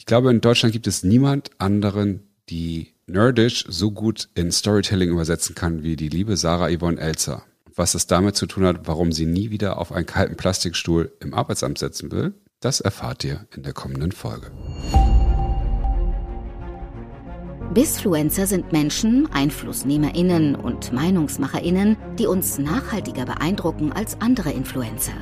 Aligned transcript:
Ich 0.00 0.06
glaube, 0.06 0.30
in 0.30 0.40
Deutschland 0.40 0.72
gibt 0.72 0.86
es 0.86 1.02
niemand 1.02 1.50
anderen, 1.58 2.20
die 2.48 2.94
Nerdish 3.06 3.66
so 3.68 3.90
gut 3.90 4.30
in 4.34 4.50
Storytelling 4.50 5.10
übersetzen 5.10 5.54
kann 5.54 5.82
wie 5.82 5.94
die 5.94 6.08
liebe 6.08 6.38
Sarah 6.38 6.74
Yvonne 6.74 6.98
Elzer. 6.98 7.42
Was 7.76 7.94
es 7.94 8.06
damit 8.06 8.34
zu 8.34 8.46
tun 8.46 8.64
hat, 8.64 8.88
warum 8.88 9.12
sie 9.12 9.26
nie 9.26 9.50
wieder 9.50 9.76
auf 9.76 9.92
einen 9.92 10.06
kalten 10.06 10.38
Plastikstuhl 10.38 11.12
im 11.20 11.34
Arbeitsamt 11.34 11.76
setzen 11.76 12.10
will, 12.12 12.32
das 12.60 12.80
erfahrt 12.80 13.24
ihr 13.24 13.46
in 13.54 13.62
der 13.62 13.74
kommenden 13.74 14.10
Folge. 14.10 14.50
Bisfluencer 17.74 18.46
sind 18.46 18.72
Menschen, 18.72 19.30
EinflussnehmerInnen 19.30 20.54
und 20.54 20.94
MeinungsmacherInnen, 20.94 21.98
die 22.18 22.26
uns 22.26 22.56
nachhaltiger 22.56 23.26
beeindrucken 23.26 23.92
als 23.92 24.18
andere 24.22 24.50
Influencer. 24.50 25.12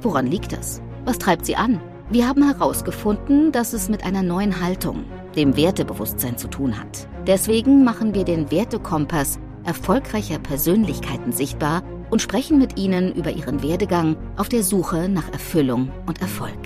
Woran 0.00 0.26
liegt 0.26 0.50
das? 0.50 0.82
Was 1.04 1.18
treibt 1.18 1.46
sie 1.46 1.54
an? 1.54 1.80
Wir 2.10 2.28
haben 2.28 2.42
herausgefunden, 2.44 3.50
dass 3.50 3.72
es 3.72 3.88
mit 3.88 4.04
einer 4.04 4.22
neuen 4.22 4.60
Haltung, 4.60 5.04
dem 5.36 5.56
Wertebewusstsein 5.56 6.36
zu 6.36 6.48
tun 6.48 6.78
hat. 6.78 7.08
Deswegen 7.26 7.82
machen 7.82 8.14
wir 8.14 8.24
den 8.24 8.50
Wertekompass 8.50 9.38
erfolgreicher 9.64 10.38
Persönlichkeiten 10.38 11.32
sichtbar 11.32 11.82
und 12.10 12.20
sprechen 12.20 12.58
mit 12.58 12.78
ihnen 12.78 13.14
über 13.14 13.30
ihren 13.30 13.62
Werdegang 13.62 14.16
auf 14.36 14.50
der 14.50 14.62
Suche 14.62 15.08
nach 15.08 15.32
Erfüllung 15.32 15.90
und 16.04 16.20
Erfolg. 16.20 16.58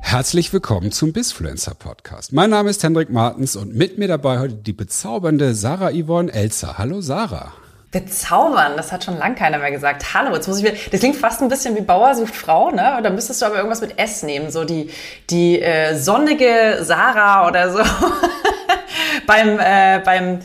Herzlich 0.00 0.52
willkommen 0.52 0.90
zum 0.90 1.12
Bisfluencer 1.12 1.74
Podcast. 1.74 2.32
Mein 2.32 2.50
Name 2.50 2.70
ist 2.70 2.82
Hendrik 2.82 3.10
Martens 3.10 3.54
und 3.54 3.76
mit 3.76 3.96
mir 3.96 4.08
dabei 4.08 4.40
heute 4.40 4.54
die 4.54 4.72
bezaubernde 4.72 5.54
Sarah 5.54 5.92
Yvonne 5.92 6.32
Elzer. 6.32 6.78
Hallo 6.78 7.00
Sarah. 7.00 7.52
Bezaubern, 7.94 8.76
das 8.76 8.90
hat 8.90 9.04
schon 9.04 9.18
lange 9.18 9.36
keiner 9.36 9.58
mehr 9.58 9.70
gesagt. 9.70 10.14
Hallo, 10.14 10.34
jetzt 10.34 10.48
muss 10.48 10.58
ich 10.58 10.64
wieder, 10.64 10.74
das 10.90 10.98
klingt 10.98 11.14
fast 11.14 11.40
ein 11.40 11.48
bisschen 11.48 11.76
wie 11.76 11.80
Bauer 11.80 12.12
sucht 12.16 12.34
Frau, 12.34 12.72
ne? 12.72 12.98
Da 13.00 13.08
müsstest 13.08 13.40
du 13.40 13.46
aber 13.46 13.54
irgendwas 13.54 13.80
mit 13.80 14.00
S 14.00 14.24
nehmen, 14.24 14.50
so 14.50 14.64
die, 14.64 14.90
die 15.30 15.62
äh, 15.62 15.94
sonnige 15.94 16.78
Sarah 16.80 17.46
oder 17.46 17.70
so. 17.70 17.78
beim, 19.28 19.60
äh, 19.60 20.00
beim, 20.04 20.40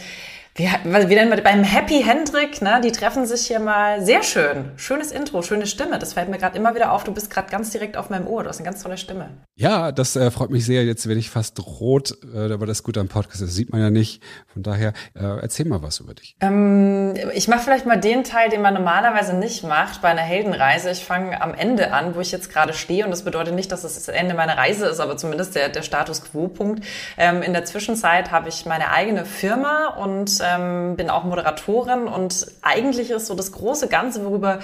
wie, 0.60 1.10
wie 1.10 1.16
nennen 1.16 1.32
wir 1.32 1.42
beim 1.42 1.64
Happy 1.64 2.04
Hendrik, 2.04 2.62
ne? 2.62 2.82
Die 2.84 2.92
treffen 2.92 3.26
sich 3.26 3.48
hier 3.48 3.62
mal. 3.62 4.04
Sehr 4.04 4.24
schön. 4.24 4.72
Schönes 4.76 5.14
Intro, 5.14 5.42
schöne 5.42 5.66
Stimme. 5.66 6.00
Das 6.00 6.14
fällt 6.14 6.28
mir 6.28 6.38
gerade 6.38 6.58
immer 6.58 6.76
wieder 6.76 6.92
auf. 6.92 7.06
Du 7.06 7.14
bist 7.14 7.30
gerade 7.32 7.50
ganz 7.50 7.70
direkt 7.70 7.96
auf 7.96 8.10
meinem 8.10 8.28
Ohr. 8.28 8.44
Du 8.44 8.50
hast 8.50 8.58
eine 8.58 8.66
ganz 8.66 8.84
tolle 8.84 8.98
Stimme. 8.98 9.30
Ja, 9.56 9.94
das 9.94 10.18
äh, 10.18 10.30
freut 10.32 10.50
mich 10.50 10.66
sehr. 10.66 10.84
Jetzt 10.84 11.08
werde 11.08 11.20
ich 11.20 11.30
fast 11.30 11.66
rot, 11.66 12.18
äh, 12.36 12.52
aber 12.52 12.66
das 12.66 12.80
ist 12.80 12.84
gut 12.84 12.98
am 12.98 13.08
Podcast. 13.08 13.42
Das 13.42 13.54
sieht 13.54 13.72
man 13.72 13.80
ja 13.80 13.90
nicht. 13.90 14.22
Von 14.48 14.64
daher, 14.64 14.90
äh, 15.16 15.40
erzähl 15.42 15.66
mal 15.66 15.82
was 15.82 16.02
über 16.02 16.14
dich. 16.14 16.36
Ähm, 16.42 17.14
ich 17.34 17.48
mache 17.48 17.62
vielleicht 17.62 17.86
mal 17.86 17.98
den 17.98 18.26
Teil, 18.26 18.50
den 18.50 18.62
man 18.62 18.74
normalerweise 18.74 19.38
nicht 19.38 19.64
macht 19.64 20.02
bei 20.02 20.10
einer 20.10 20.22
Heldenreise. 20.22 20.92
Ich 20.92 21.06
fange 21.06 21.42
am 21.42 21.54
Ende 21.54 21.94
an, 21.94 22.16
wo 22.16 22.20
ich 22.20 22.34
jetzt 22.34 22.52
gerade 22.52 22.74
stehe. 22.74 23.06
Und 23.06 23.12
das 23.12 23.24
bedeutet 23.24 23.56
nicht, 23.56 23.72
dass 23.72 23.86
es 23.86 23.96
das 23.96 24.10
Ende 24.10 24.34
meiner 24.34 24.58
Reise 24.58 24.88
ist, 24.88 25.00
aber 25.00 25.16
zumindest 25.16 25.56
der, 25.56 25.70
der 25.70 25.84
Status 25.84 26.22
Quo-Punkt. 26.22 26.84
Ähm, 27.18 27.44
in 27.44 27.54
der 27.54 27.64
Zwischenzeit 27.64 28.32
habe 28.32 28.50
ich 28.50 28.66
meine 28.66 28.92
eigene 28.92 29.24
Firma 29.24 29.88
und 29.88 30.42
ähm, 30.50 30.96
bin 30.96 31.10
auch 31.10 31.24
Moderatorin 31.24 32.08
und 32.08 32.48
eigentlich 32.62 33.12
ist 33.12 33.28
so 33.28 33.36
das 33.36 33.52
große 33.52 33.88
Ganze, 33.88 34.26
worüber 34.26 34.60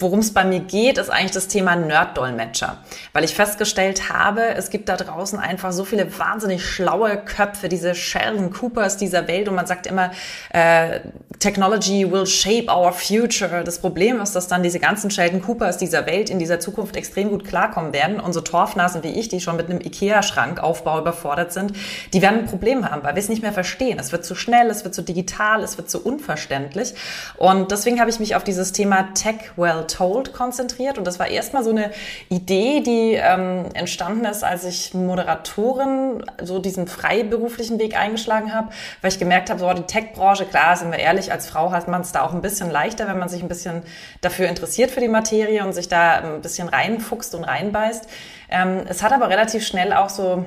Worum 0.00 0.20
es 0.20 0.32
bei 0.32 0.44
mir 0.44 0.60
geht, 0.60 0.96
ist 0.96 1.10
eigentlich 1.10 1.32
das 1.32 1.46
Thema 1.46 1.76
Nerd-Dolmetscher. 1.76 2.78
Weil 3.12 3.22
ich 3.24 3.34
festgestellt 3.34 4.08
habe, 4.08 4.54
es 4.56 4.70
gibt 4.70 4.88
da 4.88 4.96
draußen 4.96 5.38
einfach 5.38 5.72
so 5.72 5.84
viele 5.84 6.18
wahnsinnig 6.18 6.64
schlaue 6.64 7.18
Köpfe, 7.18 7.68
diese 7.68 7.94
Sheldon 7.94 8.50
Coopers 8.50 8.96
dieser 8.96 9.28
Welt 9.28 9.46
und 9.50 9.56
man 9.56 9.66
sagt 9.66 9.86
immer, 9.86 10.10
äh, 10.54 11.00
Technology 11.38 12.10
will 12.10 12.24
shape 12.24 12.68
our 12.70 12.94
future. 12.94 13.62
Das 13.62 13.78
Problem 13.78 14.22
ist, 14.22 14.34
dass 14.34 14.48
dann 14.48 14.62
diese 14.62 14.78
ganzen 14.78 15.10
Sheldon 15.10 15.42
Coopers 15.42 15.76
dieser 15.76 16.06
Welt 16.06 16.30
in 16.30 16.38
dieser 16.38 16.60
Zukunft 16.60 16.96
extrem 16.96 17.28
gut 17.28 17.44
klarkommen 17.44 17.92
werden. 17.92 18.20
Und 18.20 18.32
so 18.32 18.40
Torfnasen 18.40 19.02
wie 19.02 19.08
ich, 19.08 19.28
die 19.28 19.40
schon 19.40 19.56
mit 19.56 19.68
einem 19.68 19.80
Ikea-Schrankaufbau 19.80 20.98
überfordert 20.98 21.52
sind, 21.52 21.74
die 22.14 22.22
werden 22.22 22.40
ein 22.40 22.46
Problem 22.46 22.90
haben, 22.90 23.02
weil 23.04 23.16
wir 23.16 23.20
es 23.20 23.28
nicht 23.28 23.42
mehr 23.42 23.52
verstehen. 23.52 23.98
Es 23.98 24.12
wird 24.12 24.24
zu 24.24 24.34
schnell, 24.34 24.68
es 24.70 24.82
wird 24.84 24.94
zu 24.94 25.02
digital, 25.02 25.62
es 25.62 25.76
wird 25.76 25.90
zu 25.90 26.02
unverständlich. 26.02 26.94
Und 27.36 27.70
deswegen 27.70 28.00
habe 28.00 28.08
ich 28.08 28.18
mich 28.18 28.34
auf 28.34 28.44
dieses 28.44 28.72
Thema 28.72 29.12
Tech 29.12 29.36
Well 29.56 29.86
Told 29.92 30.32
konzentriert. 30.32 30.98
Und 30.98 31.06
das 31.06 31.18
war 31.18 31.28
erstmal 31.28 31.64
so 31.64 31.70
eine 31.70 31.90
Idee, 32.28 32.80
die 32.80 33.14
ähm, 33.14 33.66
entstanden 33.74 34.24
ist, 34.24 34.44
als 34.44 34.64
ich 34.64 34.94
Moderatorin 34.94 36.24
so 36.42 36.58
diesen 36.58 36.86
freiberuflichen 36.86 37.78
Weg 37.78 37.96
eingeschlagen 37.96 38.54
habe, 38.54 38.70
weil 39.00 39.10
ich 39.10 39.18
gemerkt 39.18 39.50
habe, 39.50 39.60
so 39.60 39.72
die 39.72 39.82
Tech-Branche, 39.82 40.46
klar, 40.46 40.76
sind 40.76 40.90
wir 40.90 40.98
ehrlich, 40.98 41.32
als 41.32 41.48
Frau 41.48 41.72
hat 41.72 41.88
man 41.88 42.02
es 42.02 42.12
da 42.12 42.22
auch 42.22 42.32
ein 42.32 42.42
bisschen 42.42 42.70
leichter, 42.70 43.08
wenn 43.08 43.18
man 43.18 43.28
sich 43.28 43.42
ein 43.42 43.48
bisschen 43.48 43.82
dafür 44.20 44.48
interessiert 44.48 44.90
für 44.90 45.00
die 45.00 45.08
Materie 45.08 45.64
und 45.64 45.72
sich 45.72 45.88
da 45.88 46.18
ein 46.18 46.40
bisschen 46.40 46.68
reinfuchst 46.68 47.34
und 47.34 47.44
reinbeißt. 47.44 48.08
Ähm, 48.50 48.82
es 48.88 49.02
hat 49.02 49.12
aber 49.12 49.28
relativ 49.28 49.66
schnell 49.66 49.92
auch 49.92 50.08
so 50.08 50.44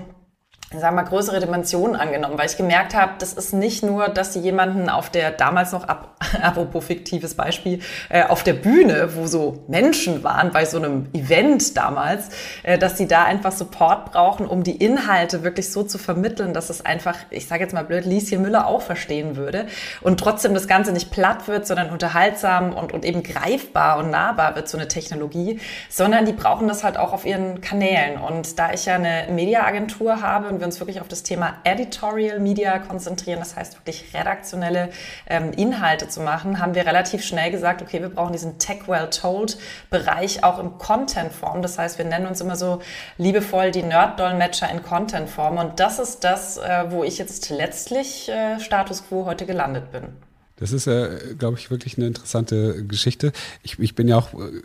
sagen 0.80 0.96
wir 0.96 1.04
mal, 1.04 1.10
größere 1.10 1.40
Dimensionen 1.40 1.96
angenommen, 1.96 2.38
weil 2.38 2.48
ich 2.48 2.58
gemerkt 2.58 2.94
habe, 2.94 3.14
das 3.20 3.34
ist 3.34 3.54
nicht 3.54 3.84
nur, 3.84 4.10
dass 4.10 4.34
sie 4.34 4.40
jemanden 4.40 4.90
auf 4.90 5.10
der, 5.10 5.32
damals 5.32 5.72
noch, 5.72 5.88
ab, 5.88 6.16
apropos 6.42 6.86
fiktives 6.86 7.36
Beispiel, 7.36 7.80
äh, 8.10 8.24
auf 8.24 8.44
der 8.44 8.54
Bühne, 8.54 9.16
wo 9.16 9.28
so 9.28 9.64
Menschen 9.68 10.24
waren 10.24 10.52
bei 10.52 10.66
so 10.66 10.78
einem 10.78 11.08
Event 11.14 11.78
damals, 11.78 12.30
äh, 12.64 12.78
dass 12.78 12.98
sie 12.98 13.08
da 13.08 13.24
einfach 13.24 13.52
Support 13.52 14.12
brauchen, 14.12 14.48
um 14.48 14.64
die 14.64 14.76
Inhalte 14.76 15.44
wirklich 15.44 15.72
so 15.72 15.84
zu 15.84 15.98
vermitteln, 15.98 16.54
dass 16.54 16.70
es 16.70 16.86
einfach, 16.86 17.18
ich 17.30 17.48
sage 17.48 17.64
jetzt 17.64 17.74
mal 17.74 17.84
blöd, 17.84 18.06
Lieschen 18.06 18.42
Müller 18.42 18.68
auch 18.68 18.82
verstehen 18.82 19.36
würde 19.36 19.68
und 20.02 20.20
trotzdem 20.20 20.54
das 20.54 20.68
Ganze 20.68 20.92
nicht 20.92 21.12
platt 21.12 21.48
wird, 21.48 21.68
sondern 21.68 21.90
unterhaltsam 21.90 22.74
und, 22.74 22.92
und 22.92 23.06
eben 23.06 23.24
greifbar 23.24 23.98
und 23.98 24.10
nahbar 24.10 24.56
wird 24.56 24.68
so 24.68 24.78
eine 24.78 24.88
Technologie, 24.88 25.60
sondern 25.90 26.26
die 26.26 26.34
brauchen 26.34 26.68
das 26.68 26.84
halt 26.84 26.98
auch 26.98 27.14
auf 27.14 27.26
ihren 27.26 27.62
Kanälen. 27.62 28.18
Und 28.20 28.60
da 28.60 28.74
ich 28.74 28.86
ja 28.86 28.96
eine 28.96 29.28
Mediaagentur 29.32 30.22
habe 30.22 30.48
und 30.48 30.60
wir 30.64 30.68
uns 30.68 30.80
wirklich 30.80 31.02
auf 31.02 31.08
das 31.08 31.24
Thema 31.24 31.58
Editorial 31.66 32.40
Media 32.40 32.80
konzentrieren, 32.80 33.40
das 33.40 33.56
heißt 33.56 33.76
wirklich 33.76 34.14
redaktionelle 34.14 34.90
ähm, 35.28 35.52
Inhalte 35.52 36.08
zu 36.08 36.22
machen, 36.22 36.60
haben 36.60 36.74
wir 36.74 36.86
relativ 36.86 37.24
schnell 37.24 37.52
gesagt, 37.52 37.82
okay, 37.82 38.02
wir 38.02 38.10
brauchen 38.10 38.32
diesen 38.32 38.58
Tech 38.58 38.88
Well 38.88 39.10
Told 39.10 39.58
Bereich 39.90 40.44
auch 40.44 40.60
im 40.60 40.78
Content-Form. 40.78 41.62
Das 41.62 41.78
heißt, 41.78 41.98
wir 41.98 42.06
nennen 42.06 42.26
uns 42.26 42.40
immer 42.40 42.56
so 42.56 42.82
liebevoll 43.18 43.72
die 43.72 43.84
Nerd-Dolmetscher 43.84 44.70
in 44.72 44.82
Content-Form. 44.82 45.58
Und 45.58 45.80
das 45.80 46.00
ist 46.00 46.24
das, 46.24 46.58
äh, 46.58 46.86
wo 46.90 47.04
ich 47.04 47.18
jetzt 47.18 47.50
letztlich 47.50 48.30
äh, 48.30 48.60
Status 48.60 49.06
Quo 49.08 49.26
heute 49.26 49.46
gelandet 49.46 49.92
bin. 49.92 50.04
Das 50.56 50.72
ist, 50.72 50.88
äh, 50.88 51.36
glaube 51.38 51.58
ich, 51.58 51.72
wirklich 51.72 51.98
eine 51.98 52.08
interessante 52.08 52.86
Geschichte. 52.86 53.34
Ich, 53.64 53.80
ich 53.80 53.96
bin 53.96 54.08
ja 54.08 54.18
auch 54.18 54.34
äh, 54.34 54.62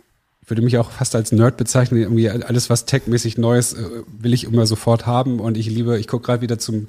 würde 0.49 0.61
mich 0.61 0.77
auch 0.77 0.91
fast 0.91 1.15
als 1.15 1.31
Nerd 1.31 1.57
bezeichnen. 1.57 2.01
Irgendwie 2.01 2.29
alles, 2.29 2.69
was 2.69 2.85
techmäßig 2.85 3.37
Neues, 3.37 3.73
äh, 3.73 3.83
will 4.07 4.33
ich 4.33 4.45
immer 4.45 4.65
sofort 4.65 5.05
haben. 5.05 5.39
Und 5.39 5.57
ich 5.57 5.67
liebe, 5.67 5.99
ich 5.99 6.07
gucke 6.07 6.25
gerade 6.25 6.41
wieder 6.41 6.59
zum, 6.59 6.87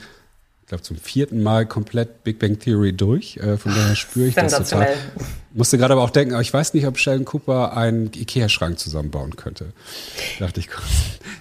ich 0.62 0.68
glaube, 0.68 0.82
zum 0.82 0.96
vierten 0.96 1.42
Mal 1.42 1.66
komplett 1.66 2.24
Big 2.24 2.38
Bang 2.38 2.58
Theory 2.58 2.92
durch. 2.92 3.36
Äh, 3.36 3.56
von 3.56 3.74
daher 3.74 3.96
spüre 3.96 4.28
ich 4.28 4.34
das 4.34 4.56
total. 4.56 4.88
Musste 5.52 5.78
gerade 5.78 5.94
aber 5.94 6.02
auch 6.02 6.10
denken, 6.10 6.40
ich 6.40 6.52
weiß 6.52 6.74
nicht, 6.74 6.86
ob 6.86 6.96
Sheldon 6.96 7.24
Cooper 7.24 7.76
einen 7.76 8.12
Ikea-Schrank 8.14 8.78
zusammenbauen 8.78 9.34
könnte. 9.34 9.72
Dachte 10.38 10.60
ich 10.60 10.68
kurz. 10.68 10.86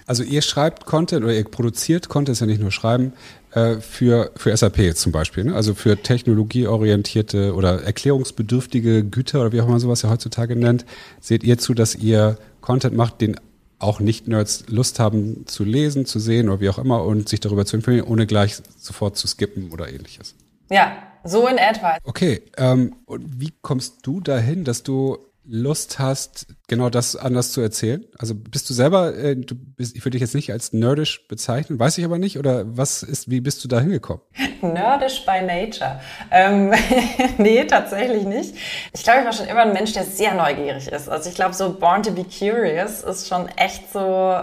Also 0.06 0.24
ihr 0.24 0.42
schreibt 0.42 0.84
Content 0.84 1.22
oder 1.22 1.32
ihr 1.32 1.44
produziert 1.44 2.08
Content, 2.08 2.34
ist 2.34 2.40
ja 2.40 2.46
nicht 2.46 2.60
nur 2.60 2.72
schreiben, 2.72 3.12
für, 3.52 4.30
für 4.36 4.56
SAP 4.56 4.96
zum 4.96 5.12
Beispiel. 5.12 5.44
Ne? 5.44 5.54
Also 5.54 5.74
für 5.74 5.96
technologieorientierte 5.96 7.54
oder 7.54 7.82
erklärungsbedürftige 7.82 9.04
Güter 9.04 9.40
oder 9.40 9.52
wie 9.52 9.60
auch 9.60 9.66
immer 9.66 9.80
sowas 9.80 10.02
ja 10.02 10.10
heutzutage 10.10 10.56
nennt. 10.56 10.84
Seht 11.20 11.42
ihr 11.42 11.58
zu, 11.58 11.74
dass 11.74 11.94
ihr 11.94 12.38
Content 12.60 12.96
macht, 12.96 13.20
den 13.20 13.36
auch 13.80 13.98
Nicht-Nerds 13.98 14.64
Lust 14.68 15.00
haben 15.00 15.46
zu 15.46 15.64
lesen, 15.64 16.06
zu 16.06 16.18
sehen 16.18 16.48
oder 16.48 16.60
wie 16.60 16.68
auch 16.68 16.78
immer 16.78 17.04
und 17.04 17.28
sich 17.28 17.40
darüber 17.40 17.64
zu 17.64 17.76
empfehlen, 17.76 18.02
ohne 18.02 18.26
gleich 18.26 18.56
sofort 18.78 19.16
zu 19.16 19.26
skippen 19.26 19.72
oder 19.72 19.88
ähnliches? 19.88 20.34
Ja, 20.70 20.98
so 21.24 21.48
in 21.48 21.58
etwa. 21.58 21.96
Okay, 22.04 22.42
ähm, 22.56 22.94
und 23.06 23.40
wie 23.40 23.52
kommst 23.62 24.06
du 24.06 24.20
dahin, 24.20 24.64
dass 24.64 24.82
du 24.82 25.18
Lust 25.52 25.98
hast, 25.98 26.46
genau 26.68 26.90
das 26.90 27.16
anders 27.16 27.50
zu 27.50 27.60
erzählen? 27.60 28.04
Also 28.16 28.36
bist 28.36 28.70
du 28.70 28.74
selber, 28.74 29.16
äh, 29.16 29.34
du 29.34 29.56
bist, 29.56 29.96
ich 29.96 30.04
würde 30.04 30.12
dich 30.12 30.20
jetzt 30.20 30.36
nicht 30.36 30.52
als 30.52 30.72
nerdisch 30.72 31.26
bezeichnen, 31.26 31.78
weiß 31.78 31.98
ich 31.98 32.04
aber 32.04 32.18
nicht, 32.18 32.38
oder 32.38 32.76
was 32.76 33.02
ist, 33.02 33.28
wie 33.30 33.40
bist 33.40 33.64
du 33.64 33.68
da 33.68 33.80
hingekommen? 33.80 34.22
Nerdisch 34.62 35.24
by 35.24 35.42
nature. 35.42 36.00
Ähm, 36.30 36.72
nee, 37.38 37.64
tatsächlich 37.64 38.24
nicht. 38.24 38.54
Ich 38.92 39.02
glaube, 39.02 39.20
ich 39.20 39.24
war 39.26 39.32
schon 39.32 39.46
immer 39.46 39.62
ein 39.62 39.72
Mensch, 39.72 39.92
der 39.92 40.04
sehr 40.04 40.34
neugierig 40.34 40.88
ist. 40.88 41.08
Also 41.08 41.28
ich 41.28 41.34
glaube, 41.34 41.54
so 41.54 41.72
Born 41.72 42.02
to 42.02 42.12
be 42.12 42.24
Curious 42.24 43.02
ist 43.02 43.28
schon 43.28 43.48
echt 43.56 43.92
so 43.92 44.34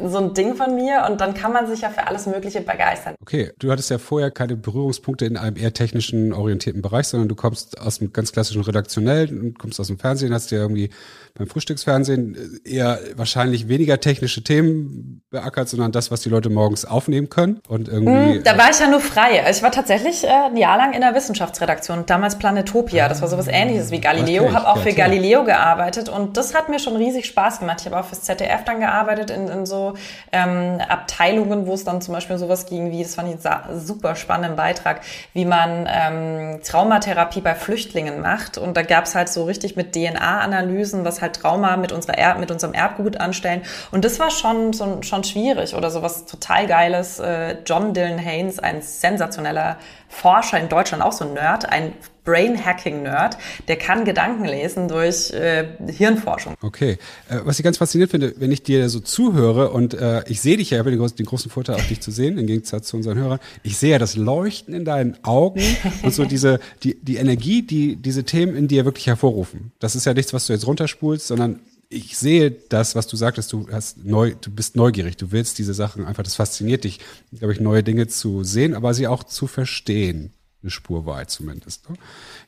so 0.00 0.18
ein 0.18 0.34
Ding 0.34 0.54
von 0.54 0.74
mir 0.74 1.06
und 1.08 1.20
dann 1.20 1.34
kann 1.34 1.52
man 1.52 1.66
sich 1.66 1.82
ja 1.82 1.90
für 1.90 2.06
alles 2.06 2.26
Mögliche 2.26 2.60
begeistern. 2.60 3.14
Okay, 3.20 3.52
du 3.58 3.70
hattest 3.70 3.90
ja 3.90 3.98
vorher 3.98 4.30
keine 4.30 4.56
Berührungspunkte 4.56 5.26
in 5.26 5.36
einem 5.36 5.56
eher 5.56 5.72
technischen 5.72 6.32
orientierten 6.32 6.82
Bereich, 6.82 7.08
sondern 7.08 7.28
du 7.28 7.34
kommst 7.34 7.80
aus 7.80 7.98
dem 7.98 8.12
ganz 8.12 8.32
klassischen 8.32 8.62
redaktionellen 8.62 9.40
und 9.40 9.58
kommst 9.58 9.80
aus 9.80 9.88
dem 9.88 9.98
Fernsehen, 9.98 10.32
hast 10.32 10.50
ja 10.50 10.58
irgendwie 10.58 10.90
beim 11.34 11.48
Frühstücksfernsehen 11.48 12.60
eher 12.64 13.00
wahrscheinlich 13.16 13.68
weniger 13.68 14.00
technische 14.00 14.44
Themen 14.44 15.22
beackert, 15.30 15.68
sondern 15.68 15.92
das, 15.92 16.10
was 16.10 16.20
die 16.20 16.28
Leute 16.28 16.50
morgens 16.50 16.84
aufnehmen 16.84 17.28
können 17.28 17.60
und 17.68 17.88
irgendwie. 17.88 18.36
Hm, 18.36 18.42
da 18.44 18.56
war 18.56 18.70
ich 18.70 18.78
ja 18.78 18.88
nur 18.88 19.00
frei. 19.00 19.44
Also 19.44 19.58
ich 19.58 19.62
war 19.62 19.72
tatsächlich 19.72 20.24
äh, 20.24 20.28
ein 20.28 20.56
Jahr 20.56 20.76
lang 20.76 20.92
in 20.92 21.00
der 21.00 21.14
Wissenschaftsredaktion, 21.14 22.06
damals 22.06 22.38
Planetopia. 22.38 23.08
Das 23.08 23.20
war 23.20 23.28
sowas 23.28 23.48
ähnliches 23.48 23.90
wie 23.90 24.00
Galileo, 24.00 24.52
habe 24.52 24.68
auch 24.68 24.78
für 24.78 24.92
Galileo 24.92 25.44
gearbeitet 25.44 26.08
und 26.08 26.36
das 26.36 26.54
hat 26.54 26.68
mir 26.68 26.78
schon 26.78 26.96
riesig 26.96 27.26
Spaß 27.26 27.58
gemacht. 27.60 27.78
Ich 27.80 27.86
habe 27.86 27.98
auch 27.98 28.06
fürs 28.06 28.22
ZDF 28.22 28.64
dann 28.64 28.80
gearbeitet 28.80 29.30
in, 29.30 29.48
in 29.48 29.66
so 29.66 29.72
so 29.72 29.94
ähm, 30.32 30.80
Abteilungen, 30.86 31.66
wo 31.66 31.72
es 31.72 31.84
dann 31.84 32.02
zum 32.02 32.14
Beispiel 32.14 32.36
sowas 32.36 32.66
ging 32.66 32.90
wie, 32.90 33.02
das 33.02 33.14
fand 33.14 33.28
ich 33.28 33.46
einen 33.46 33.80
super 33.80 34.14
spannenden 34.14 34.56
Beitrag, 34.56 35.00
wie 35.32 35.44
man 35.44 35.88
ähm, 35.90 36.60
Traumatherapie 36.62 37.40
bei 37.40 37.54
Flüchtlingen 37.54 38.20
macht. 38.20 38.58
Und 38.58 38.76
da 38.76 38.82
gab 38.82 39.04
es 39.04 39.14
halt 39.14 39.30
so 39.30 39.44
richtig 39.44 39.76
mit 39.76 39.94
DNA-Analysen, 39.94 41.04
was 41.04 41.21
halt 41.22 41.36
Trauma 41.36 41.76
mit, 41.76 41.92
unserer 41.92 42.18
er 42.18 42.36
mit 42.36 42.50
unserem 42.50 42.74
Erbgut 42.74 43.18
anstellen. 43.18 43.62
Und 43.90 44.04
das 44.04 44.18
war 44.18 44.30
schon, 44.30 44.72
so, 44.72 45.00
schon 45.02 45.24
schwierig 45.24 45.74
oder 45.74 45.90
sowas 45.90 46.26
total 46.26 46.66
Geiles. 46.66 47.18
Äh, 47.18 47.58
John 47.64 47.94
Dylan 47.94 48.18
Haynes, 48.18 48.58
ein 48.58 48.82
sensationeller 48.82 49.76
Forscher 50.08 50.58
in 50.58 50.68
Deutschland, 50.68 51.02
auch 51.02 51.12
so 51.12 51.24
ein 51.24 51.32
Nerd, 51.32 51.68
ein 51.70 51.94
Brain-Hacking-Nerd, 52.24 53.36
der 53.68 53.76
kann 53.76 54.04
Gedanken 54.04 54.44
lesen 54.44 54.88
durch 54.88 55.30
äh, 55.32 55.66
Hirnforschung. 55.88 56.54
Okay. 56.62 56.98
Äh, 57.28 57.40
was 57.44 57.58
ich 57.58 57.64
ganz 57.64 57.78
faszinierend 57.78 58.10
finde, 58.10 58.34
wenn 58.38 58.52
ich 58.52 58.62
dir 58.62 58.88
so 58.88 59.00
zuhöre 59.00 59.70
und 59.70 59.94
äh, 59.94 60.22
ich 60.28 60.40
sehe 60.40 60.56
dich 60.56 60.70
ja, 60.70 60.76
ich 60.76 60.78
habe 60.80 60.90
den, 60.90 61.16
den, 61.16 61.26
großen 61.26 61.50
Vorteil, 61.50 61.76
auch 61.76 61.84
dich 61.84 62.00
zu 62.00 62.10
sehen, 62.10 62.38
im 62.38 62.46
Gegensatz 62.46 62.88
zu 62.88 62.96
unseren 62.96 63.18
Hörern. 63.18 63.40
Ich 63.62 63.76
sehe 63.76 63.92
ja 63.92 63.98
das 63.98 64.16
Leuchten 64.16 64.74
in 64.74 64.84
deinen 64.84 65.16
Augen 65.22 65.62
und 66.02 66.14
so 66.14 66.24
diese, 66.24 66.60
die, 66.82 66.96
die 67.02 67.16
Energie, 67.16 67.62
die 67.62 67.96
diese 67.96 68.24
Themen 68.24 68.56
in 68.56 68.68
dir 68.68 68.84
wirklich 68.84 69.06
hervorrufen. 69.06 69.72
Das 69.78 69.94
ist 69.96 70.06
ja 70.06 70.14
nichts, 70.14 70.32
was 70.32 70.46
du 70.46 70.52
jetzt 70.52 70.66
runterspulst, 70.66 71.26
sondern 71.26 71.60
ich 71.92 72.16
sehe 72.16 72.50
das, 72.50 72.94
was 72.94 73.06
du 73.06 73.16
sagtest, 73.16 73.52
du 73.52 73.68
hast 73.70 74.04
neu, 74.04 74.34
du 74.40 74.50
bist 74.50 74.76
neugierig, 74.76 75.16
du 75.18 75.30
willst 75.30 75.58
diese 75.58 75.74
Sachen 75.74 76.06
einfach, 76.06 76.22
das 76.22 76.36
fasziniert 76.36 76.84
dich, 76.84 77.00
glaube 77.38 77.52
ich, 77.52 77.60
neue 77.60 77.82
Dinge 77.82 78.06
zu 78.06 78.44
sehen, 78.44 78.74
aber 78.74 78.94
sie 78.94 79.06
auch 79.06 79.24
zu 79.24 79.46
verstehen. 79.46 80.32
Eine 80.62 80.70
Spur 80.70 81.06
weit 81.06 81.30
zumindest. 81.30 81.88
Ne? 81.90 81.96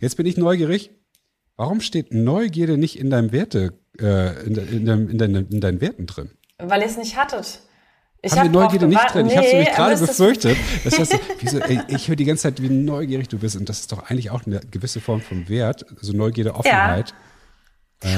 Jetzt 0.01 0.17
bin 0.17 0.27
ich 0.27 0.37
neugierig. 0.37 0.91
Warum 1.57 1.81
steht 1.81 2.13
Neugierde 2.13 2.79
nicht 2.79 2.99
in 2.99 3.11
deinem 3.11 3.33
Werte, 3.33 3.79
äh, 4.01 4.45
in, 4.45 4.55
in, 4.57 4.87
deinem, 4.87 5.09
in, 5.09 5.19
deinen, 5.19 5.49
in 5.49 5.61
deinen 5.61 5.81
Werten 5.81 6.07
drin? 6.07 6.31
Weil 6.59 6.81
ihr 6.81 6.87
es 6.87 6.97
nicht 6.97 7.17
hattet. 7.17 7.61
Ich 8.23 8.33
habe 8.33 8.49
hab 8.49 8.53
Neugierde 8.53 8.87
nicht 8.87 9.15
drin. 9.15 9.27
Nee, 9.27 9.33
ich 9.33 9.37
habe 9.37 9.47
es 9.47 9.53
nämlich 9.53 9.73
gerade 9.73 9.97
befürchtet. 9.99 10.57
Das 10.85 10.99
heißt, 10.99 11.19
wieso, 11.41 11.59
ey, 11.59 11.81
ich 11.89 12.09
höre 12.09 12.17
die 12.17 12.25
ganze 12.25 12.45
Zeit, 12.45 12.63
wie 12.63 12.71
neugierig 12.71 13.29
du 13.29 13.39
bist. 13.39 13.57
Und 13.57 13.69
das 13.69 13.81
ist 13.81 13.93
doch 13.93 14.09
eigentlich 14.09 14.31
auch 14.31 14.47
eine 14.47 14.61
gewisse 14.61 15.01
Form 15.01 15.21
von 15.21 15.49
Wert. 15.49 15.85
Also 15.99 16.13
Neugierde, 16.13 16.55
Offenheit. 16.55 17.11
Ja. 17.11 17.17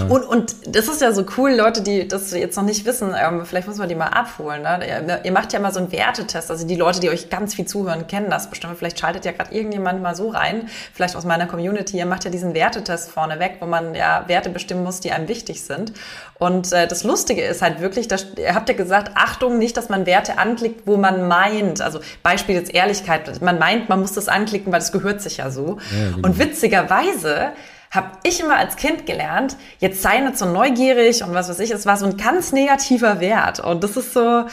Und, 0.08 0.24
und 0.24 0.56
das 0.66 0.88
ist 0.88 1.00
ja 1.00 1.12
so 1.12 1.24
cool, 1.36 1.52
Leute, 1.52 1.82
die 1.82 2.08
das 2.08 2.32
jetzt 2.32 2.56
noch 2.56 2.64
nicht 2.64 2.84
wissen, 2.84 3.14
ähm, 3.18 3.46
vielleicht 3.46 3.68
muss 3.68 3.78
man 3.78 3.88
die 3.88 3.94
mal 3.94 4.08
abholen. 4.08 4.62
Ne? 4.62 4.80
Ihr, 4.86 5.20
ihr, 5.24 5.32
macht 5.32 5.52
ja 5.52 5.60
mal 5.60 5.72
so 5.72 5.78
einen 5.78 5.92
Wertetest. 5.92 6.50
Also 6.50 6.66
die 6.66 6.74
Leute, 6.74 7.00
die 7.00 7.08
euch 7.10 7.30
ganz 7.30 7.54
viel 7.54 7.66
zuhören, 7.66 8.06
kennen 8.06 8.28
das 8.30 8.50
bestimmt. 8.50 8.76
Vielleicht 8.78 8.98
schaltet 8.98 9.24
ja 9.24 9.32
gerade 9.32 9.54
irgendjemand 9.54 10.02
mal 10.02 10.14
so 10.16 10.30
rein, 10.30 10.68
vielleicht 10.92 11.16
aus 11.16 11.24
meiner 11.24 11.46
Community. 11.46 11.98
Ihr 11.98 12.06
macht 12.06 12.24
ja 12.24 12.30
diesen 12.30 12.54
Wertetest 12.54 13.10
vorneweg, 13.10 13.56
wo 13.60 13.66
man 13.66 13.94
ja 13.94 14.24
Werte 14.26 14.50
bestimmen 14.50 14.82
muss, 14.82 15.00
die 15.00 15.12
einem 15.12 15.28
wichtig 15.28 15.62
sind. 15.62 15.92
Und 16.38 16.72
äh, 16.72 16.86
das 16.86 17.04
Lustige 17.04 17.42
ist 17.42 17.62
halt 17.62 17.80
wirklich, 17.80 18.08
dass, 18.08 18.26
ihr 18.36 18.54
habt 18.54 18.68
ja 18.68 18.74
gesagt, 18.74 19.12
Achtung, 19.14 19.58
nicht, 19.58 19.76
dass 19.76 19.88
man 19.88 20.04
Werte 20.06 20.38
anklickt, 20.38 20.86
wo 20.86 20.96
man 20.96 21.28
meint. 21.28 21.80
Also 21.80 22.00
Beispiel 22.22 22.56
jetzt 22.56 22.74
Ehrlichkeit. 22.74 23.40
Man 23.40 23.58
meint, 23.58 23.88
man 23.88 24.00
muss 24.00 24.12
das 24.12 24.28
anklicken, 24.28 24.72
weil 24.72 24.80
das 24.80 24.92
gehört 24.92 25.22
sich 25.22 25.38
ja 25.38 25.50
so. 25.50 25.78
Ja, 25.90 26.10
genau. 26.14 26.28
Und 26.28 26.38
witzigerweise 26.38 27.52
habe 27.96 28.10
ich 28.22 28.40
immer 28.40 28.56
als 28.56 28.76
Kind 28.76 29.06
gelernt, 29.06 29.56
jetzt 29.78 30.02
sei 30.02 30.20
nicht 30.20 30.38
so 30.38 30.46
neugierig 30.46 31.24
und 31.24 31.34
was 31.34 31.48
weiß 31.48 31.58
ich, 31.60 31.70
es 31.70 31.86
war 31.86 31.96
so 31.96 32.06
ein 32.06 32.16
ganz 32.16 32.52
negativer 32.52 33.20
Wert. 33.20 33.60
Und 33.60 33.82
das 33.82 33.96
ist 33.96 34.12
so, 34.12 34.44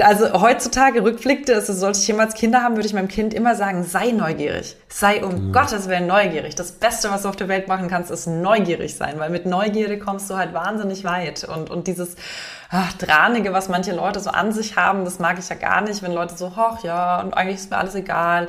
also 0.00 0.40
heutzutage 0.40 1.02
rückblickte, 1.02 1.54
also 1.54 1.72
sollte 1.72 1.98
ich 1.98 2.06
jemals 2.06 2.34
Kinder 2.34 2.62
haben, 2.62 2.76
würde 2.76 2.86
ich 2.86 2.94
meinem 2.94 3.08
Kind 3.08 3.34
immer 3.34 3.54
sagen, 3.54 3.84
sei 3.84 4.10
neugierig. 4.10 4.76
Sei 4.88 5.24
um 5.24 5.48
mhm. 5.48 5.52
Gottes 5.52 5.88
Willen 5.88 6.06
neugierig. 6.06 6.54
Das 6.54 6.72
Beste, 6.72 7.10
was 7.10 7.22
du 7.22 7.28
auf 7.28 7.36
der 7.36 7.48
Welt 7.48 7.68
machen 7.68 7.88
kannst, 7.88 8.10
ist 8.10 8.26
neugierig 8.26 8.96
sein, 8.96 9.18
weil 9.18 9.30
mit 9.30 9.46
Neugierde 9.46 9.98
kommst 9.98 10.30
du 10.30 10.36
halt 10.36 10.54
wahnsinnig 10.54 11.04
weit. 11.04 11.44
Und, 11.44 11.70
und 11.70 11.86
dieses 11.86 12.16
ach, 12.70 12.92
Dranige, 12.94 13.52
was 13.52 13.68
manche 13.68 13.92
Leute 13.92 14.20
so 14.20 14.30
an 14.30 14.52
sich 14.52 14.76
haben, 14.76 15.04
das 15.04 15.18
mag 15.18 15.38
ich 15.38 15.48
ja 15.48 15.56
gar 15.56 15.80
nicht, 15.82 16.02
wenn 16.02 16.12
Leute 16.12 16.36
so, 16.36 16.52
ach 16.56 16.82
ja, 16.82 17.20
und 17.20 17.34
eigentlich 17.34 17.56
ist 17.56 17.70
mir 17.70 17.78
alles 17.78 17.94
egal. 17.94 18.48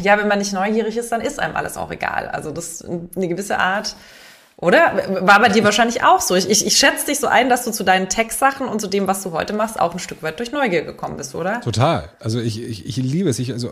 Ja, 0.00 0.18
wenn 0.18 0.28
man 0.28 0.38
nicht 0.38 0.52
neugierig 0.52 0.96
ist, 0.96 1.12
dann 1.12 1.20
ist 1.20 1.38
einem 1.38 1.56
alles 1.56 1.76
auch 1.76 1.90
egal. 1.90 2.28
Also 2.28 2.50
das 2.50 2.84
eine 2.84 3.28
gewisse 3.28 3.58
Art 3.58 3.94
oder? 4.60 5.20
War 5.20 5.40
bei 5.40 5.48
dir 5.48 5.62
wahrscheinlich 5.62 6.02
auch 6.02 6.20
so. 6.20 6.34
Ich, 6.34 6.50
ich, 6.50 6.66
ich 6.66 6.76
schätze 6.76 7.06
dich 7.06 7.20
so 7.20 7.28
ein, 7.28 7.48
dass 7.48 7.64
du 7.64 7.70
zu 7.70 7.84
deinen 7.84 8.08
Tech-Sachen 8.08 8.66
und 8.66 8.80
zu 8.80 8.88
dem, 8.88 9.06
was 9.06 9.22
du 9.22 9.30
heute 9.30 9.52
machst, 9.52 9.78
auch 9.78 9.92
ein 9.92 10.00
Stück 10.00 10.22
weit 10.22 10.40
durch 10.40 10.50
Neugier 10.50 10.82
gekommen 10.82 11.16
bist, 11.16 11.36
oder? 11.36 11.60
Total. 11.60 12.10
Also 12.18 12.40
ich, 12.40 12.60
ich, 12.60 12.86
ich 12.86 12.96
liebe 12.96 13.30
es. 13.30 13.38
Ich, 13.38 13.52
also 13.52 13.70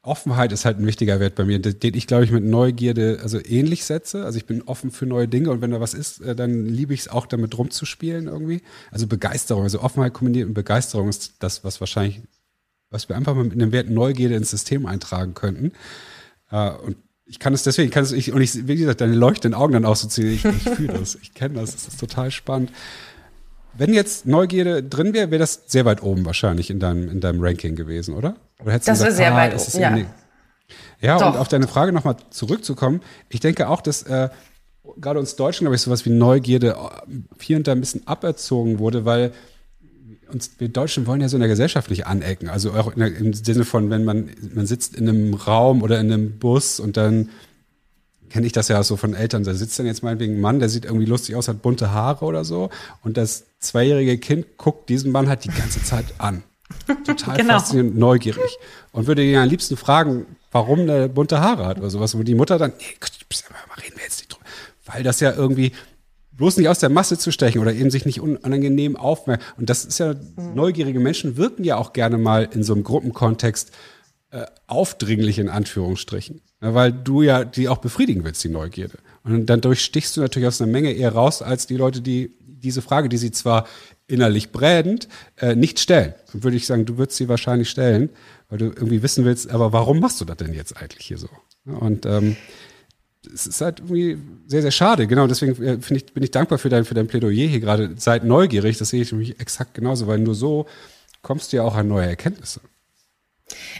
Offenheit 0.00 0.50
ist 0.50 0.64
halt 0.64 0.78
ein 0.78 0.86
wichtiger 0.86 1.20
Wert 1.20 1.34
bei 1.34 1.44
mir, 1.44 1.60
den 1.60 1.94
ich, 1.94 2.06
glaube 2.06 2.24
ich, 2.24 2.30
mit 2.30 2.42
Neugierde 2.44 3.20
also 3.22 3.38
ähnlich 3.44 3.84
setze. 3.84 4.24
Also 4.24 4.38
ich 4.38 4.46
bin 4.46 4.62
offen 4.62 4.90
für 4.90 5.04
neue 5.04 5.28
Dinge 5.28 5.50
und 5.50 5.60
wenn 5.60 5.70
da 5.70 5.80
was 5.80 5.92
ist, 5.92 6.22
äh, 6.22 6.34
dann 6.34 6.64
liebe 6.64 6.94
ich 6.94 7.00
es 7.00 7.08
auch 7.08 7.26
damit 7.26 7.56
rumzuspielen 7.58 8.26
irgendwie. 8.26 8.62
Also 8.90 9.06
Begeisterung, 9.06 9.64
also 9.64 9.80
Offenheit 9.80 10.14
kombiniert 10.14 10.48
und 10.48 10.54
Begeisterung 10.54 11.10
ist 11.10 11.34
das, 11.40 11.62
was 11.62 11.78
wahrscheinlich, 11.78 12.22
was 12.88 13.10
wir 13.10 13.16
einfach 13.16 13.34
mal 13.34 13.44
mit 13.44 13.52
einem 13.52 13.70
Wert 13.70 13.90
Neugierde 13.90 14.34
ins 14.34 14.50
System 14.50 14.86
eintragen 14.86 15.34
könnten. 15.34 15.72
Äh, 16.50 16.70
und 16.70 16.96
ich 17.32 17.38
kann 17.38 17.54
es 17.54 17.62
deswegen, 17.62 17.88
ich 17.88 17.94
kann 17.94 18.02
es, 18.02 18.12
ich, 18.12 18.30
und 18.30 18.42
ich, 18.42 18.68
wie 18.68 18.76
gesagt, 18.76 19.00
deine 19.00 19.14
leuchtenden 19.14 19.58
Augen 19.58 19.72
dann 19.72 19.86
auszuziehen, 19.86 20.34
ich, 20.34 20.44
ich 20.44 20.68
fühle 20.68 20.92
das, 20.92 21.14
ich 21.14 21.32
kenne 21.32 21.54
das, 21.54 21.72
das 21.72 21.88
ist 21.88 21.98
total 21.98 22.30
spannend. 22.30 22.70
Wenn 23.72 23.94
jetzt 23.94 24.26
Neugierde 24.26 24.82
drin 24.82 25.14
wäre, 25.14 25.30
wäre 25.30 25.38
das 25.38 25.62
sehr 25.66 25.86
weit 25.86 26.02
oben 26.02 26.26
wahrscheinlich 26.26 26.68
in 26.68 26.78
deinem, 26.78 27.08
in 27.08 27.20
deinem 27.20 27.42
Ranking 27.42 27.74
gewesen, 27.74 28.14
oder? 28.14 28.36
oder 28.60 28.78
das 28.78 29.00
wäre 29.00 29.12
sehr 29.12 29.32
ah, 29.32 29.36
weit 29.36 29.54
oben, 29.54 29.80
ja. 29.80 29.96
Ja, 31.00 31.18
Doch. 31.18 31.32
und 31.32 31.38
auf 31.38 31.48
deine 31.48 31.68
Frage 31.68 31.92
nochmal 31.92 32.16
zurückzukommen, 32.28 33.00
ich 33.30 33.40
denke 33.40 33.70
auch, 33.70 33.80
dass 33.80 34.02
äh, 34.02 34.28
gerade 35.00 35.18
uns 35.18 35.34
Deutschen, 35.34 35.64
glaube 35.64 35.76
ich, 35.76 35.80
sowas 35.80 36.04
wie 36.04 36.10
Neugierde 36.10 36.76
hier 37.40 37.56
und 37.56 37.66
da 37.66 37.72
ein 37.72 37.80
bisschen 37.80 38.06
aberzogen 38.06 38.78
wurde, 38.78 39.06
weil 39.06 39.32
uns, 40.32 40.52
wir 40.58 40.68
Deutschen 40.68 41.06
wollen 41.06 41.20
ja 41.20 41.28
so 41.28 41.36
in 41.36 41.40
der 41.40 41.48
Gesellschaft 41.48 41.90
nicht 41.90 42.06
anecken. 42.06 42.48
Also 42.48 42.72
auch 42.72 42.94
der, 42.94 43.14
im 43.16 43.32
Sinne 43.32 43.64
von, 43.64 43.90
wenn 43.90 44.04
man, 44.04 44.30
man 44.54 44.66
sitzt 44.66 44.96
in 44.96 45.08
einem 45.08 45.34
Raum 45.34 45.82
oder 45.82 46.00
in 46.00 46.12
einem 46.12 46.38
Bus 46.38 46.80
und 46.80 46.96
dann 46.96 47.30
kenne 48.30 48.46
ich 48.46 48.52
das 48.52 48.68
ja 48.68 48.82
so 48.82 48.96
von 48.96 49.14
Eltern, 49.14 49.44
da 49.44 49.52
sitzt 49.52 49.78
dann 49.78 49.86
jetzt 49.86 50.02
meinetwegen 50.02 50.36
ein 50.36 50.40
Mann, 50.40 50.58
der 50.58 50.70
sieht 50.70 50.86
irgendwie 50.86 51.04
lustig 51.04 51.36
aus, 51.36 51.48
hat 51.48 51.60
bunte 51.60 51.92
Haare 51.92 52.24
oder 52.24 52.44
so 52.44 52.70
und 53.02 53.18
das 53.18 53.44
zweijährige 53.58 54.16
Kind 54.16 54.56
guckt 54.56 54.88
diesen 54.88 55.12
Mann 55.12 55.28
halt 55.28 55.44
die 55.44 55.50
ganze 55.50 55.82
Zeit 55.84 56.06
an. 56.18 56.42
Total 57.04 57.36
genau. 57.36 57.58
faszinierend, 57.58 57.96
neugierig. 57.96 58.58
Und 58.92 59.06
würde 59.06 59.22
ihn 59.22 59.36
am 59.36 59.48
liebsten 59.48 59.76
fragen, 59.76 60.26
warum 60.50 60.86
der 60.86 61.08
bunte 61.08 61.40
Haare 61.40 61.66
hat 61.66 61.78
oder 61.78 61.90
sowas. 61.90 62.14
Und 62.14 62.24
die 62.26 62.34
Mutter 62.34 62.58
dann, 62.58 62.72
nee, 62.78 62.84
reden 63.82 63.96
wir 63.96 64.04
jetzt 64.04 64.20
nicht 64.20 64.32
drüber. 64.32 64.44
Weil 64.86 65.02
das 65.02 65.20
ja 65.20 65.32
irgendwie 65.32 65.72
bloß 66.32 66.56
nicht 66.56 66.68
aus 66.68 66.78
der 66.78 66.88
Masse 66.88 67.18
zu 67.18 67.30
stechen 67.30 67.60
oder 67.60 67.72
eben 67.72 67.90
sich 67.90 68.06
nicht 68.06 68.20
unangenehm 68.20 68.96
aufmerken. 68.96 69.44
Und 69.56 69.70
das 69.70 69.84
ist 69.84 69.98
ja, 69.98 70.14
mhm. 70.14 70.54
neugierige 70.54 71.00
Menschen 71.00 71.36
wirken 71.36 71.64
ja 71.64 71.76
auch 71.76 71.92
gerne 71.92 72.18
mal 72.18 72.48
in 72.52 72.62
so 72.62 72.72
einem 72.72 72.84
Gruppenkontext 72.84 73.72
äh, 74.30 74.46
aufdringlich 74.66 75.38
in 75.38 75.48
Anführungsstrichen. 75.48 76.40
Ja, 76.62 76.74
weil 76.74 76.92
du 76.92 77.22
ja 77.22 77.44
die 77.44 77.68
auch 77.68 77.78
befriedigen 77.78 78.24
willst, 78.24 78.42
die 78.44 78.48
Neugierde. 78.48 78.98
Und 79.24 79.46
dadurch 79.46 79.84
stichst 79.84 80.16
du 80.16 80.20
natürlich 80.20 80.48
aus 80.48 80.60
einer 80.60 80.72
Menge 80.72 80.92
eher 80.92 81.12
raus, 81.12 81.42
als 81.42 81.66
die 81.66 81.76
Leute, 81.76 82.00
die 82.00 82.32
diese 82.40 82.82
Frage, 82.82 83.08
die 83.08 83.18
sie 83.18 83.30
zwar 83.30 83.66
innerlich 84.06 84.52
brädend, 84.52 85.08
äh, 85.36 85.54
nicht 85.54 85.80
stellen. 85.80 86.14
Dann 86.32 86.44
würde 86.44 86.56
ich 86.56 86.66
sagen, 86.66 86.86
du 86.86 86.98
würdest 86.98 87.18
sie 87.18 87.28
wahrscheinlich 87.28 87.70
stellen, 87.70 88.10
weil 88.48 88.58
du 88.58 88.66
irgendwie 88.66 89.02
wissen 89.02 89.24
willst, 89.24 89.50
aber 89.50 89.72
warum 89.72 90.00
machst 90.00 90.20
du 90.20 90.24
das 90.24 90.36
denn 90.36 90.54
jetzt 90.54 90.76
eigentlich 90.76 91.06
hier 91.06 91.18
so? 91.18 91.28
Und 91.64 92.06
ähm, 92.06 92.36
es 93.32 93.46
ist 93.46 93.60
halt 93.60 93.80
irgendwie 93.80 94.18
sehr, 94.46 94.62
sehr 94.62 94.70
schade. 94.70 95.06
Genau, 95.06 95.26
deswegen 95.26 95.62
äh, 95.62 95.78
ich, 95.90 96.12
bin 96.12 96.22
ich 96.22 96.30
dankbar 96.30 96.58
für 96.58 96.68
dein, 96.68 96.84
für 96.84 96.94
dein 96.94 97.06
Plädoyer 97.06 97.46
hier 97.46 97.60
gerade. 97.60 97.90
Seid 97.96 98.24
neugierig, 98.24 98.78
das 98.78 98.90
sehe 98.90 99.02
ich 99.02 99.12
nämlich 99.12 99.40
exakt 99.40 99.74
genauso, 99.74 100.06
weil 100.06 100.18
nur 100.18 100.34
so 100.34 100.66
kommst 101.22 101.52
du 101.52 101.58
ja 101.58 101.62
auch 101.62 101.76
an 101.76 101.88
neue 101.88 102.06
Erkenntnisse. 102.06 102.60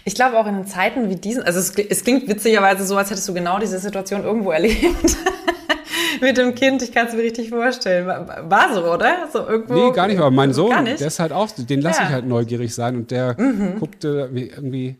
Ich 0.04 0.14
glaube 0.14 0.38
auch 0.38 0.46
in 0.46 0.66
Zeiten 0.66 1.08
wie 1.08 1.16
diesen, 1.16 1.42
also 1.42 1.58
es, 1.58 1.70
es, 1.70 2.04
klingt 2.04 2.28
witzigerweise 2.28 2.84
so, 2.84 2.96
als 2.96 3.10
hättest 3.10 3.28
du 3.28 3.34
genau 3.34 3.58
diese 3.58 3.78
Situation 3.78 4.22
irgendwo 4.22 4.50
erlebt. 4.50 5.16
Mit 6.20 6.36
dem 6.36 6.54
Kind, 6.54 6.82
ich 6.82 6.92
kann 6.92 7.06
es 7.06 7.14
mir 7.14 7.22
richtig 7.22 7.48
vorstellen. 7.48 8.06
War 8.06 8.74
so, 8.74 8.84
oder? 8.84 9.28
So 9.32 9.46
irgendwo, 9.46 9.74
nee, 9.74 9.92
gar 9.92 10.06
nicht, 10.06 10.18
aber 10.18 10.30
mein 10.30 10.52
Sohn, 10.52 10.84
der 10.84 11.00
ist 11.00 11.18
halt 11.18 11.32
auch, 11.32 11.50
den 11.50 11.80
lasse 11.80 12.00
ja. 12.00 12.08
ich 12.08 12.12
halt 12.12 12.26
neugierig 12.26 12.74
sein 12.74 12.96
und 12.96 13.10
der 13.10 13.40
mhm. 13.40 13.78
guckte 13.78 14.30
irgendwie 14.30 14.96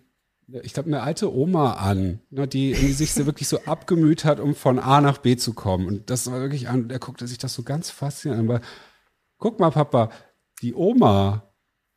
ich 0.63 0.75
glaube, 0.75 0.89
eine 0.89 1.03
alte 1.03 1.33
Oma 1.35 1.75
an, 1.75 2.21
ne, 2.31 2.47
die 2.47 2.75
sich 2.93 3.15
so 3.15 3.27
wirklich 3.27 3.49
so 3.49 3.61
abgemüht 3.61 4.25
hat, 4.25 4.41
um 4.41 4.55
von 4.55 4.79
A 4.79 5.01
nach 5.01 5.19
B 5.19 5.37
zu 5.37 5.55
kommen. 5.55 5.87
Und 5.87 6.11
das 6.11 6.31
war 6.31 6.41
wirklich 6.41 6.69
an, 6.69 6.89
der 6.89 6.99
guckte 6.99 7.27
sich 7.27 7.39
das 7.39 7.55
so 7.55 7.63
ganz 7.63 7.91
faszinierend 7.91 8.51
an. 8.51 8.57
Aber 8.57 8.65
guck 9.39 9.61
mal, 9.61 9.71
Papa, 9.71 10.11
die 10.61 10.75
Oma 10.75 11.53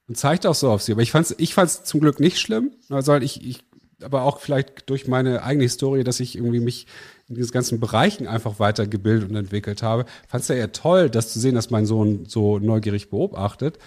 und 0.08 0.18
zeigt 0.18 0.46
auch 0.46 0.56
so 0.56 0.70
auf 0.70 0.82
sie. 0.82 0.92
Aber 0.92 1.02
ich 1.02 1.12
fand's, 1.12 1.34
ich 1.38 1.54
fand's 1.54 1.84
zum 1.84 2.00
Glück 2.00 2.20
nicht 2.20 2.40
schlimm. 2.40 2.72
Also 2.90 3.16
ich, 3.16 3.46
ich, 3.46 3.64
aber 4.02 4.24
auch 4.24 4.40
vielleicht 4.40 4.90
durch 4.90 5.08
meine 5.08 5.44
eigene 5.44 5.64
Historie, 5.64 6.04
dass 6.04 6.20
ich 6.20 6.36
irgendwie 6.36 6.60
mich 6.60 6.88
in 7.28 7.36
diesen 7.36 7.52
ganzen 7.52 7.80
Bereichen 7.80 8.28
einfach 8.28 8.60
weitergebildet 8.60 9.30
und 9.30 9.36
entwickelt 9.36 9.82
habe, 9.82 10.06
fand's 10.28 10.48
ja 10.48 10.56
eher 10.56 10.72
toll, 10.72 11.10
das 11.10 11.34
zu 11.34 11.40
sehen, 11.40 11.56
dass 11.56 11.72
mein 11.72 11.88
Sohn 11.88 12.26
so 12.26 12.60
neugierig 12.60 13.10
beobachtet. 13.10 13.80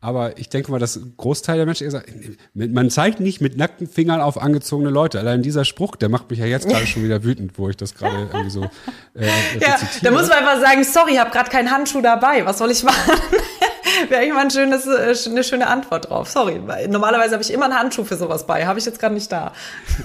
Aber 0.00 0.38
ich 0.38 0.48
denke 0.48 0.70
mal, 0.70 0.78
dass 0.78 1.00
Großteil 1.16 1.56
der 1.56 1.66
Menschen 1.66 1.90
sagt, 1.90 2.08
man 2.54 2.88
zeigt 2.88 3.18
nicht 3.18 3.40
mit 3.40 3.56
nackten 3.56 3.88
Fingern 3.88 4.20
auf 4.20 4.40
angezogene 4.40 4.90
Leute. 4.90 5.18
Allein 5.18 5.42
dieser 5.42 5.64
Spruch, 5.64 5.96
der 5.96 6.08
macht 6.08 6.30
mich 6.30 6.38
ja 6.38 6.46
jetzt 6.46 6.68
gerade 6.68 6.86
schon 6.86 7.02
wieder 7.02 7.24
wütend, 7.24 7.58
wo 7.58 7.68
ich 7.68 7.76
das 7.76 7.94
gerade 7.94 8.28
irgendwie 8.32 8.50
so 8.50 8.64
äh, 9.14 9.26
Ja, 9.60 9.76
da 10.02 10.10
muss 10.12 10.28
man 10.28 10.38
einfach 10.38 10.60
sagen, 10.60 10.84
sorry, 10.84 11.14
ich 11.14 11.18
habe 11.18 11.30
gerade 11.30 11.50
keinen 11.50 11.72
Handschuh 11.72 12.00
dabei. 12.00 12.46
Was 12.46 12.58
soll 12.58 12.70
ich 12.70 12.82
machen? 12.84 13.12
wäre 14.08 14.24
ich 14.24 14.32
mal 14.32 14.42
ein 14.42 14.50
schönes, 14.50 14.86
äh, 14.86 15.30
eine 15.30 15.42
schöne 15.42 15.66
Antwort 15.66 16.10
drauf. 16.10 16.30
Sorry, 16.30 16.60
normalerweise 16.88 17.32
habe 17.32 17.42
ich 17.42 17.52
immer 17.52 17.64
einen 17.64 17.74
Handschuh 17.74 18.04
für 18.04 18.16
sowas 18.16 18.46
bei, 18.46 18.66
habe 18.66 18.78
ich 18.78 18.86
jetzt 18.86 19.00
gerade 19.00 19.14
nicht 19.14 19.32
da. 19.32 19.52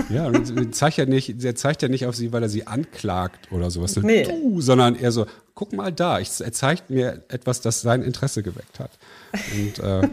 Ja, 0.10 0.26
und 0.26 0.76
zeigt 0.76 0.98
ja 0.98 1.06
nicht, 1.06 1.44
er 1.44 1.56
zeigt 1.56 1.82
ja 1.82 1.88
nicht 1.88 2.08
auf 2.08 2.16
sie, 2.16 2.34
weil 2.34 2.42
er 2.42 2.50
sie 2.50 2.68
anklagt 2.68 3.52
oder 3.52 3.70
sowas, 3.70 3.96
nee. 3.98 4.24
du, 4.24 4.60
sondern 4.62 4.96
eher 4.96 5.12
so, 5.12 5.28
guck 5.54 5.74
mal 5.74 5.92
da, 5.92 6.20
ich, 6.20 6.30
er 6.40 6.52
zeigt 6.52 6.90
mir 6.90 7.24
etwas, 7.28 7.62
das 7.62 7.82
sein 7.82 8.02
Interesse 8.02 8.42
geweckt 8.42 8.80
hat. 8.80 8.92
Und 9.34 9.80
äh, 9.80 10.08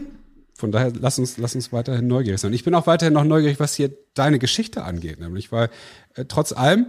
von 0.55 0.71
daher 0.71 0.91
lass 0.99 1.19
uns, 1.19 1.37
lass 1.37 1.55
uns 1.55 1.73
weiterhin 1.73 2.07
neugierig 2.07 2.39
sein. 2.39 2.53
Ich 2.53 2.63
bin 2.63 2.75
auch 2.75 2.87
weiterhin 2.87 3.13
noch 3.13 3.23
neugierig, 3.23 3.59
was 3.59 3.75
hier 3.75 3.91
deine 4.13 4.39
Geschichte 4.39 4.83
angeht, 4.83 5.19
nämlich, 5.19 5.51
weil 5.51 5.69
äh, 6.15 6.25
trotz 6.25 6.51
allem 6.51 6.87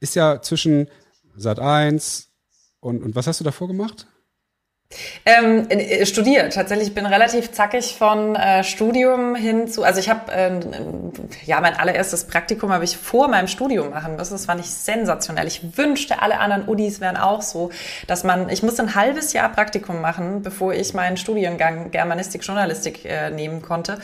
ist 0.00 0.14
ja 0.14 0.40
zwischen 0.42 0.88
Sat 1.36 1.60
1 1.60 2.30
und, 2.80 3.02
und 3.02 3.14
was 3.14 3.26
hast 3.26 3.40
du 3.40 3.44
davor 3.44 3.68
gemacht? 3.68 4.06
Ähm, 5.24 5.68
äh, 5.68 6.04
studiert. 6.04 6.52
Tatsächlich 6.52 6.94
bin 6.94 7.06
relativ 7.06 7.52
zackig 7.52 7.94
von 7.96 8.34
äh, 8.34 8.64
Studium 8.64 9.36
hin 9.36 9.68
zu. 9.68 9.84
Also 9.84 10.00
ich 10.00 10.10
habe 10.10 10.32
äh, 10.32 10.50
ja 11.44 11.60
mein 11.60 11.76
allererstes 11.76 12.24
Praktikum 12.24 12.72
habe 12.72 12.82
ich 12.82 12.96
vor 12.96 13.28
meinem 13.28 13.46
Studium 13.46 13.90
machen 13.90 14.16
müssen. 14.16 14.32
Das 14.32 14.46
fand 14.46 14.60
ich 14.60 14.68
sensationell. 14.68 15.46
Ich 15.46 15.76
wünschte, 15.78 16.20
alle 16.22 16.40
anderen 16.40 16.68
Udis 16.68 17.00
wären 17.00 17.16
auch 17.16 17.42
so, 17.42 17.70
dass 18.08 18.24
man. 18.24 18.48
Ich 18.48 18.64
musste 18.64 18.82
ein 18.82 18.96
halbes 18.96 19.32
Jahr 19.32 19.48
Praktikum 19.50 20.00
machen, 20.00 20.42
bevor 20.42 20.74
ich 20.74 20.92
meinen 20.92 21.16
Studiengang 21.16 21.92
Germanistik 21.92 22.44
Journalistik 22.44 23.04
äh, 23.04 23.30
nehmen 23.30 23.62
konnte. 23.62 23.98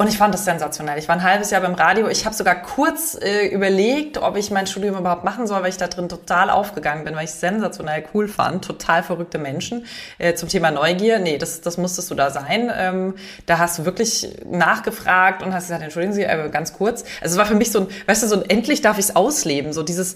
Und 0.00 0.08
ich 0.08 0.16
fand 0.16 0.32
das 0.32 0.46
sensationell. 0.46 0.98
Ich 0.98 1.08
war 1.08 1.16
ein 1.16 1.22
halbes 1.22 1.50
Jahr 1.50 1.60
beim 1.60 1.74
Radio. 1.74 2.08
Ich 2.08 2.24
habe 2.24 2.34
sogar 2.34 2.54
kurz 2.54 3.18
äh, 3.20 3.48
überlegt, 3.48 4.16
ob 4.16 4.34
ich 4.38 4.50
mein 4.50 4.66
Studium 4.66 4.96
überhaupt 4.96 5.24
machen 5.24 5.46
soll, 5.46 5.60
weil 5.60 5.68
ich 5.68 5.76
da 5.76 5.88
drin 5.88 6.08
total 6.08 6.48
aufgegangen 6.48 7.04
bin, 7.04 7.14
weil 7.14 7.24
ich 7.24 7.32
es 7.32 7.40
sensationell 7.40 8.02
cool 8.14 8.26
fand. 8.26 8.64
Total 8.64 9.02
verrückte 9.02 9.36
Menschen. 9.36 9.84
Äh, 10.16 10.32
zum 10.36 10.48
Thema 10.48 10.70
Neugier, 10.70 11.18
nee, 11.18 11.36
das, 11.36 11.60
das 11.60 11.76
musstest 11.76 12.10
du 12.10 12.14
da 12.14 12.30
sein. 12.30 12.72
Ähm, 12.74 13.14
da 13.44 13.58
hast 13.58 13.78
du 13.78 13.84
wirklich 13.84 14.38
nachgefragt 14.46 15.42
und 15.42 15.52
hast 15.52 15.64
gesagt, 15.64 15.82
entschuldigen 15.82 16.14
Sie, 16.14 16.22
äh, 16.22 16.48
ganz 16.50 16.72
kurz. 16.72 17.04
Also 17.20 17.34
es 17.34 17.36
war 17.36 17.44
für 17.44 17.54
mich 17.54 17.70
so 17.70 17.80
ein, 17.80 17.88
weißt 18.06 18.22
du, 18.22 18.26
so 18.26 18.36
ein 18.36 18.48
endlich 18.48 18.80
darf 18.80 18.96
ich 18.96 19.04
es 19.04 19.16
ausleben. 19.16 19.74
So 19.74 19.82
dieses, 19.82 20.14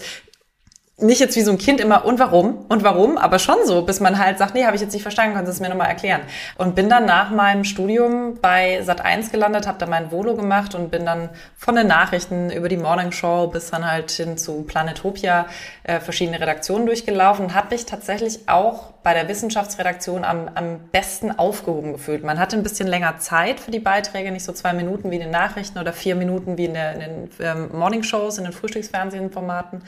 nicht 0.96 1.18
jetzt 1.18 1.34
wie 1.34 1.42
so 1.42 1.50
ein 1.50 1.58
Kind 1.58 1.80
immer 1.80 2.04
und 2.04 2.20
warum? 2.20 2.66
Und 2.68 2.84
warum, 2.84 3.18
aber 3.18 3.40
schon 3.40 3.56
so, 3.64 3.82
bis 3.82 3.98
man 3.98 4.18
halt 4.18 4.38
sagt, 4.38 4.54
nee, 4.54 4.64
habe 4.64 4.76
ich 4.76 4.82
jetzt 4.82 4.92
nicht 4.92 5.02
verstanden, 5.02 5.34
kannst 5.34 5.48
du 5.48 5.52
es 5.52 5.60
mir 5.60 5.68
nochmal 5.68 5.88
erklären. 5.88 6.20
Und 6.56 6.76
bin 6.76 6.88
dann 6.88 7.04
nach 7.04 7.30
meinem 7.30 7.64
Studium 7.64 8.38
bei 8.40 8.80
Sat1 8.80 9.32
gelandet, 9.32 9.66
habe 9.66 9.78
da 9.78 9.86
mein 9.86 10.12
Volo 10.12 10.36
gemacht 10.36 10.74
und 10.76 10.92
bin 10.92 11.04
dann 11.04 11.30
von 11.56 11.74
den 11.74 11.88
Nachrichten 11.88 12.50
über 12.50 12.68
die 12.68 12.76
Morning 12.76 13.10
Show 13.10 13.48
bis 13.48 13.70
dann 13.70 13.90
halt 13.90 14.12
hin 14.12 14.38
zu 14.38 14.62
Planetopia 14.62 15.46
äh, 15.82 15.98
verschiedene 15.98 16.40
Redaktionen 16.40 16.86
durchgelaufen. 16.86 17.46
Und 17.46 17.54
habe 17.54 17.74
mich 17.74 17.86
tatsächlich 17.86 18.48
auch 18.48 18.93
bei 19.04 19.12
der 19.12 19.28
Wissenschaftsredaktion 19.28 20.24
am, 20.24 20.50
am 20.54 20.80
besten 20.90 21.30
aufgehoben 21.30 21.92
gefühlt. 21.92 22.24
Man 22.24 22.40
hatte 22.40 22.56
ein 22.56 22.62
bisschen 22.62 22.88
länger 22.88 23.18
Zeit 23.18 23.60
für 23.60 23.70
die 23.70 23.78
Beiträge, 23.78 24.32
nicht 24.32 24.44
so 24.44 24.52
zwei 24.52 24.72
Minuten 24.72 25.10
wie 25.10 25.16
in 25.16 25.20
den 25.20 25.30
Nachrichten 25.30 25.78
oder 25.78 25.92
vier 25.92 26.14
Minuten 26.14 26.56
wie 26.56 26.64
in, 26.64 26.72
der, 26.72 26.94
in 26.94 27.00
den 27.00 27.30
ähm, 27.38 27.68
Morning 27.72 28.02
Shows, 28.02 28.38
in 28.38 28.44
den 28.44 28.54
Frühstücksfernsehformaten. 28.54 29.82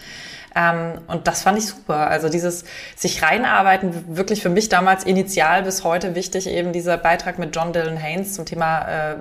Ähm, 0.55 1.01
und 1.09 1.27
das 1.27 1.43
fand 1.43 1.57
ich 1.57 1.67
super. 1.67 2.09
Also 2.09 2.29
dieses 2.29 2.67
sich 2.95 3.23
reinarbeiten, 3.23 4.17
wirklich 4.17 4.43
für 4.43 4.51
mich 4.51 4.69
damals 4.69 5.05
initial 5.05 5.63
bis 5.63 5.83
heute 5.83 6.15
wichtig, 6.15 6.47
eben 6.47 6.73
dieser 6.73 6.99
Beitrag 6.99 7.39
mit 7.39 7.57
John 7.57 7.73
Dylan 7.73 7.97
Haynes 7.97 8.35
zum 8.35 8.45
Thema 8.45 8.83
äh, 8.83 9.17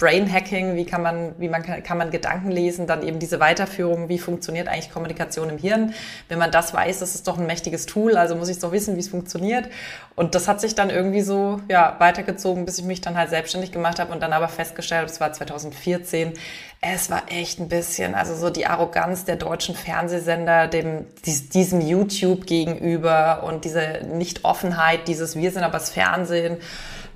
Brain 0.00 0.32
Hacking, 0.32 0.76
wie 0.76 0.86
kann 0.86 1.02
man, 1.02 1.34
wie 1.38 1.48
man 1.48 1.62
kann, 1.62 1.82
kann 1.82 1.98
man 1.98 2.10
Gedanken 2.10 2.50
lesen, 2.50 2.86
dann 2.86 3.06
eben 3.06 3.18
diese 3.18 3.38
Weiterführung, 3.38 4.08
wie 4.08 4.18
funktioniert 4.18 4.66
eigentlich 4.66 4.90
Kommunikation 4.90 5.50
im 5.50 5.58
Hirn. 5.58 5.94
Wenn 6.28 6.38
man 6.38 6.50
das 6.50 6.72
weiß, 6.72 7.00
das 7.00 7.14
ist 7.14 7.28
doch 7.28 7.38
ein 7.38 7.46
mächtiges 7.46 7.84
Tool, 7.84 8.16
also 8.16 8.34
muss 8.34 8.48
ich 8.48 8.58
doch 8.58 8.72
wissen, 8.72 8.96
wie 8.96 9.00
es 9.00 9.08
funktioniert. 9.08 9.68
Und 10.16 10.34
das 10.34 10.48
hat 10.48 10.60
sich 10.60 10.74
dann 10.74 10.88
irgendwie 10.88 11.20
so 11.20 11.60
ja, 11.68 11.96
weitergezogen, 11.98 12.64
bis 12.64 12.78
ich 12.78 12.84
mich 12.86 13.02
dann 13.02 13.16
halt 13.16 13.28
selbstständig 13.28 13.72
gemacht 13.72 14.00
habe 14.00 14.10
und 14.10 14.22
dann 14.22 14.32
aber 14.32 14.48
festgestellt, 14.48 15.10
es 15.10 15.20
war 15.20 15.34
2014, 15.34 16.32
es 16.80 17.10
war 17.10 17.24
echt 17.28 17.60
ein 17.60 17.68
bisschen, 17.68 18.14
also 18.14 18.34
so 18.34 18.48
die 18.48 18.66
Arroganz 18.66 19.26
der 19.26 19.36
deutschen 19.36 19.74
Fernsehsender, 19.74 20.66
dem, 20.66 21.04
diesem 21.26 21.82
YouTube 21.82 22.46
gegenüber 22.46 23.42
und 23.44 23.66
diese 23.66 24.00
Nicht-Offenheit, 24.10 25.08
dieses 25.08 25.36
Wir 25.36 25.50
sind 25.50 25.62
aber 25.62 25.74
das 25.74 25.90
Fernsehen 25.90 26.56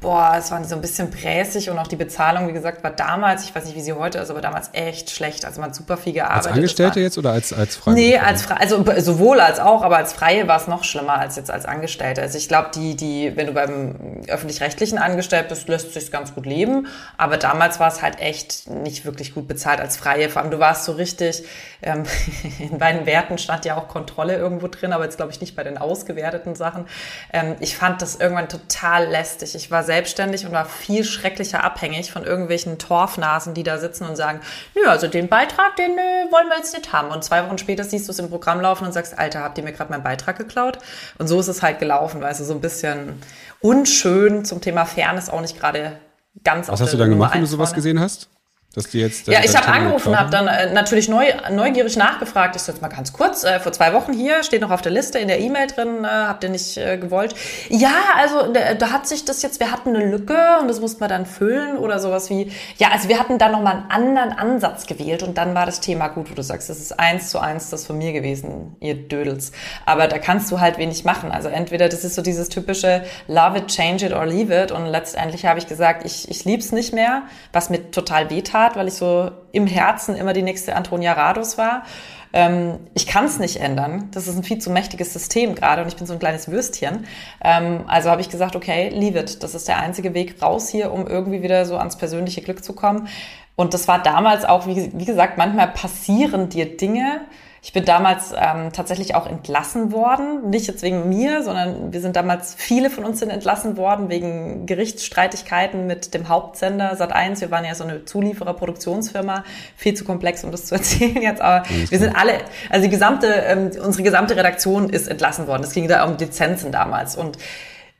boah, 0.04 0.36
es 0.38 0.50
war 0.50 0.62
so 0.64 0.74
ein 0.74 0.82
bisschen 0.82 1.10
präsig 1.10 1.70
und 1.70 1.78
auch 1.78 1.86
die 1.86 1.96
Bezahlung, 1.96 2.46
wie 2.46 2.52
gesagt, 2.52 2.84
war 2.84 2.90
damals, 2.90 3.44
ich 3.44 3.54
weiß 3.54 3.64
nicht, 3.64 3.74
wie 3.74 3.80
sie 3.80 3.94
heute 3.94 4.18
ist, 4.18 4.30
aber 4.30 4.42
damals 4.42 4.68
echt 4.72 5.10
schlecht. 5.10 5.46
Also 5.46 5.60
man 5.60 5.70
hat 5.70 5.76
super 5.76 5.96
viel 5.96 6.12
gearbeitet. 6.12 6.46
Als 6.46 6.54
Angestellte 6.54 7.00
jetzt 7.00 7.16
oder 7.16 7.32
als, 7.32 7.52
als 7.54 7.76
Freie? 7.76 7.94
Nee, 7.94 8.18
als 8.18 8.42
Freie, 8.42 8.60
also 8.60 8.84
sowohl 8.98 9.40
als 9.40 9.58
auch, 9.58 9.82
aber 9.82 9.96
als 9.96 10.12
Freie 10.12 10.46
war 10.46 10.58
es 10.58 10.68
noch 10.68 10.84
schlimmer 10.84 11.14
als 11.14 11.36
jetzt 11.36 11.50
als 11.50 11.64
Angestellte. 11.64 12.20
Also 12.20 12.36
ich 12.36 12.48
glaube, 12.48 12.68
die, 12.74 12.94
die, 12.96 13.32
wenn 13.34 13.46
du 13.46 13.54
beim 13.54 14.20
öffentlich-rechtlichen 14.28 14.98
angestellt 14.98 15.48
bist, 15.48 15.68
lässt 15.68 15.94
sich 15.94 16.12
ganz 16.12 16.34
gut 16.34 16.44
leben. 16.44 16.86
Aber 17.16 17.38
damals 17.38 17.80
war 17.80 17.88
es 17.88 18.02
halt 18.02 18.20
echt 18.20 18.68
nicht 18.68 19.06
wirklich 19.06 19.34
gut 19.34 19.48
bezahlt 19.48 19.80
als 19.80 19.96
Freie. 19.96 20.28
Vor 20.28 20.42
allem, 20.42 20.50
du 20.50 20.58
warst 20.58 20.84
so 20.84 20.92
richtig, 20.92 21.44
ähm, 21.80 22.02
in 22.58 22.78
beiden 22.78 23.06
Werten 23.06 23.38
stand 23.38 23.64
ja 23.64 23.78
auch 23.78 23.88
Kontrolle 23.88 24.36
irgendwo 24.36 24.68
drin, 24.68 24.92
aber 24.92 25.04
jetzt 25.04 25.16
glaube 25.16 25.32
ich 25.32 25.40
nicht 25.40 25.56
bei 25.56 25.64
den 25.64 25.78
ausgewerteten 25.78 26.54
Sachen. 26.54 26.86
Ähm, 27.32 27.56
ich 27.60 27.74
fand 27.74 28.02
das 28.02 28.16
irgendwann 28.16 28.50
total 28.50 29.06
lästig. 29.06 29.54
Ich 29.54 29.70
war 29.70 29.82
sehr 29.82 29.93
selbstständig 29.94 30.44
und 30.44 30.52
war 30.52 30.64
viel 30.64 31.04
schrecklicher 31.04 31.62
abhängig 31.62 32.10
von 32.10 32.24
irgendwelchen 32.24 32.78
Torfnasen, 32.78 33.54
die 33.54 33.62
da 33.62 33.78
sitzen 33.78 34.04
und 34.04 34.16
sagen, 34.16 34.40
nö, 34.74 34.88
also 34.88 35.06
den 35.06 35.28
Beitrag, 35.28 35.76
den 35.76 35.94
nö, 35.94 36.32
wollen 36.32 36.48
wir 36.48 36.56
jetzt 36.56 36.76
nicht 36.76 36.92
haben. 36.92 37.10
Und 37.10 37.22
zwei 37.22 37.46
Wochen 37.46 37.58
später 37.58 37.84
siehst 37.84 38.08
du 38.08 38.12
es 38.12 38.18
im 38.18 38.28
Programm 38.28 38.60
laufen 38.60 38.86
und 38.86 38.92
sagst, 38.92 39.16
Alter, 39.16 39.40
habt 39.40 39.56
ihr 39.56 39.64
mir 39.64 39.72
gerade 39.72 39.90
meinen 39.92 40.02
Beitrag 40.02 40.36
geklaut? 40.36 40.78
Und 41.18 41.28
so 41.28 41.38
ist 41.38 41.48
es 41.48 41.62
halt 41.62 41.78
gelaufen, 41.78 42.20
weißt 42.20 42.40
du, 42.40 42.44
so 42.44 42.54
ein 42.54 42.60
bisschen 42.60 43.22
unschön 43.60 44.44
zum 44.44 44.60
Thema 44.60 44.84
Fairness 44.84 45.30
auch 45.30 45.40
nicht 45.40 45.58
gerade 45.58 45.98
ganz 46.42 46.68
Was 46.68 46.80
hast 46.80 46.92
du 46.92 46.96
dann 46.96 47.10
gemacht, 47.10 47.34
wenn 47.34 47.42
du 47.42 47.46
sowas 47.46 47.72
gesehen 47.72 48.00
hast? 48.00 48.28
Dass 48.74 48.88
die 48.88 48.98
jetzt 48.98 49.28
ja, 49.28 49.38
ich 49.44 49.56
habe 49.56 49.68
angerufen, 49.68 50.18
habe 50.18 50.30
dann 50.30 50.48
äh, 50.48 50.72
natürlich 50.72 51.08
neu, 51.08 51.26
neugierig 51.52 51.96
nachgefragt. 51.96 52.56
Ich 52.56 52.62
so 52.62 52.72
jetzt 52.72 52.82
mal 52.82 52.88
ganz 52.88 53.12
kurz, 53.12 53.44
äh, 53.44 53.60
vor 53.60 53.70
zwei 53.70 53.92
Wochen 53.92 54.12
hier, 54.12 54.42
steht 54.42 54.62
noch 54.62 54.72
auf 54.72 54.82
der 54.82 54.90
Liste 54.90 55.20
in 55.20 55.28
der 55.28 55.38
E-Mail 55.38 55.68
drin, 55.68 56.04
äh, 56.04 56.08
habt 56.08 56.42
ihr 56.42 56.50
nicht 56.50 56.76
äh, 56.76 56.98
gewollt? 56.98 57.36
Ja, 57.68 57.94
also 58.16 58.52
da, 58.52 58.74
da 58.74 58.90
hat 58.90 59.06
sich 59.06 59.24
das 59.24 59.42
jetzt, 59.42 59.60
wir 59.60 59.70
hatten 59.70 59.90
eine 59.90 60.04
Lücke 60.04 60.58
und 60.60 60.66
das 60.66 60.80
mussten 60.80 61.00
wir 61.00 61.06
dann 61.06 61.24
füllen 61.24 61.78
oder 61.78 62.00
sowas 62.00 62.30
wie, 62.30 62.50
ja, 62.76 62.88
also 62.90 63.08
wir 63.08 63.20
hatten 63.20 63.38
da 63.38 63.48
nochmal 63.48 63.74
einen 63.74 63.90
anderen 63.90 64.32
Ansatz 64.32 64.86
gewählt 64.86 65.22
und 65.22 65.38
dann 65.38 65.54
war 65.54 65.66
das 65.66 65.78
Thema 65.78 66.08
gut, 66.08 66.28
wo 66.28 66.34
du 66.34 66.42
sagst, 66.42 66.68
das 66.68 66.80
ist 66.80 66.98
eins 66.98 67.30
zu 67.30 67.38
eins 67.38 67.70
das 67.70 67.86
von 67.86 67.96
mir 67.96 68.12
gewesen, 68.12 68.74
ihr 68.80 68.94
Dödels. 68.96 69.52
Aber 69.86 70.08
da 70.08 70.18
kannst 70.18 70.50
du 70.50 70.58
halt 70.58 70.78
wenig 70.78 71.04
machen. 71.04 71.30
Also 71.30 71.48
entweder 71.48 71.88
das 71.88 72.02
ist 72.02 72.16
so 72.16 72.22
dieses 72.22 72.48
typische 72.48 73.04
Love 73.28 73.58
it, 73.58 73.68
change 73.68 74.04
it 74.04 74.12
or 74.12 74.26
leave 74.26 74.52
it 74.52 74.72
und 74.72 74.86
letztendlich 74.86 75.46
habe 75.46 75.60
ich 75.60 75.68
gesagt, 75.68 76.04
ich, 76.04 76.28
ich 76.28 76.44
lieb's 76.44 76.72
nicht 76.72 76.92
mehr, 76.92 77.22
was 77.52 77.70
mir 77.70 77.92
total 77.92 78.30
wehtat 78.30 78.63
tat, 78.64 78.76
weil 78.76 78.88
ich 78.88 78.94
so 78.94 79.30
im 79.52 79.66
Herzen 79.66 80.16
immer 80.16 80.32
die 80.32 80.42
nächste 80.42 80.76
Antonia 80.76 81.12
Rados 81.12 81.58
war. 81.58 81.84
Ähm, 82.32 82.80
ich 82.94 83.06
kann 83.06 83.26
es 83.26 83.38
nicht 83.38 83.60
ändern. 83.60 84.08
Das 84.12 84.26
ist 84.26 84.36
ein 84.36 84.42
viel 84.42 84.58
zu 84.58 84.70
mächtiges 84.70 85.12
System 85.12 85.54
gerade 85.54 85.82
und 85.82 85.88
ich 85.88 85.96
bin 85.96 86.06
so 86.06 86.12
ein 86.12 86.18
kleines 86.18 86.50
Würstchen. 86.50 87.06
Ähm, 87.42 87.84
also 87.86 88.10
habe 88.10 88.20
ich 88.20 88.28
gesagt, 88.28 88.56
okay, 88.56 88.88
leave 88.88 89.18
it. 89.18 89.42
Das 89.42 89.54
ist 89.54 89.68
der 89.68 89.78
einzige 89.78 90.14
Weg 90.14 90.42
raus 90.42 90.68
hier, 90.68 90.92
um 90.92 91.06
irgendwie 91.06 91.42
wieder 91.42 91.64
so 91.64 91.76
ans 91.76 91.96
persönliche 91.96 92.42
Glück 92.42 92.64
zu 92.64 92.72
kommen. 92.72 93.08
Und 93.56 93.74
das 93.74 93.86
war 93.86 94.02
damals 94.02 94.44
auch, 94.44 94.66
wie, 94.66 94.90
wie 94.94 95.04
gesagt, 95.04 95.38
manchmal 95.38 95.68
passieren 95.68 96.48
dir 96.48 96.76
Dinge, 96.76 97.20
ich 97.64 97.72
bin 97.72 97.86
damals 97.86 98.34
ähm, 98.36 98.74
tatsächlich 98.74 99.14
auch 99.14 99.26
entlassen 99.26 99.90
worden, 99.90 100.50
nicht 100.50 100.66
jetzt 100.66 100.82
wegen 100.82 101.08
mir, 101.08 101.42
sondern 101.42 101.94
wir 101.94 102.02
sind 102.02 102.14
damals, 102.14 102.54
viele 102.54 102.90
von 102.90 103.04
uns 103.04 103.20
sind 103.20 103.30
entlassen 103.30 103.78
worden 103.78 104.10
wegen 104.10 104.66
Gerichtsstreitigkeiten 104.66 105.86
mit 105.86 106.12
dem 106.12 106.28
Hauptsender 106.28 106.92
Sat1. 106.92 107.40
Wir 107.40 107.50
waren 107.50 107.64
ja 107.64 107.74
so 107.74 107.84
eine 107.84 108.04
Zulieferer-Produktionsfirma, 108.04 109.44
viel 109.78 109.94
zu 109.94 110.04
komplex, 110.04 110.44
um 110.44 110.50
das 110.50 110.66
zu 110.66 110.74
erzählen 110.74 111.22
jetzt, 111.22 111.40
aber 111.40 111.66
wir 111.88 111.98
sind 111.98 112.14
alle, 112.14 112.34
also 112.68 112.84
die 112.84 112.90
gesamte, 112.90 113.28
ähm, 113.28 113.70
unsere 113.82 114.02
gesamte 114.02 114.36
Redaktion 114.36 114.90
ist 114.90 115.08
entlassen 115.08 115.46
worden. 115.46 115.64
Es 115.64 115.72
ging 115.72 115.88
da 115.88 116.04
um 116.04 116.18
Lizenzen 116.18 116.70
damals. 116.70 117.16
Und 117.16 117.38